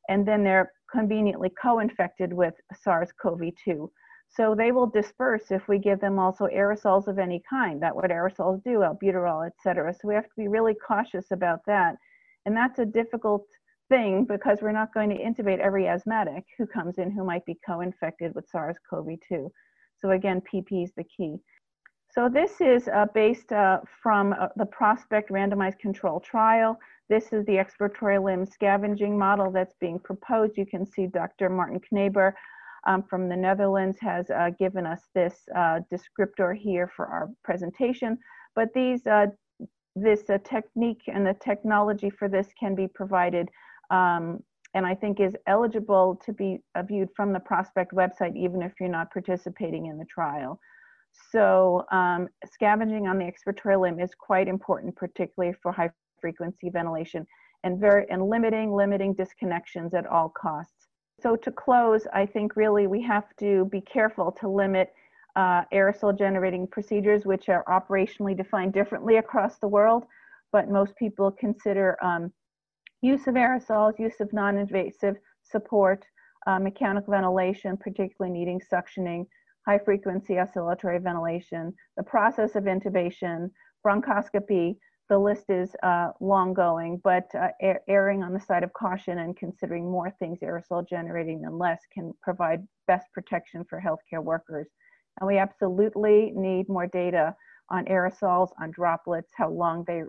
and 0.08 0.26
then 0.26 0.44
they're 0.44 0.72
conveniently 0.90 1.50
co-infected 1.60 2.32
with 2.32 2.54
SARS-CoV-2. 2.82 3.88
So 4.28 4.54
they 4.54 4.72
will 4.72 4.86
disperse 4.86 5.50
if 5.50 5.66
we 5.68 5.78
give 5.78 6.00
them 6.00 6.18
also 6.18 6.46
aerosols 6.46 7.06
of 7.06 7.18
any 7.18 7.42
kind. 7.48 7.82
That 7.82 7.96
what 7.96 8.10
aerosols 8.10 8.62
do, 8.62 8.78
albuterol, 8.80 9.46
et 9.46 9.54
cetera. 9.62 9.94
So 9.94 10.08
we 10.08 10.14
have 10.14 10.24
to 10.24 10.36
be 10.36 10.48
really 10.48 10.74
cautious 10.74 11.30
about 11.30 11.60
that. 11.66 11.96
And 12.44 12.56
that's 12.56 12.78
a 12.78 12.84
difficult 12.84 13.46
thing 13.88 14.24
because 14.24 14.60
we're 14.60 14.72
not 14.72 14.92
going 14.92 15.10
to 15.10 15.18
intubate 15.18 15.58
every 15.58 15.88
asthmatic 15.88 16.44
who 16.58 16.66
comes 16.66 16.98
in 16.98 17.10
who 17.10 17.24
might 17.24 17.44
be 17.46 17.58
co-infected 17.66 18.34
with 18.34 18.48
SARS-CoV-2. 18.48 19.48
So 20.00 20.10
again, 20.10 20.42
PP 20.52 20.84
is 20.84 20.92
the 20.96 21.04
key. 21.04 21.36
So 22.10 22.28
this 22.28 22.60
is 22.60 22.88
uh, 22.88 23.06
based 23.14 23.52
uh, 23.52 23.80
from 24.02 24.32
uh, 24.32 24.48
the 24.56 24.66
Prospect 24.66 25.30
randomized 25.30 25.78
control 25.78 26.20
trial. 26.20 26.78
This 27.08 27.32
is 27.32 27.44
the 27.44 27.56
expiratory 27.56 28.22
limb 28.22 28.46
scavenging 28.46 29.18
model 29.18 29.50
that's 29.50 29.74
being 29.80 29.98
proposed. 29.98 30.56
You 30.56 30.66
can 30.66 30.86
see 30.86 31.06
Dr. 31.06 31.50
Martin 31.50 31.80
Kneyber 31.80 32.32
um, 32.86 33.02
from 33.02 33.28
the 33.28 33.36
Netherlands 33.36 33.98
has 34.00 34.30
uh, 34.30 34.50
given 34.58 34.86
us 34.86 35.02
this 35.14 35.34
uh, 35.54 35.80
descriptor 35.92 36.56
here 36.56 36.90
for 36.96 37.06
our 37.06 37.30
presentation. 37.44 38.18
But 38.54 38.72
these, 38.74 39.06
uh, 39.06 39.26
this 39.94 40.22
technique 40.44 41.02
and 41.06 41.26
the 41.26 41.34
technology 41.34 42.10
for 42.10 42.28
this 42.28 42.48
can 42.58 42.74
be 42.74 42.88
provided 42.88 43.48
um, 43.90 44.42
and 44.74 44.84
I 44.84 44.94
think 44.94 45.20
is 45.20 45.34
eligible 45.46 46.20
to 46.26 46.34
be 46.34 46.58
viewed 46.86 47.08
from 47.16 47.32
the 47.32 47.40
Prospect 47.40 47.92
website, 47.92 48.36
even 48.36 48.60
if 48.60 48.72
you're 48.78 48.90
not 48.90 49.10
participating 49.10 49.86
in 49.86 49.96
the 49.96 50.04
trial. 50.04 50.60
So 51.32 51.86
um, 51.90 52.28
scavenging 52.44 53.08
on 53.08 53.16
the 53.18 53.24
expiratory 53.24 53.80
limb 53.80 54.00
is 54.00 54.10
quite 54.14 54.48
important, 54.48 54.94
particularly 54.94 55.56
for 55.62 55.72
high 55.72 55.90
frequency 56.20 56.68
ventilation 56.68 57.26
and 57.64 57.80
very 57.80 58.04
and 58.10 58.28
limiting 58.28 58.70
limiting 58.70 59.14
disconnections 59.14 59.94
at 59.94 60.06
all 60.06 60.28
costs. 60.28 60.75
So 61.22 61.34
to 61.36 61.50
close, 61.50 62.06
I 62.12 62.26
think 62.26 62.56
really 62.56 62.86
we 62.86 63.02
have 63.02 63.24
to 63.38 63.64
be 63.66 63.80
careful 63.80 64.32
to 64.32 64.48
limit 64.48 64.92
uh, 65.34 65.64
aerosol 65.72 66.16
generating 66.16 66.66
procedures, 66.66 67.24
which 67.24 67.48
are 67.48 67.64
operationally 67.64 68.36
defined 68.36 68.72
differently 68.72 69.16
across 69.16 69.58
the 69.58 69.68
world, 69.68 70.04
but 70.52 70.70
most 70.70 70.96
people 70.96 71.30
consider 71.30 71.96
um, 72.02 72.32
use 73.02 73.26
of 73.26 73.34
aerosols, 73.34 73.98
use 73.98 74.20
of 74.20 74.32
non-invasive 74.32 75.16
support, 75.42 76.04
uh, 76.46 76.58
mechanical 76.58 77.12
ventilation, 77.12 77.76
particularly 77.76 78.36
needing 78.36 78.60
suctioning, 78.60 79.26
high 79.66 79.78
frequency 79.78 80.38
oscillatory 80.38 80.98
ventilation, 80.98 81.74
the 81.96 82.02
process 82.02 82.56
of 82.56 82.64
intubation, 82.64 83.50
bronchoscopy, 83.86 84.76
the 85.08 85.18
list 85.18 85.44
is 85.48 85.74
uh, 85.82 86.10
long 86.20 86.52
going, 86.52 87.00
but 87.04 87.30
uh, 87.34 87.48
erring 87.88 88.22
on 88.22 88.32
the 88.32 88.40
side 88.40 88.64
of 88.64 88.72
caution 88.72 89.18
and 89.18 89.36
considering 89.36 89.90
more 89.90 90.12
things 90.18 90.40
aerosol 90.40 90.88
generating 90.88 91.42
than 91.42 91.58
less 91.58 91.80
can 91.92 92.12
provide 92.22 92.66
best 92.88 93.06
protection 93.12 93.64
for 93.68 93.80
healthcare 93.80 94.22
workers. 94.22 94.66
And 95.20 95.28
we 95.28 95.38
absolutely 95.38 96.32
need 96.34 96.68
more 96.68 96.86
data 96.86 97.34
on 97.70 97.84
aerosols, 97.86 98.50
on 98.60 98.70
droplets, 98.72 99.30
how 99.36 99.50
long 99.50 99.84
they 99.86 100.02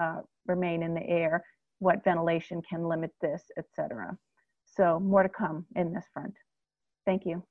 uh, 0.00 0.20
remain 0.46 0.82
in 0.82 0.94
the 0.94 1.06
air, 1.06 1.44
what 1.80 2.04
ventilation 2.04 2.62
can 2.68 2.84
limit 2.84 3.10
this, 3.20 3.42
etc. 3.58 4.16
So 4.66 5.00
more 5.00 5.22
to 5.22 5.28
come 5.28 5.66
in 5.74 5.92
this 5.92 6.04
front. 6.12 6.34
Thank 7.06 7.26
you. 7.26 7.42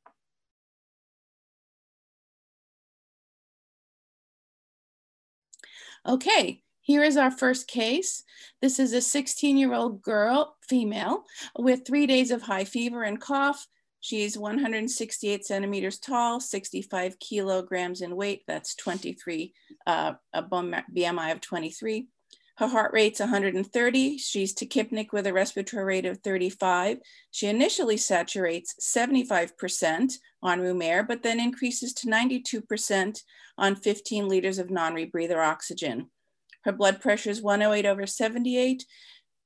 Okay, 6.06 6.62
here 6.88 7.04
is 7.04 7.18
our 7.18 7.32
first 7.32 7.68
case. 7.68 8.24
This 8.62 8.80
is 8.80 8.94
a 8.94 9.02
16 9.02 9.58
year 9.58 9.74
old 9.74 10.02
girl, 10.02 10.56
female, 10.70 11.26
with 11.60 11.86
three 11.86 12.08
days 12.08 12.32
of 12.32 12.42
high 12.42 12.64
fever 12.64 13.04
and 13.04 13.20
cough. 13.20 13.68
She's 14.00 14.38
168 14.38 15.46
centimeters 15.46 16.00
tall, 16.00 16.40
65 16.40 17.20
kilograms 17.20 18.00
in 18.00 18.16
weight. 18.16 18.44
That's 18.48 18.74
23, 18.76 19.54
uh, 19.86 20.14
a 20.32 20.44
BMI 20.44 21.34
of 21.34 21.42
23. 21.42 22.08
Her 22.56 22.68
heart 22.68 22.94
rate's 22.94 23.20
130. 23.20 24.18
She's 24.18 24.56
tachypnic 24.56 25.12
with 25.12 25.28
a 25.28 25.34
respiratory 25.34 25.84
rate 25.84 26.06
of 26.06 26.20
35. 26.20 27.00
She 27.32 27.48
initially 27.48 27.98
saturates 27.98 28.76
75% 28.82 30.14
on 30.42 30.62
room 30.62 30.82
air, 30.82 31.04
but 31.04 31.22
then 31.22 31.42
increases 31.42 31.94
to 31.96 32.08
92% 32.08 33.20
on 33.58 33.76
15 33.76 34.30
liters 34.30 34.58
of 34.58 34.72
non-rebreather 34.72 35.46
oxygen. 35.46 36.10
Her 36.68 36.74
blood 36.74 37.00
pressure 37.00 37.30
is 37.30 37.42
108 37.42 37.86
over 37.86 38.06
78. 38.06 38.86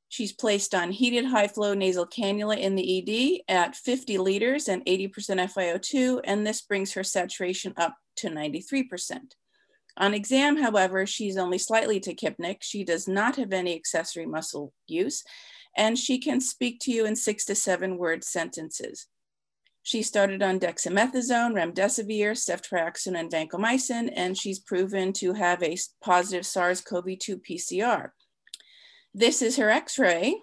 She's 0.09 0.33
placed 0.33 0.73
on 0.73 0.89
heated 0.89 1.25
high 1.25 1.47
flow 1.47 1.75
nasal 1.75 2.07
cannula 2.07 2.57
in 2.57 2.73
the 2.73 3.43
ED 3.47 3.53
at 3.53 3.75
50 3.75 4.17
liters 4.17 4.67
and 4.67 4.83
80% 4.87 5.13
FiO2, 5.13 6.21
and 6.23 6.47
this 6.47 6.61
brings 6.61 6.93
her 6.93 7.03
saturation 7.03 7.75
up 7.77 7.95
to 8.17 8.29
93%. 8.29 9.19
On 9.97 10.15
exam, 10.15 10.57
however, 10.57 11.05
she's 11.05 11.37
only 11.37 11.59
slightly 11.59 11.99
tachypnic. 11.99 12.57
She 12.61 12.83
does 12.83 13.07
not 13.07 13.35
have 13.35 13.53
any 13.53 13.75
accessory 13.75 14.25
muscle 14.25 14.73
use, 14.87 15.23
and 15.77 15.99
she 15.99 16.17
can 16.17 16.41
speak 16.41 16.79
to 16.81 16.91
you 16.91 17.05
in 17.05 17.15
six 17.15 17.45
to 17.45 17.53
seven 17.53 17.99
word 17.99 18.23
sentences. 18.23 19.05
She 19.83 20.03
started 20.03 20.43
on 20.43 20.59
dexamethasone, 20.59 21.53
remdesivir, 21.53 22.33
ceftriaxone, 22.33 23.19
and 23.19 23.31
vancomycin, 23.31 24.11
and 24.15 24.37
she's 24.37 24.59
proven 24.59 25.11
to 25.13 25.33
have 25.33 25.63
a 25.63 25.77
positive 26.03 26.45
SARS-CoV-2 26.45 27.41
PCR. 27.41 28.11
This 29.13 29.41
is 29.41 29.57
her 29.57 29.69
x-ray. 29.69 30.35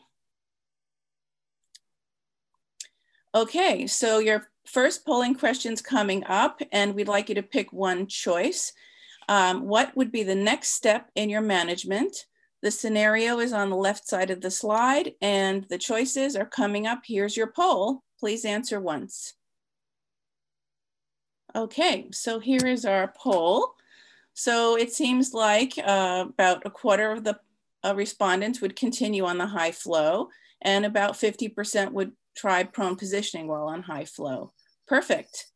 Okay, 3.34 3.86
so 3.86 4.18
your 4.18 4.48
first 4.66 5.06
polling 5.06 5.34
question's 5.34 5.80
coming 5.80 6.24
up, 6.24 6.60
and 6.72 6.94
we'd 6.94 7.08
like 7.08 7.28
you 7.28 7.36
to 7.36 7.42
pick 7.42 7.72
one 7.72 8.08
choice. 8.08 8.72
Um, 9.28 9.68
what 9.68 9.96
would 9.96 10.10
be 10.10 10.24
the 10.24 10.34
next 10.34 10.70
step 10.70 11.10
in 11.14 11.30
your 11.30 11.42
management? 11.42 12.26
The 12.62 12.72
scenario 12.72 13.38
is 13.38 13.52
on 13.52 13.70
the 13.70 13.76
left 13.76 14.08
side 14.08 14.30
of 14.30 14.40
the 14.40 14.50
slide, 14.50 15.12
and 15.20 15.64
the 15.70 15.78
choices 15.78 16.34
are 16.34 16.46
coming 16.46 16.88
up. 16.88 17.02
Here's 17.06 17.36
your 17.36 17.52
poll. 17.52 18.02
Please 18.18 18.44
answer 18.44 18.80
once. 18.80 19.34
Okay, 21.54 22.08
so 22.12 22.40
here 22.40 22.66
is 22.66 22.84
our 22.84 23.12
poll. 23.16 23.74
So 24.34 24.76
it 24.76 24.92
seems 24.92 25.32
like 25.32 25.72
uh, 25.78 26.26
about 26.28 26.62
a 26.64 26.70
quarter 26.70 27.10
of 27.10 27.24
the 27.24 27.38
uh, 27.84 27.94
respondents 27.94 28.60
would 28.60 28.76
continue 28.76 29.24
on 29.24 29.38
the 29.38 29.46
high 29.46 29.72
flow 29.72 30.28
and 30.60 30.84
about 30.84 31.14
50% 31.14 31.92
would 31.92 32.12
try 32.36 32.62
prone 32.64 32.96
positioning 32.96 33.48
while 33.48 33.64
on 33.64 33.82
high 33.82 34.04
flow. 34.04 34.52
Perfect. 34.86 35.46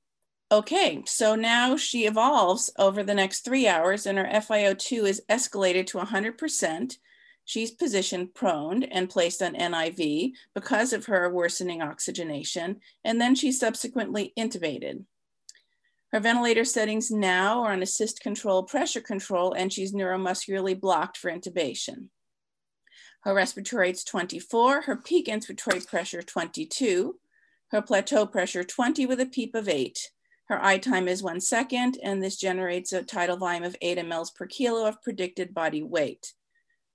Okay, 0.50 1.02
so 1.06 1.34
now 1.34 1.76
she 1.76 2.06
evolves 2.06 2.70
over 2.78 3.02
the 3.02 3.14
next 3.14 3.40
three 3.40 3.66
hours 3.66 4.04
and 4.06 4.18
her 4.18 4.24
FiO2 4.24 5.08
is 5.08 5.22
escalated 5.30 5.86
to 5.86 5.98
100%. 5.98 6.96
She's 7.44 7.70
positioned 7.70 8.34
prone 8.34 8.82
and 8.84 9.10
placed 9.10 9.42
on 9.42 9.54
NIV 9.54 10.32
because 10.54 10.92
of 10.92 11.06
her 11.06 11.28
worsening 11.30 11.82
oxygenation, 11.82 12.80
and 13.04 13.20
then 13.20 13.34
she's 13.34 13.58
subsequently 13.58 14.32
intubated. 14.38 15.04
Her 16.12 16.20
ventilator 16.20 16.64
settings 16.64 17.10
now 17.10 17.62
are 17.62 17.72
on 17.72 17.82
assist 17.82 18.20
control, 18.20 18.62
pressure 18.62 19.00
control, 19.00 19.54
and 19.54 19.72
she's 19.72 19.92
neuromuscularly 19.92 20.78
blocked 20.78 21.16
for 21.16 21.30
intubation. 21.30 22.08
Her 23.22 23.34
respiratory 23.34 23.88
rate's 23.88 24.04
24, 24.04 24.82
her 24.82 24.96
peak 24.96 25.26
inspiratory 25.26 25.86
pressure 25.86 26.22
22, 26.22 27.18
her 27.70 27.82
plateau 27.82 28.26
pressure 28.26 28.62
20 28.62 29.06
with 29.06 29.20
a 29.20 29.26
PEEP 29.26 29.54
of 29.54 29.68
eight. 29.68 30.10
Her 30.48 30.62
I 30.62 30.76
time 30.76 31.08
is 31.08 31.22
one 31.22 31.40
second, 31.40 31.98
and 32.02 32.22
this 32.22 32.36
generates 32.36 32.92
a 32.92 33.02
tidal 33.02 33.38
volume 33.38 33.64
of 33.64 33.76
eight 33.80 33.96
mLs 33.96 34.34
per 34.34 34.46
kilo 34.46 34.86
of 34.86 35.00
predicted 35.00 35.54
body 35.54 35.82
weight. 35.82 36.34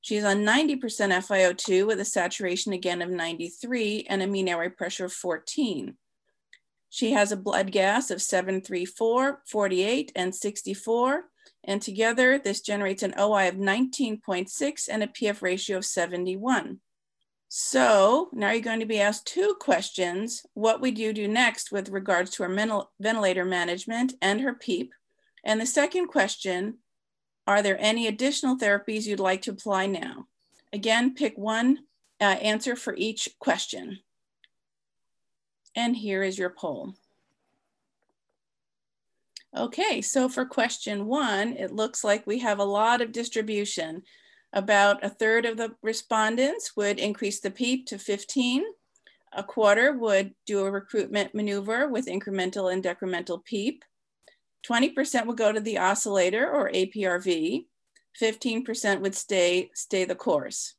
She's 0.02 0.24
on 0.24 0.45
90% 0.45 0.80
FiO2 0.80 1.86
with 1.86 2.00
a 2.00 2.06
saturation 2.06 2.74
again 2.74 3.02
of 3.02 3.10
93 3.10 4.06
and 4.10 4.22
a 4.22 4.28
mean 4.28 4.48
airway 4.48 4.70
pressure 4.70 5.06
of 5.06 5.14
14. 5.14 5.98
She 6.89 7.12
has 7.12 7.32
a 7.32 7.38
blood 7.38 7.72
gas 7.72 8.10
of 8.12 8.22
734, 8.22 9.41
48, 9.45 10.12
and 10.16 10.34
64. 10.34 11.24
And 11.64 11.82
together, 11.82 12.39
this 12.39 12.62
generates 12.62 13.04
an 13.04 13.14
OI 13.20 13.50
of 13.50 13.56
19.6 13.56 14.88
and 14.89 15.04
a 15.04 15.08
PF 15.08 15.41
ratio 15.41 15.78
of 15.78 15.86
71. 15.86 16.80
So 17.50 18.30
now 18.34 18.52
you're 18.52 18.62
going 18.62 18.82
to 18.82 18.86
be 18.86 19.00
asked 19.00 19.26
two 19.26 19.56
questions. 19.60 20.45
What 20.54 20.82
would 20.82 20.98
you 20.98 21.14
do 21.14 21.28
next 21.28 21.72
with 21.72 21.89
regards 21.89 22.32
to 22.32 22.43
her 22.43 22.84
ventilator 23.00 23.45
management 23.45 24.14
and 24.22 24.41
her 24.41 24.54
PEEP? 24.54 24.93
And 25.45 25.62
the 25.62 25.66
second 25.66 26.08
question, 26.08 26.80
are 27.48 27.62
there 27.62 27.78
any 27.80 28.08
additional 28.08 28.58
therapies 28.58 29.06
you'd 29.06 29.20
like 29.20 29.41
to 29.43 29.52
apply 29.52 29.88
now? 29.88 30.28
Again, 30.74 31.16
pick 31.16 31.38
one 31.38 31.80
uh, 32.20 32.26
answer 32.26 32.76
for 32.76 32.93
each 32.95 33.30
question. 33.39 34.00
And 35.76 35.95
here 35.95 36.24
is 36.24 36.38
your 36.38 36.50
poll. 36.50 36.93
Okay, 39.56 40.02
so 40.02 40.28
for 40.28 40.45
question 40.45 41.06
one, 41.06 41.54
it 41.54 41.72
looks 41.72 42.04
like 42.04 42.28
we 42.28 42.39
have 42.39 42.60
a 42.60 42.66
lot 42.66 43.02
of 43.02 43.12
distribution. 43.12 44.04
About 44.54 45.04
a 45.04 45.10
third 45.10 45.45
of 45.45 45.58
the 45.58 45.76
respondents 45.82 46.76
would 46.76 47.00
increase 47.00 47.39
the 47.39 47.52
PEEP 47.52 47.88
to 47.88 47.98
15. 47.98 48.64
A 49.34 49.43
quarter 49.43 49.93
would 49.93 50.34
do 50.45 50.66
a 50.66 50.72
recruitment 50.72 51.34
maneuver 51.34 51.88
with 51.88 52.08
incremental 52.08 52.72
and 52.72 52.84
decremental 52.84 53.43
PEEP. 53.43 53.84
20% 54.66 55.26
would 55.26 55.38
go 55.38 55.51
to 55.51 55.60
the 55.60 55.78
oscillator 55.78 56.49
or 56.49 56.70
APRV. 56.70 57.66
15% 58.22 59.01
would 59.01 59.16
stay, 59.16 59.70
stay 59.74 60.05
the 60.05 60.16
course. 60.16 60.76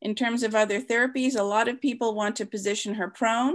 In 0.00 0.14
terms 0.14 0.42
of 0.42 0.54
other 0.54 0.80
therapies, 0.80 1.38
a 1.38 1.42
lot 1.42 1.68
of 1.68 1.80
people 1.80 2.14
want 2.14 2.36
to 2.36 2.46
position 2.46 2.94
her 2.94 3.08
prone 3.08 3.54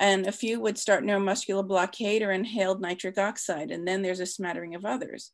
and 0.00 0.26
a 0.26 0.32
few 0.32 0.60
would 0.60 0.78
start 0.78 1.04
neuromuscular 1.04 1.66
blockade 1.66 2.22
or 2.22 2.32
inhaled 2.32 2.80
nitric 2.80 3.18
oxide. 3.18 3.70
And 3.70 3.86
then 3.86 4.02
there's 4.02 4.20
a 4.20 4.26
smattering 4.26 4.74
of 4.74 4.84
others. 4.84 5.32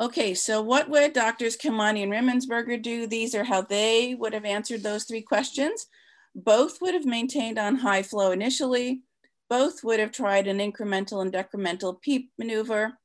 Okay, 0.00 0.34
so 0.34 0.60
what 0.60 0.88
would 0.88 1.12
doctors 1.12 1.56
Khemani 1.56 2.02
and 2.02 2.12
Rimensberger 2.12 2.80
do? 2.80 3.06
These 3.06 3.34
are 3.34 3.44
how 3.44 3.62
they 3.62 4.14
would 4.14 4.32
have 4.32 4.44
answered 4.44 4.82
those 4.82 5.04
three 5.04 5.22
questions. 5.22 5.86
Both 6.34 6.80
would 6.80 6.94
have 6.94 7.04
maintained 7.04 7.58
on 7.58 7.76
high 7.76 8.02
flow 8.02 8.32
initially. 8.32 9.02
Both 9.50 9.82
would 9.84 10.00
have 10.00 10.12
tried 10.12 10.46
an 10.46 10.58
incremental 10.58 11.22
and 11.22 11.32
decremental 11.32 12.00
PEEP 12.00 12.30
maneuver 12.38 12.98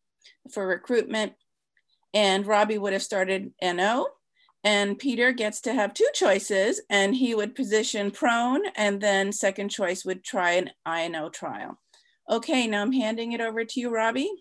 for 0.52 0.68
recruitment. 0.68 1.34
And 2.14 2.46
Robbie 2.46 2.78
would 2.78 2.94
have 2.94 3.04
started 3.04 3.54
NO. 3.62 4.08
And 4.64 4.98
Peter 4.98 5.34
gets 5.34 5.60
to 5.62 5.74
have 5.74 5.94
two 5.94 6.08
choices, 6.14 6.82
and 6.90 7.14
he 7.14 7.36
would 7.36 7.54
position 7.54 8.12
prone, 8.12 8.66
and 8.76 9.02
then 9.02 9.34
second 9.34 9.70
choice 9.70 10.06
would 10.06 10.24
try 10.24 10.52
an 10.52 10.70
INO 10.88 11.30
trial. 11.30 11.82
Okay, 12.30 12.68
now 12.68 12.82
I'm 12.82 12.94
handing 12.94 13.34
it 13.34 13.42
over 13.42 13.66
to 13.66 13.80
you, 13.80 13.94
Robbie. 13.94 14.32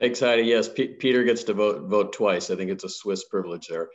Excited. 0.00 0.44
Yes, 0.44 0.68
P 0.68 0.88
Peter 0.88 1.24
gets 1.24 1.44
to 1.44 1.54
vote 1.54 1.88
vote 1.88 2.12
twice. 2.12 2.50
I 2.50 2.56
think 2.56 2.70
it's 2.70 2.84
a 2.84 2.88
Swiss 2.90 3.24
privilege 3.24 3.68
there. 3.68 3.88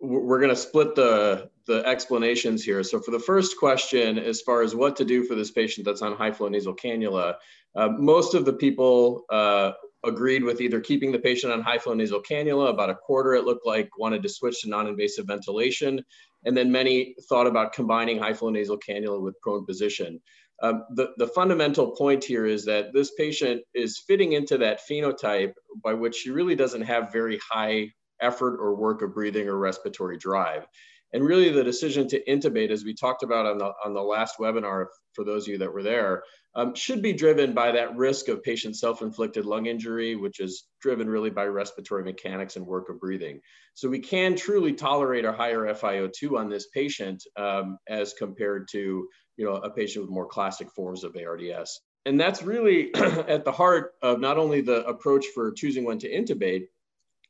We're 0.00 0.38
going 0.38 0.50
to 0.50 0.56
split 0.56 0.94
the 0.94 1.50
the 1.66 1.84
explanations 1.86 2.64
here. 2.64 2.82
So 2.82 2.98
for 2.98 3.10
the 3.10 3.18
first 3.18 3.58
question, 3.58 4.18
as 4.18 4.40
far 4.40 4.62
as 4.62 4.74
what 4.74 4.96
to 4.96 5.04
do 5.04 5.22
for 5.22 5.34
this 5.34 5.50
patient 5.50 5.84
that's 5.84 6.02
on 6.02 6.16
high 6.16 6.32
flow 6.32 6.48
nasal 6.48 6.74
cannula, 6.74 7.34
uh, 7.76 7.88
most 7.98 8.34
of 8.34 8.46
the 8.46 8.54
people 8.54 9.24
uh, 9.28 9.72
agreed 10.04 10.42
with 10.42 10.60
either 10.60 10.80
keeping 10.80 11.12
the 11.12 11.18
patient 11.18 11.52
on 11.52 11.60
high 11.60 11.78
flow 11.78 11.94
nasal 11.94 12.22
cannula. 12.22 12.70
About 12.70 12.90
a 12.90 12.94
quarter, 12.94 13.34
it 13.34 13.44
looked 13.44 13.66
like, 13.66 13.90
wanted 13.98 14.22
to 14.22 14.28
switch 14.28 14.62
to 14.62 14.68
non 14.68 14.86
invasive 14.86 15.26
ventilation. 15.26 16.02
And 16.44 16.56
then 16.56 16.72
many 16.72 17.14
thought 17.28 17.46
about 17.46 17.72
combining 17.72 18.18
high 18.18 18.34
flow 18.34 18.50
nasal 18.50 18.78
cannula 18.78 19.20
with 19.20 19.40
prone 19.42 19.66
position. 19.66 20.20
Um, 20.62 20.84
the, 20.94 21.10
the 21.18 21.28
fundamental 21.28 21.92
point 21.92 22.24
here 22.24 22.46
is 22.46 22.64
that 22.64 22.92
this 22.92 23.12
patient 23.12 23.62
is 23.74 24.02
fitting 24.06 24.32
into 24.32 24.58
that 24.58 24.80
phenotype 24.90 25.52
by 25.84 25.94
which 25.94 26.16
she 26.16 26.30
really 26.30 26.56
doesn't 26.56 26.82
have 26.82 27.12
very 27.12 27.38
high 27.48 27.92
effort 28.20 28.58
or 28.60 28.74
work 28.74 29.02
of 29.02 29.14
breathing 29.14 29.48
or 29.48 29.56
respiratory 29.56 30.18
drive. 30.18 30.66
And 31.14 31.24
really 31.24 31.50
the 31.50 31.64
decision 31.64 32.06
to 32.08 32.22
intubate, 32.24 32.70
as 32.70 32.84
we 32.84 32.94
talked 32.94 33.22
about 33.22 33.46
on 33.46 33.56
the, 33.56 33.72
on 33.84 33.94
the 33.94 34.02
last 34.02 34.36
webinar, 34.38 34.86
for 35.14 35.24
those 35.24 35.44
of 35.44 35.52
you 35.52 35.58
that 35.58 35.72
were 35.72 35.82
there, 35.82 36.22
um, 36.54 36.74
should 36.74 37.00
be 37.00 37.14
driven 37.14 37.54
by 37.54 37.72
that 37.72 37.96
risk 37.96 38.28
of 38.28 38.42
patient 38.42 38.76
self-inflicted 38.76 39.46
lung 39.46 39.66
injury, 39.66 40.16
which 40.16 40.38
is 40.38 40.66
driven 40.82 41.08
really 41.08 41.30
by 41.30 41.46
respiratory 41.46 42.04
mechanics 42.04 42.56
and 42.56 42.66
work 42.66 42.90
of 42.90 43.00
breathing. 43.00 43.40
So 43.72 43.88
we 43.88 44.00
can 44.00 44.36
truly 44.36 44.74
tolerate 44.74 45.24
a 45.24 45.32
higher 45.32 45.72
FiO2 45.72 46.36
on 46.38 46.50
this 46.50 46.66
patient 46.74 47.22
um, 47.36 47.78
as 47.88 48.12
compared 48.12 48.68
to 48.72 49.08
you 49.38 49.44
know, 49.44 49.54
a 49.54 49.70
patient 49.70 50.04
with 50.04 50.10
more 50.10 50.26
classic 50.26 50.70
forms 50.72 51.04
of 51.04 51.16
ARDS. 51.16 51.80
And 52.04 52.20
that's 52.20 52.42
really 52.42 52.94
at 52.94 53.44
the 53.44 53.52
heart 53.52 53.92
of 54.02 54.20
not 54.20 54.36
only 54.36 54.60
the 54.60 54.84
approach 54.84 55.26
for 55.34 55.52
choosing 55.52 55.84
when 55.84 55.98
to 56.00 56.10
intubate, 56.10 56.66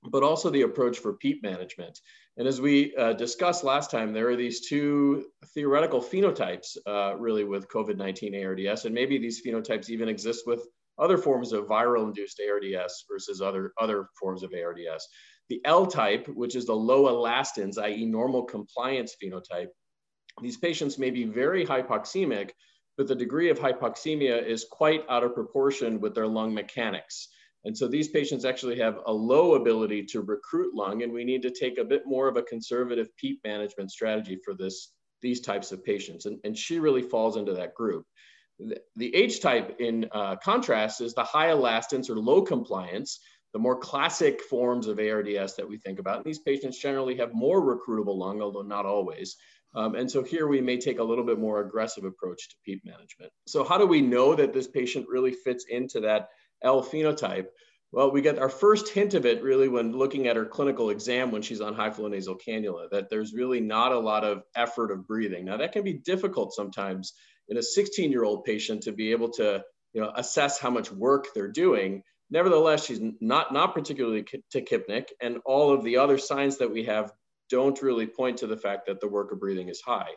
but 0.05 0.23
also 0.23 0.51
the 0.51 0.63
approach 0.63 0.99
for 0.99 1.15
PEEP 1.15 1.43
management. 1.43 2.01
And 2.37 2.47
as 2.47 2.61
we 2.61 2.95
uh, 2.97 3.15
discussed 3.15 3.65
last 3.65 3.91
time, 3.91 4.13
there 4.13 4.29
are 4.29 4.37
these 4.37 4.69
two 4.69 5.27
theoretical 5.55 6.01
phenotypes 6.01 6.77
uh, 6.87 7.17
really 7.17 7.45
with 7.45 7.69
COVID-19 7.69 8.45
ARDS, 8.45 8.85
and 8.85 8.95
maybe 8.95 9.19
these 9.19 9.43
phenotypes 9.45 9.91
even 9.91 10.09
exist 10.09 10.47
with 10.47 10.67
other 10.99 11.19
forms 11.19 11.53
of 11.53 11.67
viral 11.67 12.05
induced 12.05 12.41
ARDS 12.41 13.05
versus 13.11 13.41
other, 13.41 13.73
other 13.81 14.09
forms 14.19 14.43
of 14.43 14.53
ARDS. 14.53 15.09
The 15.49 15.61
L 15.65 15.87
type, 15.87 16.29
which 16.29 16.55
is 16.55 16.67
the 16.67 16.75
low 16.75 17.05
elastance, 17.05 17.79
i.e. 17.79 18.05
normal 18.05 18.45
compliance 18.45 19.17
phenotype, 19.23 19.69
these 20.43 20.57
patients 20.57 20.99
may 20.99 21.11
be 21.11 21.25
very 21.25 21.65
hypoxemic, 21.67 22.51
but 22.97 23.09
the 23.09 23.15
degree 23.15 23.49
of 23.49 23.59
hypoxemia 23.59 24.45
is 24.45 24.67
quite 24.71 25.05
out 25.09 25.25
of 25.25 25.35
proportion 25.35 26.01
with 26.01 26.15
their 26.15 26.27
lung 26.27 26.55
mechanics. 26.55 27.29
And 27.65 27.77
so 27.77 27.89
these 27.89 28.09
patients 28.09 28.45
actually 28.45 28.79
have 28.79 29.01
a 29.07 29.13
low 29.13 29.55
ability 29.55 30.05
to 30.07 30.21
recruit 30.21 30.75
lung, 30.75 31.03
and 31.03 31.13
we 31.13 31.25
need 31.25 31.43
to 31.43 31.51
take 31.51 31.79
a 31.79 31.85
bit 31.85 32.03
more 32.07 32.29
of 32.29 32.37
a 32.37 32.43
conservative 32.43 33.09
PEEP 33.17 33.41
management 33.45 33.91
strategy 33.91 34.39
for 34.45 34.55
this, 34.55 34.93
these 35.23 35.41
types 35.41 35.73
of 35.73 35.85
patients. 35.85 36.27
And, 36.27 36.39
and 36.45 36.57
she 36.57 36.79
really 36.79 37.03
falls 37.03 37.37
into 37.37 37.55
that 37.55 37.75
group. 37.75 38.07
The, 38.59 38.81
the 38.97 39.15
H 39.15 39.41
type, 39.41 39.77
in 39.81 40.09
uh, 40.13 40.37
contrast, 40.37 41.01
is 41.01 41.15
the 41.15 41.25
high 41.25 41.49
elastance 41.49 42.09
or 42.09 42.17
low 42.17 42.43
compliance, 42.43 43.21
the 43.53 43.59
more 43.59 43.77
classic 43.77 44.43
forms 44.43 44.87
of 44.87 44.99
ARDS 44.99 45.57
that 45.57 45.69
we 45.69 45.79
think 45.79 45.99
about. 45.99 46.17
And 46.17 46.25
these 46.25 46.39
patients 46.41 46.79
generally 46.79 47.17
have 47.17 47.35
more 47.35 47.61
recruitable 47.61 48.17
lung, 48.17 48.41
although 48.41 48.63
not 48.63 48.87
always. 48.87 49.37
Um, 49.75 49.95
and 49.95 50.11
so 50.11 50.23
here 50.23 50.49
we 50.49 50.61
may 50.61 50.79
take 50.79 50.99
a 50.99 51.05
little 51.05 51.25
bit 51.25 51.39
more 51.39 51.61
aggressive 51.61 52.05
approach 52.05 52.49
to 52.49 52.57
PEEP 52.65 52.85
management. 52.85 53.33
So 53.47 53.65
how 53.65 53.79
do 53.79 53.87
we 53.87 54.01
know 54.01 54.35
that 54.35 54.53
this 54.53 54.69
patient 54.69 55.07
really 55.09 55.33
fits 55.33 55.67
into 55.69 56.01
that 56.01 56.29
L 56.63 56.83
phenotype? 56.83 57.47
Well, 57.91 58.11
we 58.11 58.21
get 58.21 58.39
our 58.39 58.51
first 58.51 58.91
hint 58.91 59.15
of 59.15 59.25
it 59.25 59.43
really 59.43 59.69
when 59.69 59.97
looking 59.97 60.27
at 60.27 60.37
her 60.37 60.45
clinical 60.45 60.91
exam 60.91 61.31
when 61.31 61.41
she's 61.41 61.63
on 61.63 61.75
high 61.75 61.91
flow 61.91 62.09
nasal 62.09 62.37
cannula, 62.37 62.91
that 62.91 63.09
there's 63.09 63.33
really 63.33 63.61
not 63.61 63.93
a 63.93 63.99
lot 63.99 64.25
of 64.25 64.43
effort 64.55 64.91
of 64.91 65.07
breathing. 65.07 65.47
Now 65.47 65.57
that 65.57 65.73
can 65.73 65.85
be 65.85 65.95
difficult 65.95 66.53
sometimes 66.53 67.15
in 67.49 67.57
a 67.57 67.63
16 67.63 68.11
year 68.13 68.25
old 68.25 68.45
patient 68.45 68.83
to 68.83 68.93
be 68.93 69.11
able 69.11 69.31
to 69.33 69.65
you 69.95 70.03
know, 70.03 70.13
assess 70.17 70.59
how 70.59 70.71
much 70.71 70.93
work 70.93 71.29
they're 71.35 71.51
doing. 71.51 72.03
Nevertheless, 72.31 72.85
she's 72.85 73.01
not, 73.21 73.55
not 73.55 73.73
particularly 73.73 74.25
tachypnic 74.55 75.09
and 75.23 75.39
all 75.47 75.73
of 75.73 75.83
the 75.83 75.97
other 75.97 76.19
signs 76.19 76.59
that 76.59 76.71
we 76.71 76.85
have 76.85 77.11
don't 77.49 77.81
really 77.81 78.07
point 78.07 78.37
to 78.39 78.47
the 78.47 78.57
fact 78.57 78.87
that 78.87 79.01
the 79.01 79.09
work 79.09 79.33
of 79.33 79.41
breathing 79.41 79.71
is 79.71 79.81
high. 79.81 80.11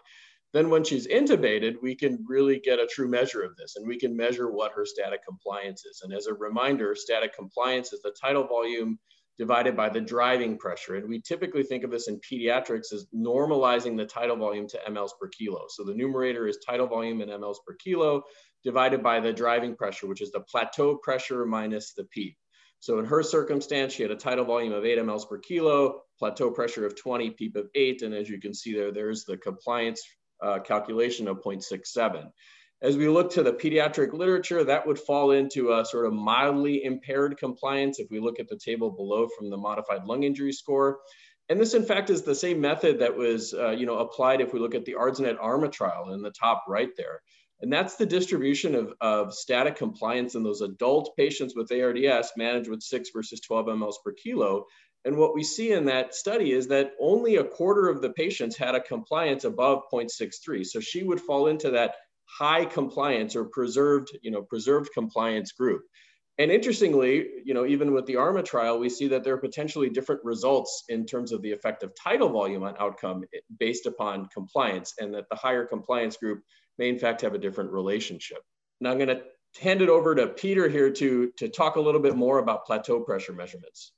Then 0.53 0.69
when 0.69 0.83
she's 0.83 1.07
intubated, 1.07 1.75
we 1.81 1.95
can 1.95 2.25
really 2.27 2.59
get 2.59 2.79
a 2.79 2.87
true 2.87 3.07
measure 3.07 3.41
of 3.41 3.55
this 3.55 3.77
and 3.77 3.87
we 3.87 3.97
can 3.97 4.15
measure 4.15 4.51
what 4.51 4.73
her 4.73 4.85
static 4.85 5.25
compliance 5.25 5.85
is. 5.85 6.01
And 6.03 6.13
as 6.13 6.27
a 6.27 6.33
reminder, 6.33 6.93
static 6.95 7.33
compliance 7.33 7.93
is 7.93 8.01
the 8.01 8.13
tidal 8.21 8.47
volume 8.47 8.99
divided 9.37 9.77
by 9.77 9.89
the 9.89 10.01
driving 10.01 10.57
pressure. 10.57 10.95
And 10.95 11.07
we 11.07 11.21
typically 11.21 11.63
think 11.63 11.83
of 11.83 11.91
this 11.91 12.09
in 12.09 12.19
pediatrics 12.19 12.93
as 12.93 13.07
normalizing 13.15 13.95
the 13.95 14.05
tidal 14.05 14.35
volume 14.35 14.67
to 14.67 14.79
mLs 14.89 15.11
per 15.19 15.29
kilo. 15.29 15.65
So 15.69 15.83
the 15.83 15.95
numerator 15.95 16.47
is 16.47 16.59
tidal 16.67 16.87
volume 16.87 17.21
in 17.21 17.29
mLs 17.29 17.57
per 17.65 17.75
kilo 17.75 18.23
divided 18.63 19.01
by 19.01 19.19
the 19.21 19.33
driving 19.33 19.75
pressure, 19.75 20.05
which 20.05 20.21
is 20.21 20.31
the 20.31 20.41
plateau 20.41 20.97
pressure 20.97 21.45
minus 21.45 21.93
the 21.93 22.03
PEEP. 22.03 22.37
So 22.81 22.99
in 22.99 23.05
her 23.05 23.23
circumstance, 23.23 23.93
she 23.93 24.01
had 24.01 24.11
a 24.11 24.15
tidal 24.15 24.45
volume 24.45 24.73
of 24.73 24.85
8 24.85 24.99
mLs 24.99 25.29
per 25.29 25.37
kilo, 25.37 26.01
plateau 26.19 26.51
pressure 26.51 26.85
of 26.85 26.99
20, 26.99 27.29
PEEP 27.31 27.55
of 27.55 27.69
8, 27.73 28.01
and 28.01 28.13
as 28.13 28.27
you 28.27 28.39
can 28.39 28.53
see 28.53 28.75
there, 28.75 28.91
there's 28.91 29.23
the 29.23 29.37
compliance 29.37 30.01
uh, 30.41 30.59
calculation 30.59 31.27
of 31.27 31.41
0.67. 31.41 32.31
As 32.81 32.97
we 32.97 33.07
look 33.07 33.31
to 33.33 33.43
the 33.43 33.53
pediatric 33.53 34.11
literature, 34.11 34.63
that 34.63 34.87
would 34.87 34.97
fall 34.97 35.31
into 35.31 35.73
a 35.73 35.85
sort 35.85 36.07
of 36.07 36.13
mildly 36.13 36.83
impaired 36.83 37.37
compliance 37.37 37.99
if 37.99 38.09
we 38.09 38.19
look 38.19 38.39
at 38.39 38.49
the 38.49 38.57
table 38.57 38.89
below 38.89 39.27
from 39.37 39.49
the 39.51 39.57
modified 39.57 40.05
lung 40.05 40.23
injury 40.23 40.51
score. 40.51 40.99
And 41.49 41.59
this, 41.59 41.73
in 41.73 41.83
fact, 41.83 42.09
is 42.09 42.23
the 42.23 42.33
same 42.33 42.59
method 42.59 42.99
that 42.99 43.15
was 43.15 43.53
uh, 43.53 43.71
you 43.71 43.85
know, 43.85 43.99
applied 43.99 44.41
if 44.41 44.53
we 44.53 44.59
look 44.59 44.73
at 44.73 44.85
the 44.85 44.95
ARDSNet 44.95 45.37
ARMA 45.39 45.69
trial 45.69 46.13
in 46.13 46.21
the 46.21 46.31
top 46.31 46.63
right 46.67 46.89
there. 46.97 47.21
And 47.61 47.71
that's 47.71 47.95
the 47.95 48.05
distribution 48.05 48.73
of, 48.73 48.93
of 49.01 49.33
static 49.33 49.75
compliance 49.75 50.33
in 50.33 50.43
those 50.43 50.61
adult 50.61 51.15
patients 51.15 51.55
with 51.55 51.71
ARDS 51.71 52.31
managed 52.35 52.69
with 52.69 52.81
6 52.81 53.09
versus 53.13 53.39
12 53.41 53.67
mLs 53.67 53.95
per 54.03 54.13
kilo. 54.13 54.65
And 55.03 55.17
what 55.17 55.33
we 55.33 55.43
see 55.43 55.71
in 55.71 55.85
that 55.85 56.13
study 56.13 56.51
is 56.51 56.67
that 56.67 56.91
only 56.99 57.37
a 57.37 57.43
quarter 57.43 57.89
of 57.89 58.01
the 58.01 58.11
patients 58.11 58.55
had 58.55 58.75
a 58.75 58.81
compliance 58.81 59.43
above 59.43 59.83
0.63. 59.91 60.65
So 60.65 60.79
she 60.79 61.03
would 61.03 61.19
fall 61.19 61.47
into 61.47 61.71
that 61.71 61.95
high 62.25 62.65
compliance 62.65 63.35
or 63.35 63.45
preserved, 63.45 64.15
you 64.21 64.31
know, 64.31 64.43
preserved 64.43 64.89
compliance 64.93 65.51
group. 65.51 65.83
And 66.37 66.49
interestingly, 66.49 67.27
you 67.43 67.53
know, 67.53 67.65
even 67.65 67.93
with 67.93 68.05
the 68.05 68.15
ARMA 68.15 68.41
trial, 68.43 68.79
we 68.79 68.89
see 68.89 69.07
that 69.09 69.23
there 69.23 69.33
are 69.33 69.39
potentially 69.39 69.89
different 69.89 70.23
results 70.23 70.85
in 70.87 71.05
terms 71.05 71.31
of 71.31 71.41
the 71.41 71.51
effect 71.51 71.83
of 71.83 71.93
tidal 71.93 72.29
volume 72.29 72.63
on 72.63 72.75
outcome 72.79 73.23
eh, 73.33 73.39
based 73.59 73.85
upon 73.85 74.27
compliance, 74.27 74.93
and 74.99 75.13
that 75.13 75.25
the 75.29 75.35
higher 75.35 75.65
compliance 75.65 76.17
group 76.17 76.41
may 76.77 76.89
in 76.89 76.97
fact 76.97 77.21
have 77.21 77.33
a 77.33 77.37
different 77.37 77.71
relationship. 77.71 78.39
Now 78.79 78.91
I'm 78.91 78.97
going 78.97 79.09
to 79.09 79.21
hand 79.61 79.81
it 79.81 79.89
over 79.89 80.15
to 80.15 80.27
Peter 80.27 80.69
here 80.69 80.89
to, 80.89 81.31
to 81.37 81.49
talk 81.49 81.75
a 81.75 81.81
little 81.81 82.01
bit 82.01 82.15
more 82.15 82.39
about 82.39 82.65
plateau 82.65 83.01
pressure 83.01 83.33
measurements. 83.33 83.91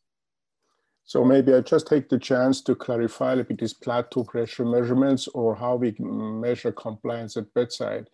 So 1.05 1.23
maybe 1.23 1.53
I 1.53 1.61
just 1.61 1.87
take 1.87 2.09
the 2.09 2.17
chance 2.17 2.61
to 2.61 2.75
clarify 2.75 3.35
if 3.35 3.51
it 3.51 3.61
is 3.61 3.73
plateau 3.73 4.23
pressure 4.23 4.65
measurements 4.65 5.27
or 5.27 5.53
how 5.53 5.75
we 5.75 5.95
measure 5.99 6.71
compliance 6.71 7.35
at 7.35 7.53
bedside. 7.53 8.09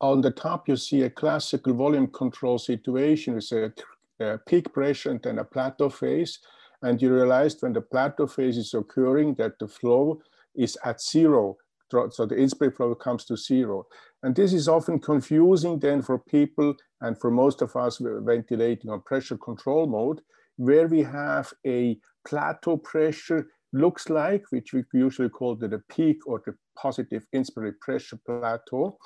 On 0.00 0.20
the 0.20 0.30
top, 0.30 0.68
you 0.68 0.76
see 0.76 1.02
a 1.02 1.10
classical 1.10 1.74
volume 1.74 2.08
control 2.08 2.58
situation 2.58 3.34
with 3.34 3.50
a, 3.52 3.72
a 4.20 4.38
peak 4.38 4.72
pressure 4.72 5.10
and 5.10 5.22
then 5.22 5.38
a 5.38 5.44
plateau 5.44 5.88
phase. 5.88 6.38
And 6.82 7.00
you 7.00 7.12
realized 7.12 7.62
when 7.62 7.72
the 7.72 7.82
plateau 7.82 8.26
phase 8.26 8.56
is 8.56 8.74
occurring 8.74 9.34
that 9.34 9.58
the 9.58 9.68
flow 9.68 10.20
is 10.54 10.76
at 10.84 11.00
zero. 11.00 11.56
So 11.90 12.24
the 12.24 12.36
inspiratory 12.36 12.76
flow 12.76 12.94
comes 12.94 13.24
to 13.26 13.36
zero. 13.36 13.86
And 14.22 14.36
this 14.36 14.52
is 14.52 14.68
often 14.68 15.00
confusing 15.00 15.78
then 15.78 16.02
for 16.02 16.18
people 16.18 16.74
and 17.00 17.18
for 17.18 17.30
most 17.30 17.62
of 17.62 17.74
us 17.76 18.00
ventilating 18.00 18.90
on 18.90 19.00
pressure 19.00 19.36
control 19.36 19.86
mode, 19.86 20.20
where 20.56 20.86
we 20.86 21.02
have 21.02 21.52
a 21.66 21.98
plateau 22.26 22.76
pressure 22.76 23.48
looks 23.72 24.08
like, 24.08 24.44
which 24.50 24.72
we 24.72 24.84
usually 24.92 25.28
call 25.28 25.54
the 25.54 25.82
peak 25.88 26.26
or 26.26 26.42
the 26.44 26.54
positive 26.76 27.26
inspiratory 27.34 27.78
pressure 27.80 28.18
plateau. 28.26 28.98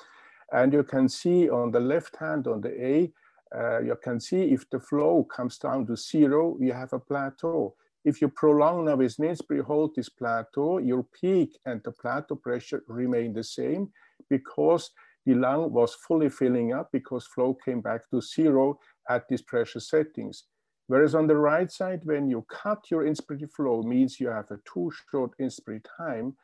And 0.51 0.73
you 0.73 0.83
can 0.83 1.09
see 1.09 1.49
on 1.49 1.71
the 1.71 1.79
left 1.79 2.15
hand 2.17 2.47
on 2.47 2.61
the 2.61 2.85
A, 2.85 3.11
uh, 3.55 3.79
you 3.81 3.95
can 4.03 4.19
see 4.19 4.51
if 4.53 4.69
the 4.69 4.79
flow 4.79 5.23
comes 5.23 5.57
down 5.57 5.85
to 5.87 5.95
zero, 5.95 6.57
you 6.59 6.73
have 6.73 6.93
a 6.93 6.99
plateau. 6.99 7.75
If 8.03 8.21
you 8.21 8.27
prolong 8.29 8.85
now 8.85 8.95
with 8.95 9.17
inspiratory 9.17 9.63
hold 9.63 9.95
this 9.95 10.09
plateau, 10.09 10.77
your 10.77 11.03
peak 11.19 11.57
and 11.65 11.81
the 11.83 11.91
plateau 11.91 12.35
pressure 12.35 12.83
remain 12.87 13.33
the 13.33 13.43
same 13.43 13.91
because 14.29 14.91
the 15.25 15.33
lung 15.33 15.73
was 15.73 15.95
fully 15.95 16.29
filling 16.29 16.73
up 16.73 16.89
because 16.91 17.25
flow 17.25 17.55
came 17.65 17.81
back 17.81 18.07
to 18.11 18.21
zero 18.21 18.79
at 19.09 19.27
these 19.27 19.41
pressure 19.41 19.79
settings. 19.79 20.43
Whereas 20.87 21.15
on 21.15 21.27
the 21.27 21.35
right 21.35 21.71
side, 21.71 22.01
when 22.03 22.29
you 22.29 22.45
cut 22.49 22.91
your 22.91 23.05
inspiratory 23.05 23.51
flow, 23.51 23.81
means 23.81 24.19
you 24.19 24.27
have 24.27 24.51
a 24.51 24.59
too 24.71 24.91
short 25.09 25.31
inspiratory 25.41 25.83
time, 25.97 26.35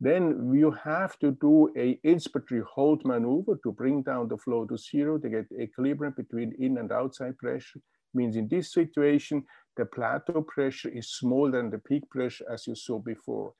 then 0.00 0.54
you 0.54 0.70
have 0.70 1.18
to 1.18 1.32
do 1.32 1.72
a 1.76 1.98
inspiratory 2.06 2.62
hold 2.62 3.04
maneuver 3.04 3.58
to 3.64 3.72
bring 3.72 4.02
down 4.02 4.28
the 4.28 4.36
flow 4.36 4.64
to 4.66 4.78
zero 4.78 5.18
to 5.18 5.28
get 5.28 5.46
equilibrium 5.60 6.14
between 6.16 6.54
in 6.60 6.78
and 6.78 6.92
outside 6.92 7.36
pressure. 7.38 7.80
Means 8.14 8.36
in 8.36 8.46
this 8.48 8.72
situation, 8.72 9.44
the 9.76 9.84
plateau 9.84 10.42
pressure 10.42 10.88
is 10.88 11.10
smaller 11.10 11.50
than 11.50 11.70
the 11.70 11.78
peak 11.78 12.08
pressure 12.08 12.44
as 12.50 12.66
you 12.66 12.76
saw 12.76 13.00
before. 13.00 13.52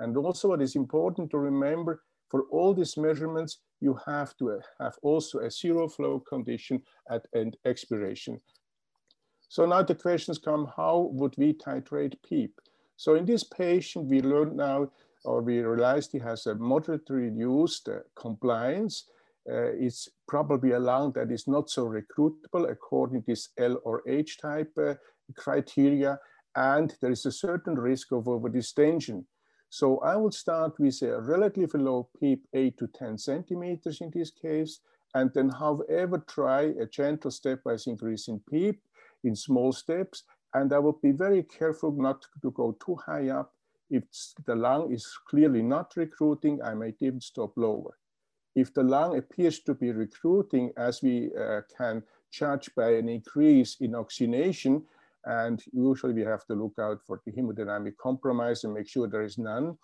And 0.00 0.16
also 0.16 0.48
what 0.48 0.62
is 0.62 0.74
important 0.74 1.30
to 1.30 1.38
remember, 1.38 2.02
for 2.28 2.42
all 2.50 2.74
these 2.74 2.96
measurements, 2.96 3.60
you 3.80 3.96
have 4.06 4.36
to 4.38 4.60
have 4.80 4.96
also 5.02 5.38
a 5.38 5.50
zero 5.50 5.88
flow 5.88 6.18
condition 6.18 6.82
at 7.08 7.26
end 7.34 7.56
expiration. 7.64 8.40
So 9.54 9.64
now 9.66 9.82
the 9.84 9.94
questions 9.94 10.38
come, 10.38 10.68
how 10.76 11.10
would 11.12 11.36
we 11.38 11.52
titrate 11.52 12.16
PEEP? 12.28 12.60
So 12.96 13.14
in 13.14 13.24
this 13.24 13.44
patient, 13.44 14.06
we 14.06 14.20
learned 14.20 14.56
now, 14.56 14.90
or 15.24 15.42
we 15.42 15.60
realized 15.60 16.10
he 16.10 16.18
has 16.18 16.46
a 16.46 16.56
moderately 16.56 17.30
reduced 17.30 17.88
uh, 17.88 18.00
compliance. 18.16 19.04
Uh, 19.48 19.70
it's 19.78 20.08
probably 20.26 20.72
a 20.72 20.80
lung 20.80 21.12
that 21.12 21.30
is 21.30 21.46
not 21.46 21.70
so 21.70 21.86
recruitable 21.86 22.68
according 22.68 23.20
to 23.20 23.26
this 23.28 23.50
L 23.56 23.80
or 23.84 24.02
H 24.08 24.38
type 24.38 24.72
uh, 24.76 24.94
criteria. 25.36 26.18
And 26.56 26.92
there 27.00 27.12
is 27.12 27.24
a 27.24 27.30
certain 27.30 27.76
risk 27.76 28.10
of 28.10 28.24
overdistension. 28.24 29.24
So 29.70 29.98
I 29.98 30.16
would 30.16 30.34
start 30.34 30.80
with 30.80 31.00
a 31.02 31.20
relatively 31.20 31.80
low 31.80 32.08
PEEP, 32.18 32.42
8 32.52 32.76
to 32.78 32.88
10 32.88 33.18
centimeters 33.18 34.00
in 34.00 34.10
this 34.10 34.32
case, 34.32 34.80
and 35.14 35.32
then 35.32 35.48
however 35.48 36.24
try 36.26 36.74
a 36.80 36.86
gentle 36.86 37.30
stepwise 37.30 37.86
increase 37.86 38.26
in 38.26 38.40
PEEP 38.50 38.80
in 39.24 39.34
small 39.34 39.72
steps. 39.72 40.24
And 40.54 40.72
I 40.72 40.78
would 40.78 41.00
be 41.02 41.12
very 41.12 41.42
careful 41.42 41.92
not 41.92 42.24
to 42.42 42.50
go 42.52 42.76
too 42.84 42.96
high 43.04 43.28
up. 43.30 43.52
If 43.90 44.04
the 44.46 44.54
lung 44.54 44.92
is 44.92 45.06
clearly 45.28 45.62
not 45.62 45.96
recruiting, 45.96 46.62
I 46.62 46.74
might 46.74 46.96
even 47.00 47.20
stop 47.20 47.52
lower. 47.56 47.98
If 48.54 48.72
the 48.72 48.84
lung 48.84 49.18
appears 49.18 49.60
to 49.60 49.74
be 49.74 49.90
recruiting, 49.90 50.70
as 50.76 51.02
we 51.02 51.30
uh, 51.34 51.62
can 51.76 52.02
judge 52.30 52.70
by 52.76 52.94
an 52.94 53.08
increase 53.08 53.76
in 53.80 53.94
oxygenation, 53.94 54.82
and 55.24 55.62
usually 55.72 56.12
we 56.12 56.22
have 56.22 56.44
to 56.46 56.54
look 56.54 56.74
out 56.78 57.00
for 57.06 57.20
the 57.24 57.32
hemodynamic 57.32 57.96
compromise 57.96 58.64
and 58.64 58.74
make 58.74 58.88
sure 58.88 59.08
there 59.08 59.22
is 59.22 59.38
none, 59.38 59.76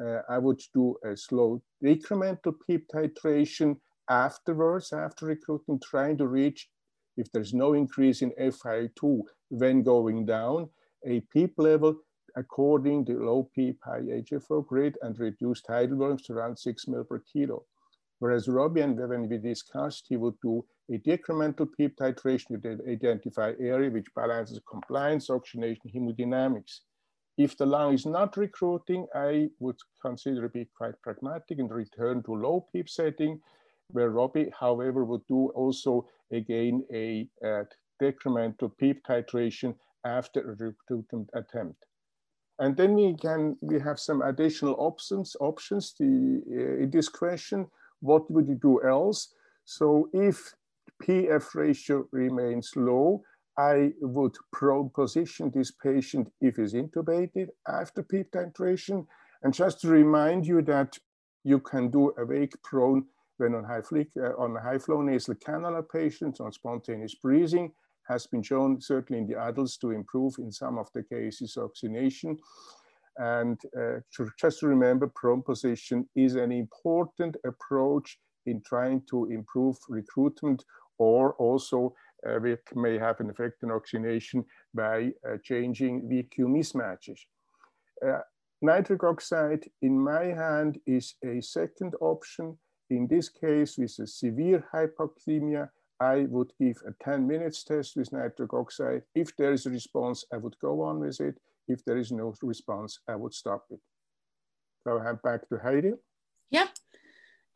uh, 0.00 0.20
I 0.28 0.38
would 0.38 0.60
do 0.72 0.96
a 1.04 1.16
slow 1.16 1.62
incremental 1.84 2.54
PEEP 2.66 2.88
titration 2.88 3.76
afterwards, 4.08 4.92
after 4.92 5.26
recruiting, 5.26 5.80
trying 5.80 6.18
to 6.18 6.26
reach 6.26 6.68
if 7.16 7.30
there's 7.32 7.54
no 7.54 7.74
increase 7.74 8.22
in 8.22 8.32
FiO2 8.40 9.20
when 9.48 9.82
going 9.82 10.24
down, 10.24 10.68
a 11.06 11.20
PEEP 11.32 11.54
level 11.58 11.96
according 12.36 13.04
to 13.04 13.24
low 13.24 13.50
PEEP 13.54 13.78
high 13.84 14.00
HFO 14.00 14.66
grid 14.66 14.96
and 15.02 15.18
reduced 15.18 15.66
tidal 15.66 15.98
volumes 15.98 16.22
to 16.22 16.32
around 16.32 16.58
6 16.58 16.84
ml 16.86 17.06
per 17.06 17.22
kilo. 17.30 17.64
Whereas 18.20 18.48
Robbie, 18.48 18.82
when 18.82 19.28
we 19.28 19.36
discussed, 19.38 20.06
he 20.08 20.16
would 20.16 20.40
do 20.40 20.64
a 20.90 20.98
decremental 20.98 21.66
PEEP 21.76 21.96
titration 21.96 22.62
to 22.62 22.78
identify 22.90 23.52
area 23.58 23.90
which 23.90 24.14
balances 24.14 24.60
compliance, 24.68 25.28
oxygenation, 25.28 25.90
hemodynamics. 25.94 26.80
If 27.36 27.56
the 27.56 27.66
lung 27.66 27.94
is 27.94 28.06
not 28.06 28.36
recruiting, 28.36 29.06
I 29.14 29.48
would 29.58 29.78
consider 30.00 30.44
it 30.44 30.52
be 30.52 30.68
quite 30.76 31.00
pragmatic 31.02 31.58
and 31.58 31.70
return 31.70 32.22
to 32.24 32.34
low 32.34 32.66
PEEP 32.72 32.88
setting 32.88 33.40
where 33.92 34.10
Robbie, 34.10 34.52
however, 34.58 35.04
would 35.04 35.26
do 35.28 35.50
also 35.54 36.06
again 36.32 36.84
a, 36.92 37.28
decremental 38.02 38.76
PEEP 38.78 39.06
titration 39.06 39.76
after 40.04 40.40
a 40.40 40.56
recruitment 40.56 41.30
attempt. 41.34 41.86
And 42.58 42.76
then 42.76 42.94
we 42.94 43.14
can, 43.14 43.56
we 43.60 43.78
have 43.80 44.00
some 44.00 44.22
additional 44.22 44.74
options, 44.78 45.36
options 45.40 45.94
the, 45.98 46.42
uh, 46.50 46.82
in 46.82 46.90
this 46.90 47.08
question, 47.08 47.68
what 48.00 48.28
would 48.30 48.48
you 48.48 48.58
do 48.60 48.82
else? 48.82 49.34
So 49.64 50.08
if 50.12 50.52
PF 51.02 51.54
ratio 51.54 52.06
remains 52.10 52.72
low, 52.76 53.22
I 53.58 53.92
would 54.00 54.34
position 54.94 55.50
this 55.54 55.70
patient 55.70 56.32
if 56.40 56.56
he's 56.56 56.74
intubated 56.74 57.48
after 57.68 58.02
PEEP 58.02 58.32
titration. 58.32 59.06
And 59.42 59.52
just 59.52 59.80
to 59.80 59.88
remind 59.88 60.46
you 60.46 60.62
that 60.62 60.98
you 61.44 61.60
can 61.60 61.90
do 61.90 62.12
awake 62.18 62.54
prone 62.62 63.04
when 63.38 63.54
on 63.54 63.64
high, 63.64 63.82
flick, 63.82 64.08
uh, 64.18 64.30
on 64.38 64.56
high 64.56 64.78
flow 64.78 65.02
nasal 65.02 65.34
cannula 65.34 65.82
patients 65.88 66.40
on 66.40 66.52
spontaneous 66.52 67.14
breathing 67.14 67.72
has 68.08 68.26
been 68.26 68.42
shown 68.42 68.80
certainly 68.80 69.20
in 69.20 69.28
the 69.28 69.38
adults 69.40 69.76
to 69.78 69.90
improve 69.90 70.34
in 70.38 70.50
some 70.50 70.78
of 70.78 70.88
the 70.92 71.02
cases 71.02 71.56
oxygenation. 71.56 72.36
And 73.16 73.60
uh, 73.78 74.00
just 74.40 74.60
to 74.60 74.66
remember, 74.66 75.06
prone 75.14 75.42
position 75.42 76.08
is 76.16 76.34
an 76.34 76.50
important 76.50 77.36
approach 77.46 78.18
in 78.46 78.62
trying 78.66 79.02
to 79.10 79.26
improve 79.26 79.76
recruitment 79.88 80.64
or 80.98 81.34
also 81.34 81.94
uh, 82.26 82.38
we 82.40 82.56
may 82.74 82.98
have 82.98 83.18
an 83.20 83.30
effect 83.30 83.62
on 83.64 83.72
oxygenation 83.72 84.44
by 84.74 85.10
uh, 85.28 85.36
changing 85.42 86.02
VQ 86.02 86.46
mismatches. 86.46 87.18
Uh, 88.06 88.20
nitric 88.60 89.02
oxide 89.02 89.64
in 89.82 89.98
my 89.98 90.26
hand 90.26 90.78
is 90.86 91.14
a 91.24 91.40
second 91.40 91.94
option. 92.00 92.56
In 92.92 93.06
this 93.06 93.30
case, 93.30 93.78
with 93.78 93.98
a 94.00 94.06
severe 94.06 94.62
hypoxemia, 94.70 95.70
I 95.98 96.26
would 96.28 96.52
give 96.60 96.76
a 96.86 96.92
10 97.02 97.26
minutes 97.26 97.64
test 97.64 97.96
with 97.96 98.12
nitric 98.12 98.52
oxide. 98.52 99.04
If 99.14 99.34
there 99.36 99.54
is 99.54 99.64
a 99.64 99.70
response, 99.70 100.26
I 100.30 100.36
would 100.36 100.58
go 100.60 100.82
on 100.82 101.00
with 101.00 101.18
it. 101.22 101.38
If 101.66 101.82
there 101.86 101.96
is 101.96 102.12
no 102.12 102.34
response, 102.42 102.98
I 103.08 103.16
would 103.16 103.32
stop 103.32 103.64
it. 103.70 103.80
So 104.84 104.98
I 104.98 105.04
hand 105.04 105.20
back 105.24 105.48
to 105.48 105.56
Heidi. 105.56 105.92
Yep, 106.50 106.68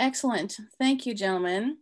excellent. 0.01 0.57
Thank 0.79 1.05
you, 1.05 1.13
gentlemen. 1.13 1.79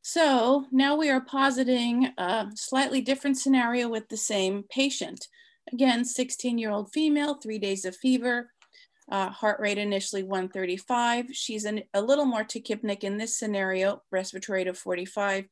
So 0.00 0.64
now 0.72 0.96
we 0.96 1.10
are 1.10 1.20
positing 1.20 2.14
a 2.16 2.46
slightly 2.54 3.02
different 3.02 3.36
scenario 3.36 3.90
with 3.90 4.08
the 4.08 4.16
same 4.16 4.64
patient. 4.70 5.28
Again, 5.70 6.02
16-year-old 6.02 6.92
female, 6.94 7.34
three 7.34 7.58
days 7.58 7.84
of 7.84 7.94
fever, 7.94 8.52
uh, 9.10 9.30
heart 9.30 9.60
rate 9.60 9.78
initially 9.78 10.22
135. 10.22 11.26
She's 11.32 11.64
an, 11.64 11.82
a 11.94 12.02
little 12.02 12.24
more 12.24 12.44
tachypnic 12.44 13.04
in 13.04 13.18
this 13.18 13.38
scenario, 13.38 14.02
respiratory 14.10 14.60
rate 14.60 14.68
of 14.68 14.78
45, 14.78 15.44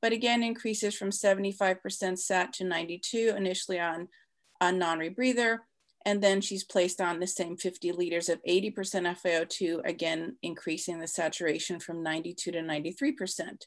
but 0.00 0.12
again 0.12 0.42
increases 0.42 0.96
from 0.96 1.10
75% 1.10 2.18
sat 2.18 2.52
to 2.54 2.64
92 2.64 3.34
initially 3.36 3.78
on 3.78 4.08
a 4.60 4.72
non-rebreather. 4.72 5.58
And 6.04 6.20
then 6.20 6.40
she's 6.40 6.64
placed 6.64 7.00
on 7.00 7.20
the 7.20 7.26
same 7.28 7.56
50 7.56 7.92
liters 7.92 8.28
of 8.28 8.42
80% 8.42 8.74
FiO2, 8.74 9.82
again, 9.84 10.36
increasing 10.42 10.98
the 10.98 11.06
saturation 11.06 11.78
from 11.78 12.02
92 12.02 12.50
to 12.50 12.58
93%. 12.58 13.66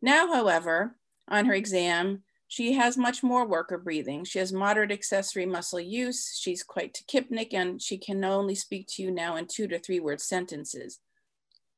Now, 0.00 0.32
however, 0.32 0.96
on 1.28 1.44
her 1.44 1.54
exam, 1.54 2.24
she 2.52 2.74
has 2.74 2.98
much 2.98 3.22
more 3.22 3.46
worker 3.46 3.78
breathing. 3.78 4.24
She 4.24 4.38
has 4.38 4.52
moderate 4.52 4.92
accessory 4.92 5.46
muscle 5.46 5.80
use. 5.80 6.38
She's 6.38 6.62
quite 6.62 6.92
tachypnic 6.92 7.54
and 7.54 7.80
she 7.80 7.96
can 7.96 8.22
only 8.22 8.54
speak 8.54 8.88
to 8.88 9.02
you 9.02 9.10
now 9.10 9.36
in 9.36 9.46
two 9.46 9.66
to 9.68 9.78
three 9.78 10.00
word 10.00 10.20
sentences. 10.20 11.00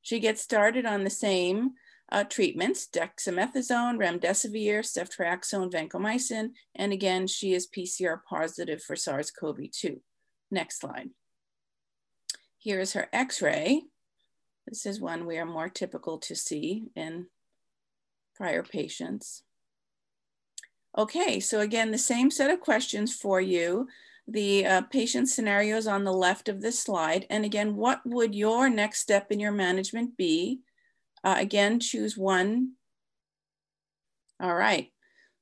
She 0.03 0.18
gets 0.18 0.43
started 0.43 0.85
on 0.85 1.05
the 1.05 1.11
same 1.11 1.75
uh, 2.11 2.25
treatments, 2.25 2.89
dexamethasone, 2.93 3.99
remdesivir, 3.99 4.81
ceftriaxone, 4.81 5.70
vancomycin, 5.70 6.49
and 6.75 6.93
again, 6.93 7.29
she 7.29 7.55
is 7.55 7.68
PCR 7.68 8.18
positive 8.29 8.83
for 8.83 8.97
SARS-CoV-2. 8.97 10.01
Next 10.51 10.81
slide. 10.81 11.11
Here 12.59 12.81
is 12.81 12.95
her 12.95 13.09
x-ray. 13.12 13.83
This 14.66 14.87
is 14.87 15.01
one 15.01 15.25
we 15.25 15.39
are 15.39 15.47
more 15.47 15.68
typical 15.68 16.18
to 16.18 16.35
see 16.35 16.87
in 16.97 17.27
prior 18.35 18.64
patients. 18.64 19.45
Okay, 20.97 21.40
so 21.40 21.61
again, 21.61 21.90
the 21.90 21.99
same 21.99 22.30
set 22.30 22.51
of 22.51 22.61
questions 22.61 23.12
for 23.12 23.40
you. 23.40 23.88
The 24.28 24.64
uh, 24.64 24.80
patient 24.82 25.28
scenarios 25.28 25.86
on 25.86 26.05
the 26.05 26.12
left 26.12 26.49
of 26.49 26.61
this 26.61 26.78
slide. 26.78 27.26
And 27.28 27.45
again, 27.45 27.76
what 27.76 28.01
would 28.05 28.34
your 28.34 28.70
next 28.70 29.01
step 29.01 29.32
in 29.32 29.40
your 29.40 29.53
management 29.53 30.16
be? 30.16 30.61
Uh, 31.24 31.36
again, 31.38 31.80
choose 31.80 32.16
one. 32.16 32.72
All 34.40 34.55
right, 34.55 34.92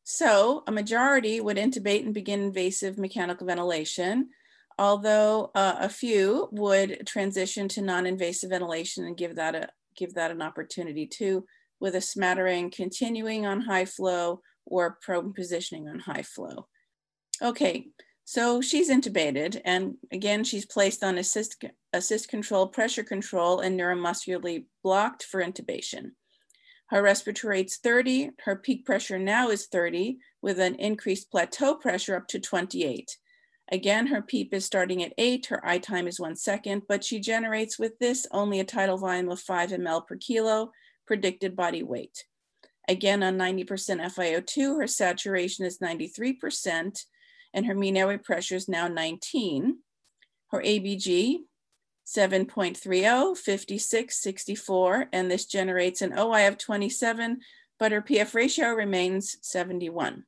so 0.05 0.65
a 0.67 0.73
majority 0.73 1.41
would 1.41 1.57
intubate 1.57 2.05
and 2.05 2.15
begin 2.15 2.43
invasive 2.43 2.99
mechanical 2.99 3.47
ventilation, 3.47 4.31
although 4.79 5.51
uh, 5.55 5.77
a 5.79 5.89
few 5.89 6.49
would 6.53 7.07
transition 7.07 7.69
to 7.69 7.83
non-invasive 7.83 8.51
ventilation 8.51 9.05
and 9.05 9.17
give 9.17 9.37
that, 9.37 9.55
a, 9.55 9.69
give 9.97 10.15
that 10.15 10.31
an 10.31 10.43
opportunity 10.43 11.07
too 11.07 11.47
with 11.81 11.95
a 11.95 12.01
smattering 12.01 12.71
continuing 12.71 13.47
on 13.47 13.61
high 13.61 13.85
flow 13.85 14.41
or 14.67 14.99
prone 15.03 15.33
positioning 15.33 15.89
on 15.89 15.99
high 15.99 16.23
flow. 16.23 16.67
Okay, 17.41 17.89
so 18.25 18.61
she's 18.61 18.91
intubated 18.91 19.61
and 19.65 19.95
again, 20.13 20.45
she's 20.45 20.67
placed 20.67 21.03
on 21.03 21.19
assist, 21.19 21.65
assist 21.93 22.29
control, 22.29 22.69
pressure 22.69 23.05
control 23.05 23.61
and 23.61 23.79
neuromuscularly 23.79 24.65
blocked 24.83 25.25
for 25.25 25.43
intubation. 25.43 26.13
Her 26.89 27.03
respiratory 27.03 27.59
rate's 27.59 27.79
30, 27.79 28.31
her 28.45 28.57
peak 28.57 28.85
pressure 28.85 29.19
now 29.19 29.49
is 29.49 29.67
30 29.67 30.19
with 30.43 30.59
an 30.61 30.75
increased 30.75 31.31
plateau 31.31 31.75
pressure 31.75 32.17
up 32.17 32.29
to 32.29 32.39
28. 32.39 33.17
Again, 33.71 34.09
her 34.09 34.21
PEEP 34.21 34.53
is 34.53 34.67
starting 34.67 35.03
at 35.03 35.15
eight, 35.17 35.47
her 35.47 35.67
I 35.67 35.79
time 35.79 36.07
is 36.07 36.21
one 36.21 36.37
second, 36.37 36.83
but 36.89 37.03
she 37.03 37.21
generates 37.21 37.79
with 37.79 37.99
this 37.99 38.27
only 38.31 38.61
a 38.61 38.65
tidal 38.65 38.99
volume 38.99 39.31
of 39.31 39.41
five 39.41 39.71
ml 39.71 40.07
per 40.07 40.17
kilo 40.17 40.73
predicted 41.07 41.57
body 41.57 41.83
weight. 41.83 42.25
Again, 42.89 43.23
on 43.23 43.39
90% 43.39 43.67
FiO2, 43.67 44.81
her 44.81 44.87
saturation 44.87 45.65
is 45.65 45.79
93%, 45.79 47.05
and 47.55 47.67
her 47.67 47.75
mean 47.75 47.97
airway 47.97 48.19
pressure 48.19 48.57
is 48.57 48.69
now 48.69 48.89
19. 48.89 49.79
Her 50.51 50.61
ABG, 50.61 51.39
7.30, 52.07 53.39
56, 53.39 54.23
64, 54.23 55.07
and 55.13 55.31
this 55.31 55.47
generates 55.47 56.03
an 56.03 56.19
OI 56.19 56.49
of 56.49 56.59
27, 56.59 57.41
but 57.79 57.93
her 57.93 58.03
PF 58.03 58.35
ratio 58.35 58.71
remains 58.71 59.37
71. 59.43 60.25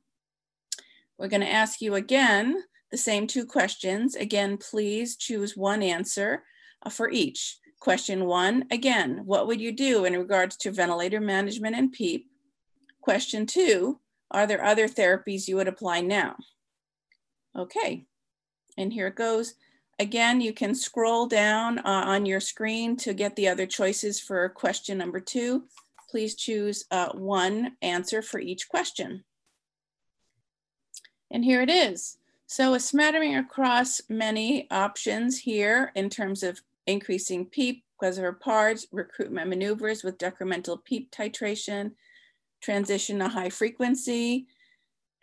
We're 1.17 1.27
gonna 1.27 1.45
ask 1.45 1.81
you 1.81 1.95
again 1.95 2.63
the 2.91 2.97
same 2.97 3.27
two 3.27 3.45
questions. 3.45 4.15
Again, 4.15 4.57
please 4.57 5.15
choose 5.15 5.55
one 5.55 5.81
answer 5.81 6.43
uh, 6.83 6.89
for 6.89 7.09
each. 7.09 7.59
Question 7.79 8.25
one, 8.25 8.65
again, 8.71 9.21
what 9.25 9.47
would 9.47 9.61
you 9.61 9.71
do 9.71 10.05
in 10.05 10.17
regards 10.17 10.57
to 10.57 10.71
ventilator 10.71 11.19
management 11.19 11.75
and 11.75 11.91
PEEP? 11.91 12.27
Question 13.05 13.45
two, 13.45 13.99
are 14.31 14.47
there 14.47 14.65
other 14.65 14.87
therapies 14.87 15.47
you 15.47 15.57
would 15.57 15.67
apply 15.67 16.01
now? 16.01 16.37
Okay, 17.55 18.07
and 18.79 18.91
here 18.91 19.05
it 19.05 19.15
goes. 19.15 19.53
Again, 19.99 20.41
you 20.41 20.51
can 20.51 20.73
scroll 20.73 21.27
down 21.27 21.77
uh, 21.77 21.83
on 21.85 22.25
your 22.25 22.39
screen 22.39 22.97
to 22.97 23.13
get 23.13 23.35
the 23.35 23.47
other 23.47 23.67
choices 23.67 24.19
for 24.19 24.49
question 24.49 24.97
number 24.97 25.19
two. 25.19 25.65
Please 26.09 26.33
choose 26.33 26.85
uh, 26.89 27.09
one 27.09 27.77
answer 27.83 28.23
for 28.23 28.39
each 28.39 28.69
question. 28.69 29.23
And 31.29 31.45
here 31.45 31.61
it 31.61 31.69
is. 31.69 32.17
So 32.47 32.73
a 32.73 32.79
smattering 32.79 33.35
across 33.35 34.01
many 34.09 34.67
options 34.71 35.37
here 35.37 35.91
in 35.93 36.09
terms 36.09 36.41
of 36.41 36.59
increasing 36.87 37.45
PEEP 37.45 37.83
her 38.01 38.33
PARDS, 38.33 38.87
recruitment 38.91 39.47
maneuvers 39.47 40.03
with 40.03 40.17
decremental 40.17 40.83
PEEP 40.83 41.11
titration, 41.11 41.91
transition 42.61 43.19
to 43.19 43.27
high 43.27 43.49
frequency. 43.49 44.47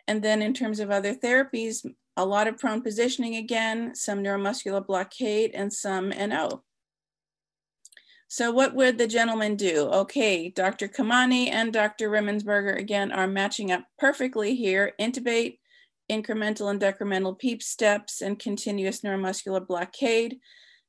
And 0.07 0.21
then 0.21 0.41
in 0.41 0.53
terms 0.53 0.79
of 0.79 0.91
other 0.91 1.15
therapies, 1.15 1.85
a 2.15 2.25
lot 2.25 2.47
of 2.47 2.57
prone 2.57 2.81
positioning 2.81 3.35
again, 3.37 3.95
some 3.95 4.23
neuromuscular 4.23 4.85
blockade 4.85 5.51
and 5.53 5.71
some 5.71 6.09
NO. 6.09 6.63
So 8.27 8.51
what 8.51 8.73
would 8.73 8.97
the 8.97 9.07
gentleman 9.07 9.55
do? 9.55 9.89
Okay, 9.93 10.49
Dr. 10.49 10.87
Khemani 10.87 11.51
and 11.51 11.71
Dr. 11.71 12.09
Rimensberger 12.09 12.79
again 12.79 13.11
are 13.11 13.27
matching 13.27 13.71
up 13.71 13.85
perfectly 13.99 14.55
here. 14.55 14.93
Intubate, 14.99 15.59
incremental 16.11 16.71
and 16.71 16.81
decremental 16.81 17.37
PEEP 17.37 17.61
steps, 17.61 18.21
and 18.21 18.39
continuous 18.39 19.01
neuromuscular 19.01 19.65
blockade. 19.65 20.39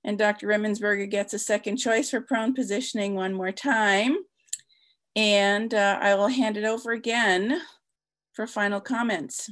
And 0.04 0.18
Dr. 0.18 0.46
Rimensberger 0.46 1.10
gets 1.10 1.34
a 1.34 1.38
second 1.38 1.76
choice 1.76 2.10
for 2.10 2.20
prone 2.22 2.54
positioning 2.54 3.14
one 3.14 3.34
more 3.34 3.52
time. 3.52 4.16
And 5.16 5.72
uh, 5.72 5.98
I 6.00 6.14
will 6.14 6.28
hand 6.28 6.56
it 6.56 6.64
over 6.64 6.92
again 6.92 7.60
for 8.32 8.46
final 8.46 8.80
comments. 8.80 9.50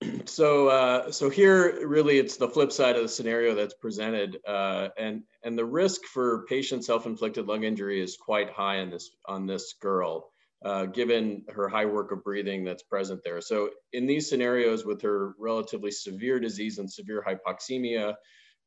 So, 0.26 0.68
uh, 0.68 1.10
so 1.10 1.28
here 1.28 1.84
really 1.86 2.18
it's 2.18 2.36
the 2.36 2.48
flip 2.48 2.70
side 2.70 2.94
of 2.94 3.02
the 3.02 3.08
scenario 3.08 3.54
that's 3.56 3.74
presented, 3.74 4.38
uh, 4.46 4.90
and 4.96 5.22
and 5.42 5.58
the 5.58 5.64
risk 5.64 6.02
for 6.04 6.44
patient 6.46 6.84
self-inflicted 6.84 7.46
lung 7.46 7.64
injury 7.64 8.00
is 8.00 8.16
quite 8.16 8.50
high 8.50 8.78
on 8.78 8.90
this 8.90 9.10
on 9.26 9.46
this 9.46 9.74
girl, 9.80 10.30
uh, 10.64 10.84
given 10.86 11.42
her 11.48 11.66
high 11.66 11.86
work 11.86 12.12
of 12.12 12.22
breathing 12.22 12.62
that's 12.62 12.84
present 12.84 13.22
there. 13.24 13.40
So, 13.40 13.70
in 13.92 14.06
these 14.06 14.28
scenarios 14.28 14.84
with 14.84 15.02
her 15.02 15.34
relatively 15.38 15.90
severe 15.90 16.38
disease 16.38 16.78
and 16.78 16.88
severe 16.88 17.24
hypoxemia, 17.26 18.14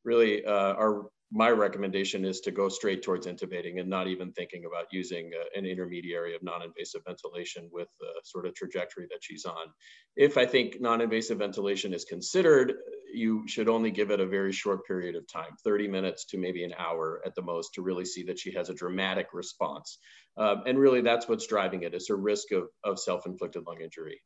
really 0.04 0.44
uh, 0.44 0.74
our 0.74 1.06
my 1.32 1.48
recommendation 1.48 2.26
is 2.26 2.40
to 2.40 2.50
go 2.50 2.68
straight 2.68 3.02
towards 3.02 3.26
intubating 3.26 3.80
and 3.80 3.88
not 3.88 4.06
even 4.06 4.32
thinking 4.32 4.64
about 4.66 4.86
using 4.92 5.30
uh, 5.34 5.58
an 5.58 5.64
intermediary 5.64 6.34
of 6.34 6.42
non-invasive 6.42 7.00
ventilation 7.06 7.68
with 7.72 7.88
the 8.00 8.08
sort 8.22 8.46
of 8.46 8.54
trajectory 8.54 9.06
that 9.10 9.20
she's 9.22 9.46
on. 9.46 9.72
If 10.14 10.36
I 10.36 10.44
think 10.44 10.80
non-invasive 10.80 11.38
ventilation 11.38 11.94
is 11.94 12.04
considered, 12.04 12.74
you 13.14 13.48
should 13.48 13.68
only 13.68 13.90
give 13.90 14.10
it 14.10 14.20
a 14.20 14.26
very 14.26 14.52
short 14.52 14.86
period 14.86 15.16
of 15.16 15.26
time, 15.26 15.56
30 15.64 15.88
minutes 15.88 16.26
to 16.26 16.38
maybe 16.38 16.64
an 16.64 16.74
hour 16.78 17.22
at 17.24 17.34
the 17.34 17.42
most 17.42 17.72
to 17.74 17.82
really 17.82 18.04
see 18.04 18.24
that 18.24 18.38
she 18.38 18.52
has 18.52 18.68
a 18.68 18.74
dramatic 18.74 19.28
response. 19.32 19.98
Um, 20.36 20.64
and 20.66 20.78
really 20.78 21.00
that's 21.00 21.28
what's 21.28 21.46
driving 21.46 21.82
it 21.82 21.94
is 21.94 22.08
her 22.08 22.16
risk 22.16 22.52
of, 22.52 22.64
of 22.84 22.98
self-inflicted 22.98 23.64
lung 23.66 23.80
injury. 23.80 24.20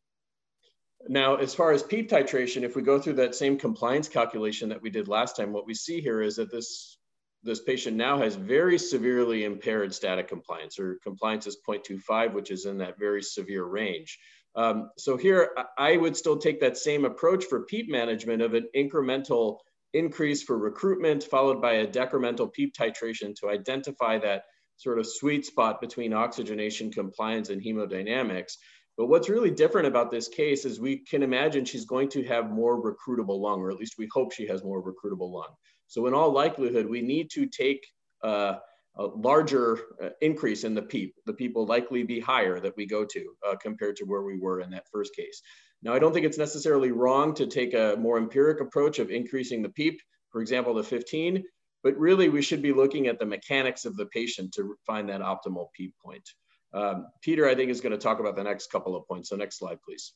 Now, 1.09 1.37
as 1.37 1.55
far 1.55 1.73
as 1.73 1.83
PEEP 1.83 2.09
titration, 2.11 2.63
if 2.63 2.75
we 2.75 2.83
go 2.83 2.99
through 2.99 3.15
that 3.15 3.35
same 3.35 3.59
compliance 3.59 4.09
calculation 4.09 4.69
that 4.71 4.83
we 4.83 4.91
did 4.91 5.09
last 5.09 5.37
time, 5.37 5.53
what 5.53 5.67
we 5.67 5.75
see 5.75 6.01
here 6.01 6.21
is 6.21 6.37
that 6.37 6.51
this, 6.51 6.99
this 7.43 7.61
patient 7.61 7.97
now 7.97 8.19
has 8.19 8.35
very 8.35 8.79
severely 8.79 9.45
impaired 9.45 9.95
static 9.95 10.29
compliance, 10.29 10.79
or 10.79 10.99
compliance 11.03 11.47
is 11.47 11.59
0.25, 11.69 12.33
which 12.33 12.51
is 12.51 12.67
in 12.67 12.79
that 12.79 12.99
very 12.99 13.23
severe 13.23 13.65
range. 13.65 14.19
Um, 14.57 14.91
so 14.97 15.17
here, 15.17 15.51
I 15.79 15.97
would 15.97 16.17
still 16.17 16.39
take 16.39 16.61
that 16.61 16.79
same 16.79 17.05
approach 17.05 17.45
for 17.45 17.67
PEEP 17.67 17.91
management 17.91 18.43
of 18.43 18.55
an 18.55 18.69
incremental 18.75 19.59
increase 19.93 20.43
for 20.43 20.59
recruitment, 20.59 21.25
followed 21.25 21.61
by 21.61 21.75
a 21.75 21.87
decremental 21.87 22.53
PEEP 22.53 22.75
titration 22.75 23.35
to 23.37 23.51
identify 23.51 24.19
that 24.19 24.45
sort 24.77 24.99
of 24.99 25.07
sweet 25.07 25.45
spot 25.47 25.81
between 25.81 26.13
oxygenation 26.13 26.91
compliance 26.91 27.51
and 27.51 27.63
hemodynamics. 27.63 28.55
But 28.97 29.07
what's 29.07 29.29
really 29.29 29.51
different 29.51 29.87
about 29.87 30.11
this 30.11 30.29
case 30.29 30.65
is 30.65 30.81
we 30.81 30.97
can 30.97 31.23
imagine 31.23 31.65
she's 31.65 31.85
going 31.85 32.09
to 32.11 32.25
have 32.25 32.51
more 32.51 32.81
recruitable 32.81 33.39
lung, 33.39 33.61
or 33.61 33.71
at 33.71 33.77
least 33.77 33.99
we 33.99 34.09
hope 34.13 34.33
she 34.33 34.47
has 34.47 34.65
more 34.65 34.83
recruitable 34.83 35.31
lung. 35.31 35.55
So 35.87 36.07
in 36.07 36.15
all 36.15 36.33
likelihood, 36.33 36.87
we 36.87 37.03
need 37.03 37.31
to 37.33 37.47
take 37.47 37.87
uh, 38.25 38.55
a 38.97 39.05
larger 39.05 39.79
uh, 40.03 40.09
increase 40.23 40.65
in 40.65 40.75
the 40.75 40.83
PEEP. 40.83 41.15
The 41.27 41.35
PEEP 41.35 41.55
will 41.55 41.67
likely 41.67 42.03
be 42.03 42.19
higher 42.19 42.59
that 42.61 42.77
we 42.77 42.87
go 42.87 43.05
to 43.05 43.37
uh, 43.47 43.57
compared 43.57 43.97
to 43.97 44.05
where 44.05 44.23
we 44.23 44.39
were 44.39 44.61
in 44.61 44.71
that 44.71 44.89
first 44.91 45.15
case. 45.15 45.43
Now, 45.83 45.93
I 45.93 45.99
don't 45.99 46.15
think 46.15 46.25
it's 46.25 46.39
necessarily 46.39 46.93
wrong 46.93 47.35
to 47.35 47.47
take 47.47 47.75
a 47.75 47.97
more 47.99 48.17
empiric 48.17 48.61
approach 48.61 48.99
of 48.99 49.11
increasing 49.11 49.63
the 49.63 49.69
PEEP, 49.69 50.01
for 50.31 50.41
example, 50.41 50.73
the 50.73 50.83
15, 50.83 51.45
but 51.83 51.97
really 51.99 52.31
we 52.31 52.43
should 52.43 52.63
be 52.63 52.73
looking 52.73 53.07
at 53.07 53.19
the 53.19 53.27
mechanics 53.27 53.85
of 53.85 53.97
the 53.97 54.07
patient 54.07 54.53
to 54.55 54.75
find 54.87 55.09
that 55.11 55.21
optimal 55.21 55.67
PEEP 55.75 55.93
point. 56.03 56.29
Um, 56.73 57.07
Peter, 57.23 57.49
I 57.49 57.55
think, 57.55 57.71
is 57.71 57.81
going 57.81 57.93
to 57.93 57.99
talk 57.99 58.21
about 58.21 58.37
the 58.37 58.45
next 58.45 58.71
couple 58.71 58.97
of 58.97 59.07
points. 59.07 59.31
So 59.31 59.37
next 59.37 59.59
slide, 59.59 59.79
please. 59.83 60.13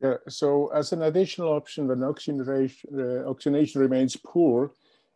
Yeah, 0.00 0.16
so 0.28 0.68
as 0.74 0.92
an 0.92 1.02
additional 1.02 1.48
option, 1.48 1.88
when 1.88 2.02
oxygenation, 2.02 2.90
uh, 2.98 3.28
oxygenation 3.28 3.80
remains 3.80 4.16
poor, 4.16 4.72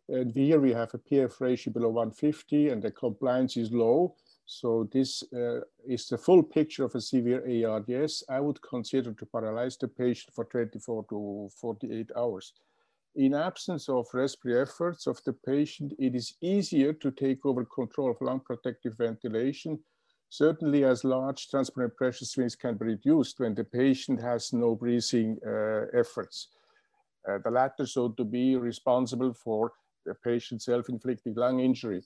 and 0.08 0.32
here 0.32 0.58
we 0.58 0.72
have 0.72 0.92
a 0.94 0.98
PF 0.98 1.40
ratio 1.40 1.72
below 1.72 1.88
150 1.88 2.70
and 2.70 2.82
the 2.82 2.90
compliance 2.90 3.56
is 3.56 3.70
low. 3.72 4.16
So 4.46 4.88
this 4.92 5.22
uh, 5.32 5.60
is 5.86 6.08
the 6.08 6.18
full 6.18 6.42
picture 6.42 6.84
of 6.84 6.94
a 6.96 7.00
severe 7.00 7.44
ARDS. 7.68 8.24
I 8.28 8.40
would 8.40 8.60
consider 8.62 9.12
to 9.12 9.26
paralyze 9.26 9.76
the 9.76 9.86
patient 9.86 10.34
for 10.34 10.44
24 10.44 11.04
to 11.10 11.48
48 11.60 12.10
hours. 12.16 12.54
In 13.16 13.34
absence 13.34 13.88
of 13.88 14.06
respiratory 14.14 14.62
efforts 14.62 15.08
of 15.08 15.20
the 15.24 15.32
patient, 15.32 15.92
it 15.98 16.14
is 16.14 16.34
easier 16.40 16.92
to 16.92 17.10
take 17.10 17.44
over 17.44 17.64
control 17.64 18.12
of 18.12 18.20
lung 18.20 18.38
protective 18.38 18.96
ventilation, 18.96 19.80
certainly 20.28 20.84
as 20.84 21.02
large 21.02 21.48
transparent 21.48 21.96
pressure 21.96 22.24
swings 22.24 22.54
can 22.54 22.76
be 22.76 22.86
reduced 22.86 23.40
when 23.40 23.54
the 23.54 23.64
patient 23.64 24.22
has 24.22 24.52
no 24.52 24.76
breathing 24.76 25.38
uh, 25.44 25.86
efforts. 25.92 26.48
Uh, 27.28 27.38
the 27.44 27.50
latter 27.50 27.84
so 27.84 28.10
to 28.10 28.24
be 28.24 28.54
responsible 28.54 29.34
for 29.34 29.72
the 30.06 30.14
patient's 30.14 30.66
self-inflicted 30.66 31.36
lung 31.36 31.58
injury. 31.58 32.02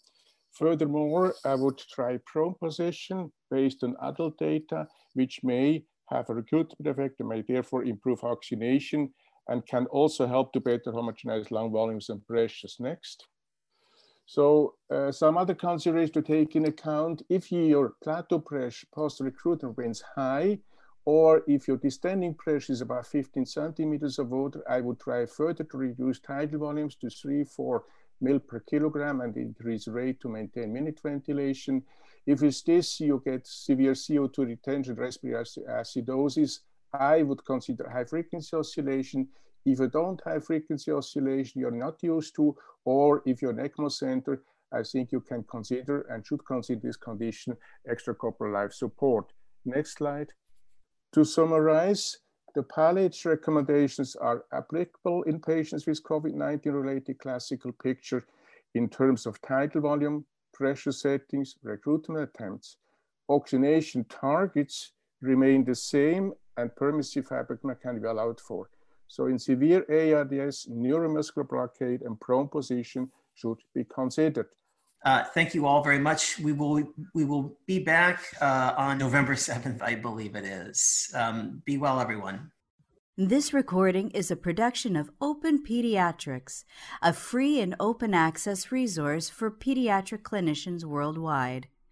Furthermore, 0.52 1.34
I 1.44 1.55
would 1.55 1.78
try 1.78 2.18
prone 2.24 2.55
position 2.55 3.30
based 3.50 3.84
on 3.84 3.94
adult 4.02 4.38
data, 4.38 4.88
which 5.12 5.44
may 5.44 5.84
have 6.09 6.30
a 6.30 6.34
recruitment 6.34 6.86
effect 6.86 7.20
and 7.20 7.28
may 7.28 7.42
therefore 7.42 7.84
improve 7.84 8.24
oxygenation 8.24 9.12
and 9.49 9.66
can 9.66 9.86
also 9.86 10.26
help 10.26 10.53
to 10.53 10.61
better 10.61 10.92
homogenize 10.92 11.51
lung 11.51 11.70
volumes 11.70 12.09
and 12.09 12.26
pressures. 12.26 12.76
Next. 12.78 13.26
So 14.26 14.74
uh, 14.90 15.12
some 15.12 15.36
other 15.36 15.55
considerations 15.55 16.12
to 16.12 16.22
take 16.22 16.57
in 16.57 16.64
account, 16.64 17.22
if 17.28 17.53
your 17.53 17.95
plateau 18.03 18.38
pressure 18.38 18.86
post-recruitment 18.95 19.76
remains 19.76 20.03
high, 20.16 20.61
or 21.05 21.42
if 21.47 21.68
your 21.68 21.76
distending 21.76 22.34
pressure 22.34 22.72
is 22.72 22.80
about 22.80 23.07
15 23.07 23.45
centimeters 23.45 24.18
of 24.18 24.30
water, 24.30 24.62
I 24.68 24.80
would 24.80 24.99
try 24.99 25.26
further 25.26 25.64
to 25.64 25.76
reduce 25.76 26.20
tidal 26.20 26.61
volumes 26.61 26.97
to 26.97 27.11
three, 27.11 27.45
four 27.45 27.84
mil 28.20 28.38
per 28.38 28.61
kilogram 28.61 29.20
and 29.20 29.36
increase 29.36 29.86
rate 29.86 30.20
to 30.20 30.28
maintain 30.28 30.72
minute 30.72 31.01
ventilation. 31.03 31.82
If 32.26 32.42
it's 32.42 32.62
this, 32.62 33.01
you 33.01 33.22
get 33.24 33.47
severe 33.47 33.92
CO2 33.92 34.38
retention, 34.47 34.95
respiratory 34.95 35.66
acidosis. 35.68 36.61
I 36.95 37.22
would 37.22 37.45
consider 37.45 37.88
high 37.90 38.05
frequency 38.05 38.57
oscillation. 38.57 39.28
If 39.66 39.80
you 39.80 39.88
don't 39.88 40.20
have 40.26 40.47
frequency 40.47 40.92
oscillation, 40.92 41.61
you're 41.61 41.70
not 41.70 42.03
used 42.03 42.34
to, 42.36 42.57
or 42.84 43.22
if 43.26 43.42
you're 43.42 43.59
an 43.59 43.68
ECMO 43.68 43.90
center, 43.90 44.42
I 44.72 44.82
think 44.82 45.12
you 45.12 45.20
can 45.20 45.45
consider 45.45 46.03
and 46.03 46.26
should 46.26 46.45
consider 46.45 46.80
this 46.82 46.97
condition 46.97 47.57
extracorporeal 47.88 48.53
life 48.53 48.72
support. 48.72 49.32
Next 49.64 49.99
slide. 49.99 50.32
To 51.12 51.24
summarize, 51.24 52.18
the 52.55 52.62
PALICC 52.62 53.24
recommendations 53.26 54.16
are 54.16 54.45
applicable 54.53 55.22
in 55.24 55.40
patients 55.40 55.86
with 55.86 56.03
COVID-19 56.03 56.66
related 56.66 57.18
classical 57.18 57.72
picture 57.72 58.24
in 58.74 58.88
terms 58.88 59.26
of 59.26 59.40
tidal 59.42 59.80
volume, 59.80 60.24
pressure 60.53 60.92
settings, 60.92 61.57
recruitment 61.62 62.28
attempts. 62.28 62.76
Oxygenation 63.28 64.05
targets 64.05 64.92
remain 65.20 65.64
the 65.64 65.74
same 65.74 66.32
and 66.57 66.74
permissive 66.76 67.28
hypercapnia 67.28 67.80
can 67.80 68.00
be 68.00 68.07
allowed 68.07 68.40
for. 68.40 68.68
So 69.09 69.26
in 69.26 69.38
severe 69.38 69.84
ARDS, 69.88 70.68
neuromuscular 70.70 71.48
blockade 71.48 72.02
and 72.02 72.20
prone 72.20 72.48
position 72.48 73.11
should 73.34 73.59
be 73.74 73.84
considered. 73.84 74.46
Uh, 75.05 75.22
thank 75.22 75.55
you 75.55 75.66
all 75.66 75.82
very 75.82 75.98
much. 75.98 76.38
We 76.38 76.52
will 76.52 76.82
we 77.14 77.24
will 77.24 77.59
be 77.66 77.78
back 77.78 78.24
uh, 78.40 78.72
on 78.76 78.96
November 78.96 79.36
seventh, 79.36 79.82
I 79.82 79.96
believe 79.96 80.34
it 80.34 80.44
is. 80.44 81.12
Um, 81.14 81.62
be 81.66 81.76
well, 81.76 82.00
everyone. 82.00 82.50
This 83.16 83.52
recording 83.52 84.11
is 84.11 84.30
a 84.32 84.36
production 84.36 84.96
of 84.96 85.11
Open 85.20 85.62
Pediatrics, 85.62 86.64
a 87.00 87.12
free 87.12 87.61
and 87.61 87.76
open 87.78 88.12
access 88.12 88.72
resource 88.72 89.28
for 89.28 89.52
pediatric 89.52 90.22
clinicians 90.22 90.84
worldwide. 90.84 91.68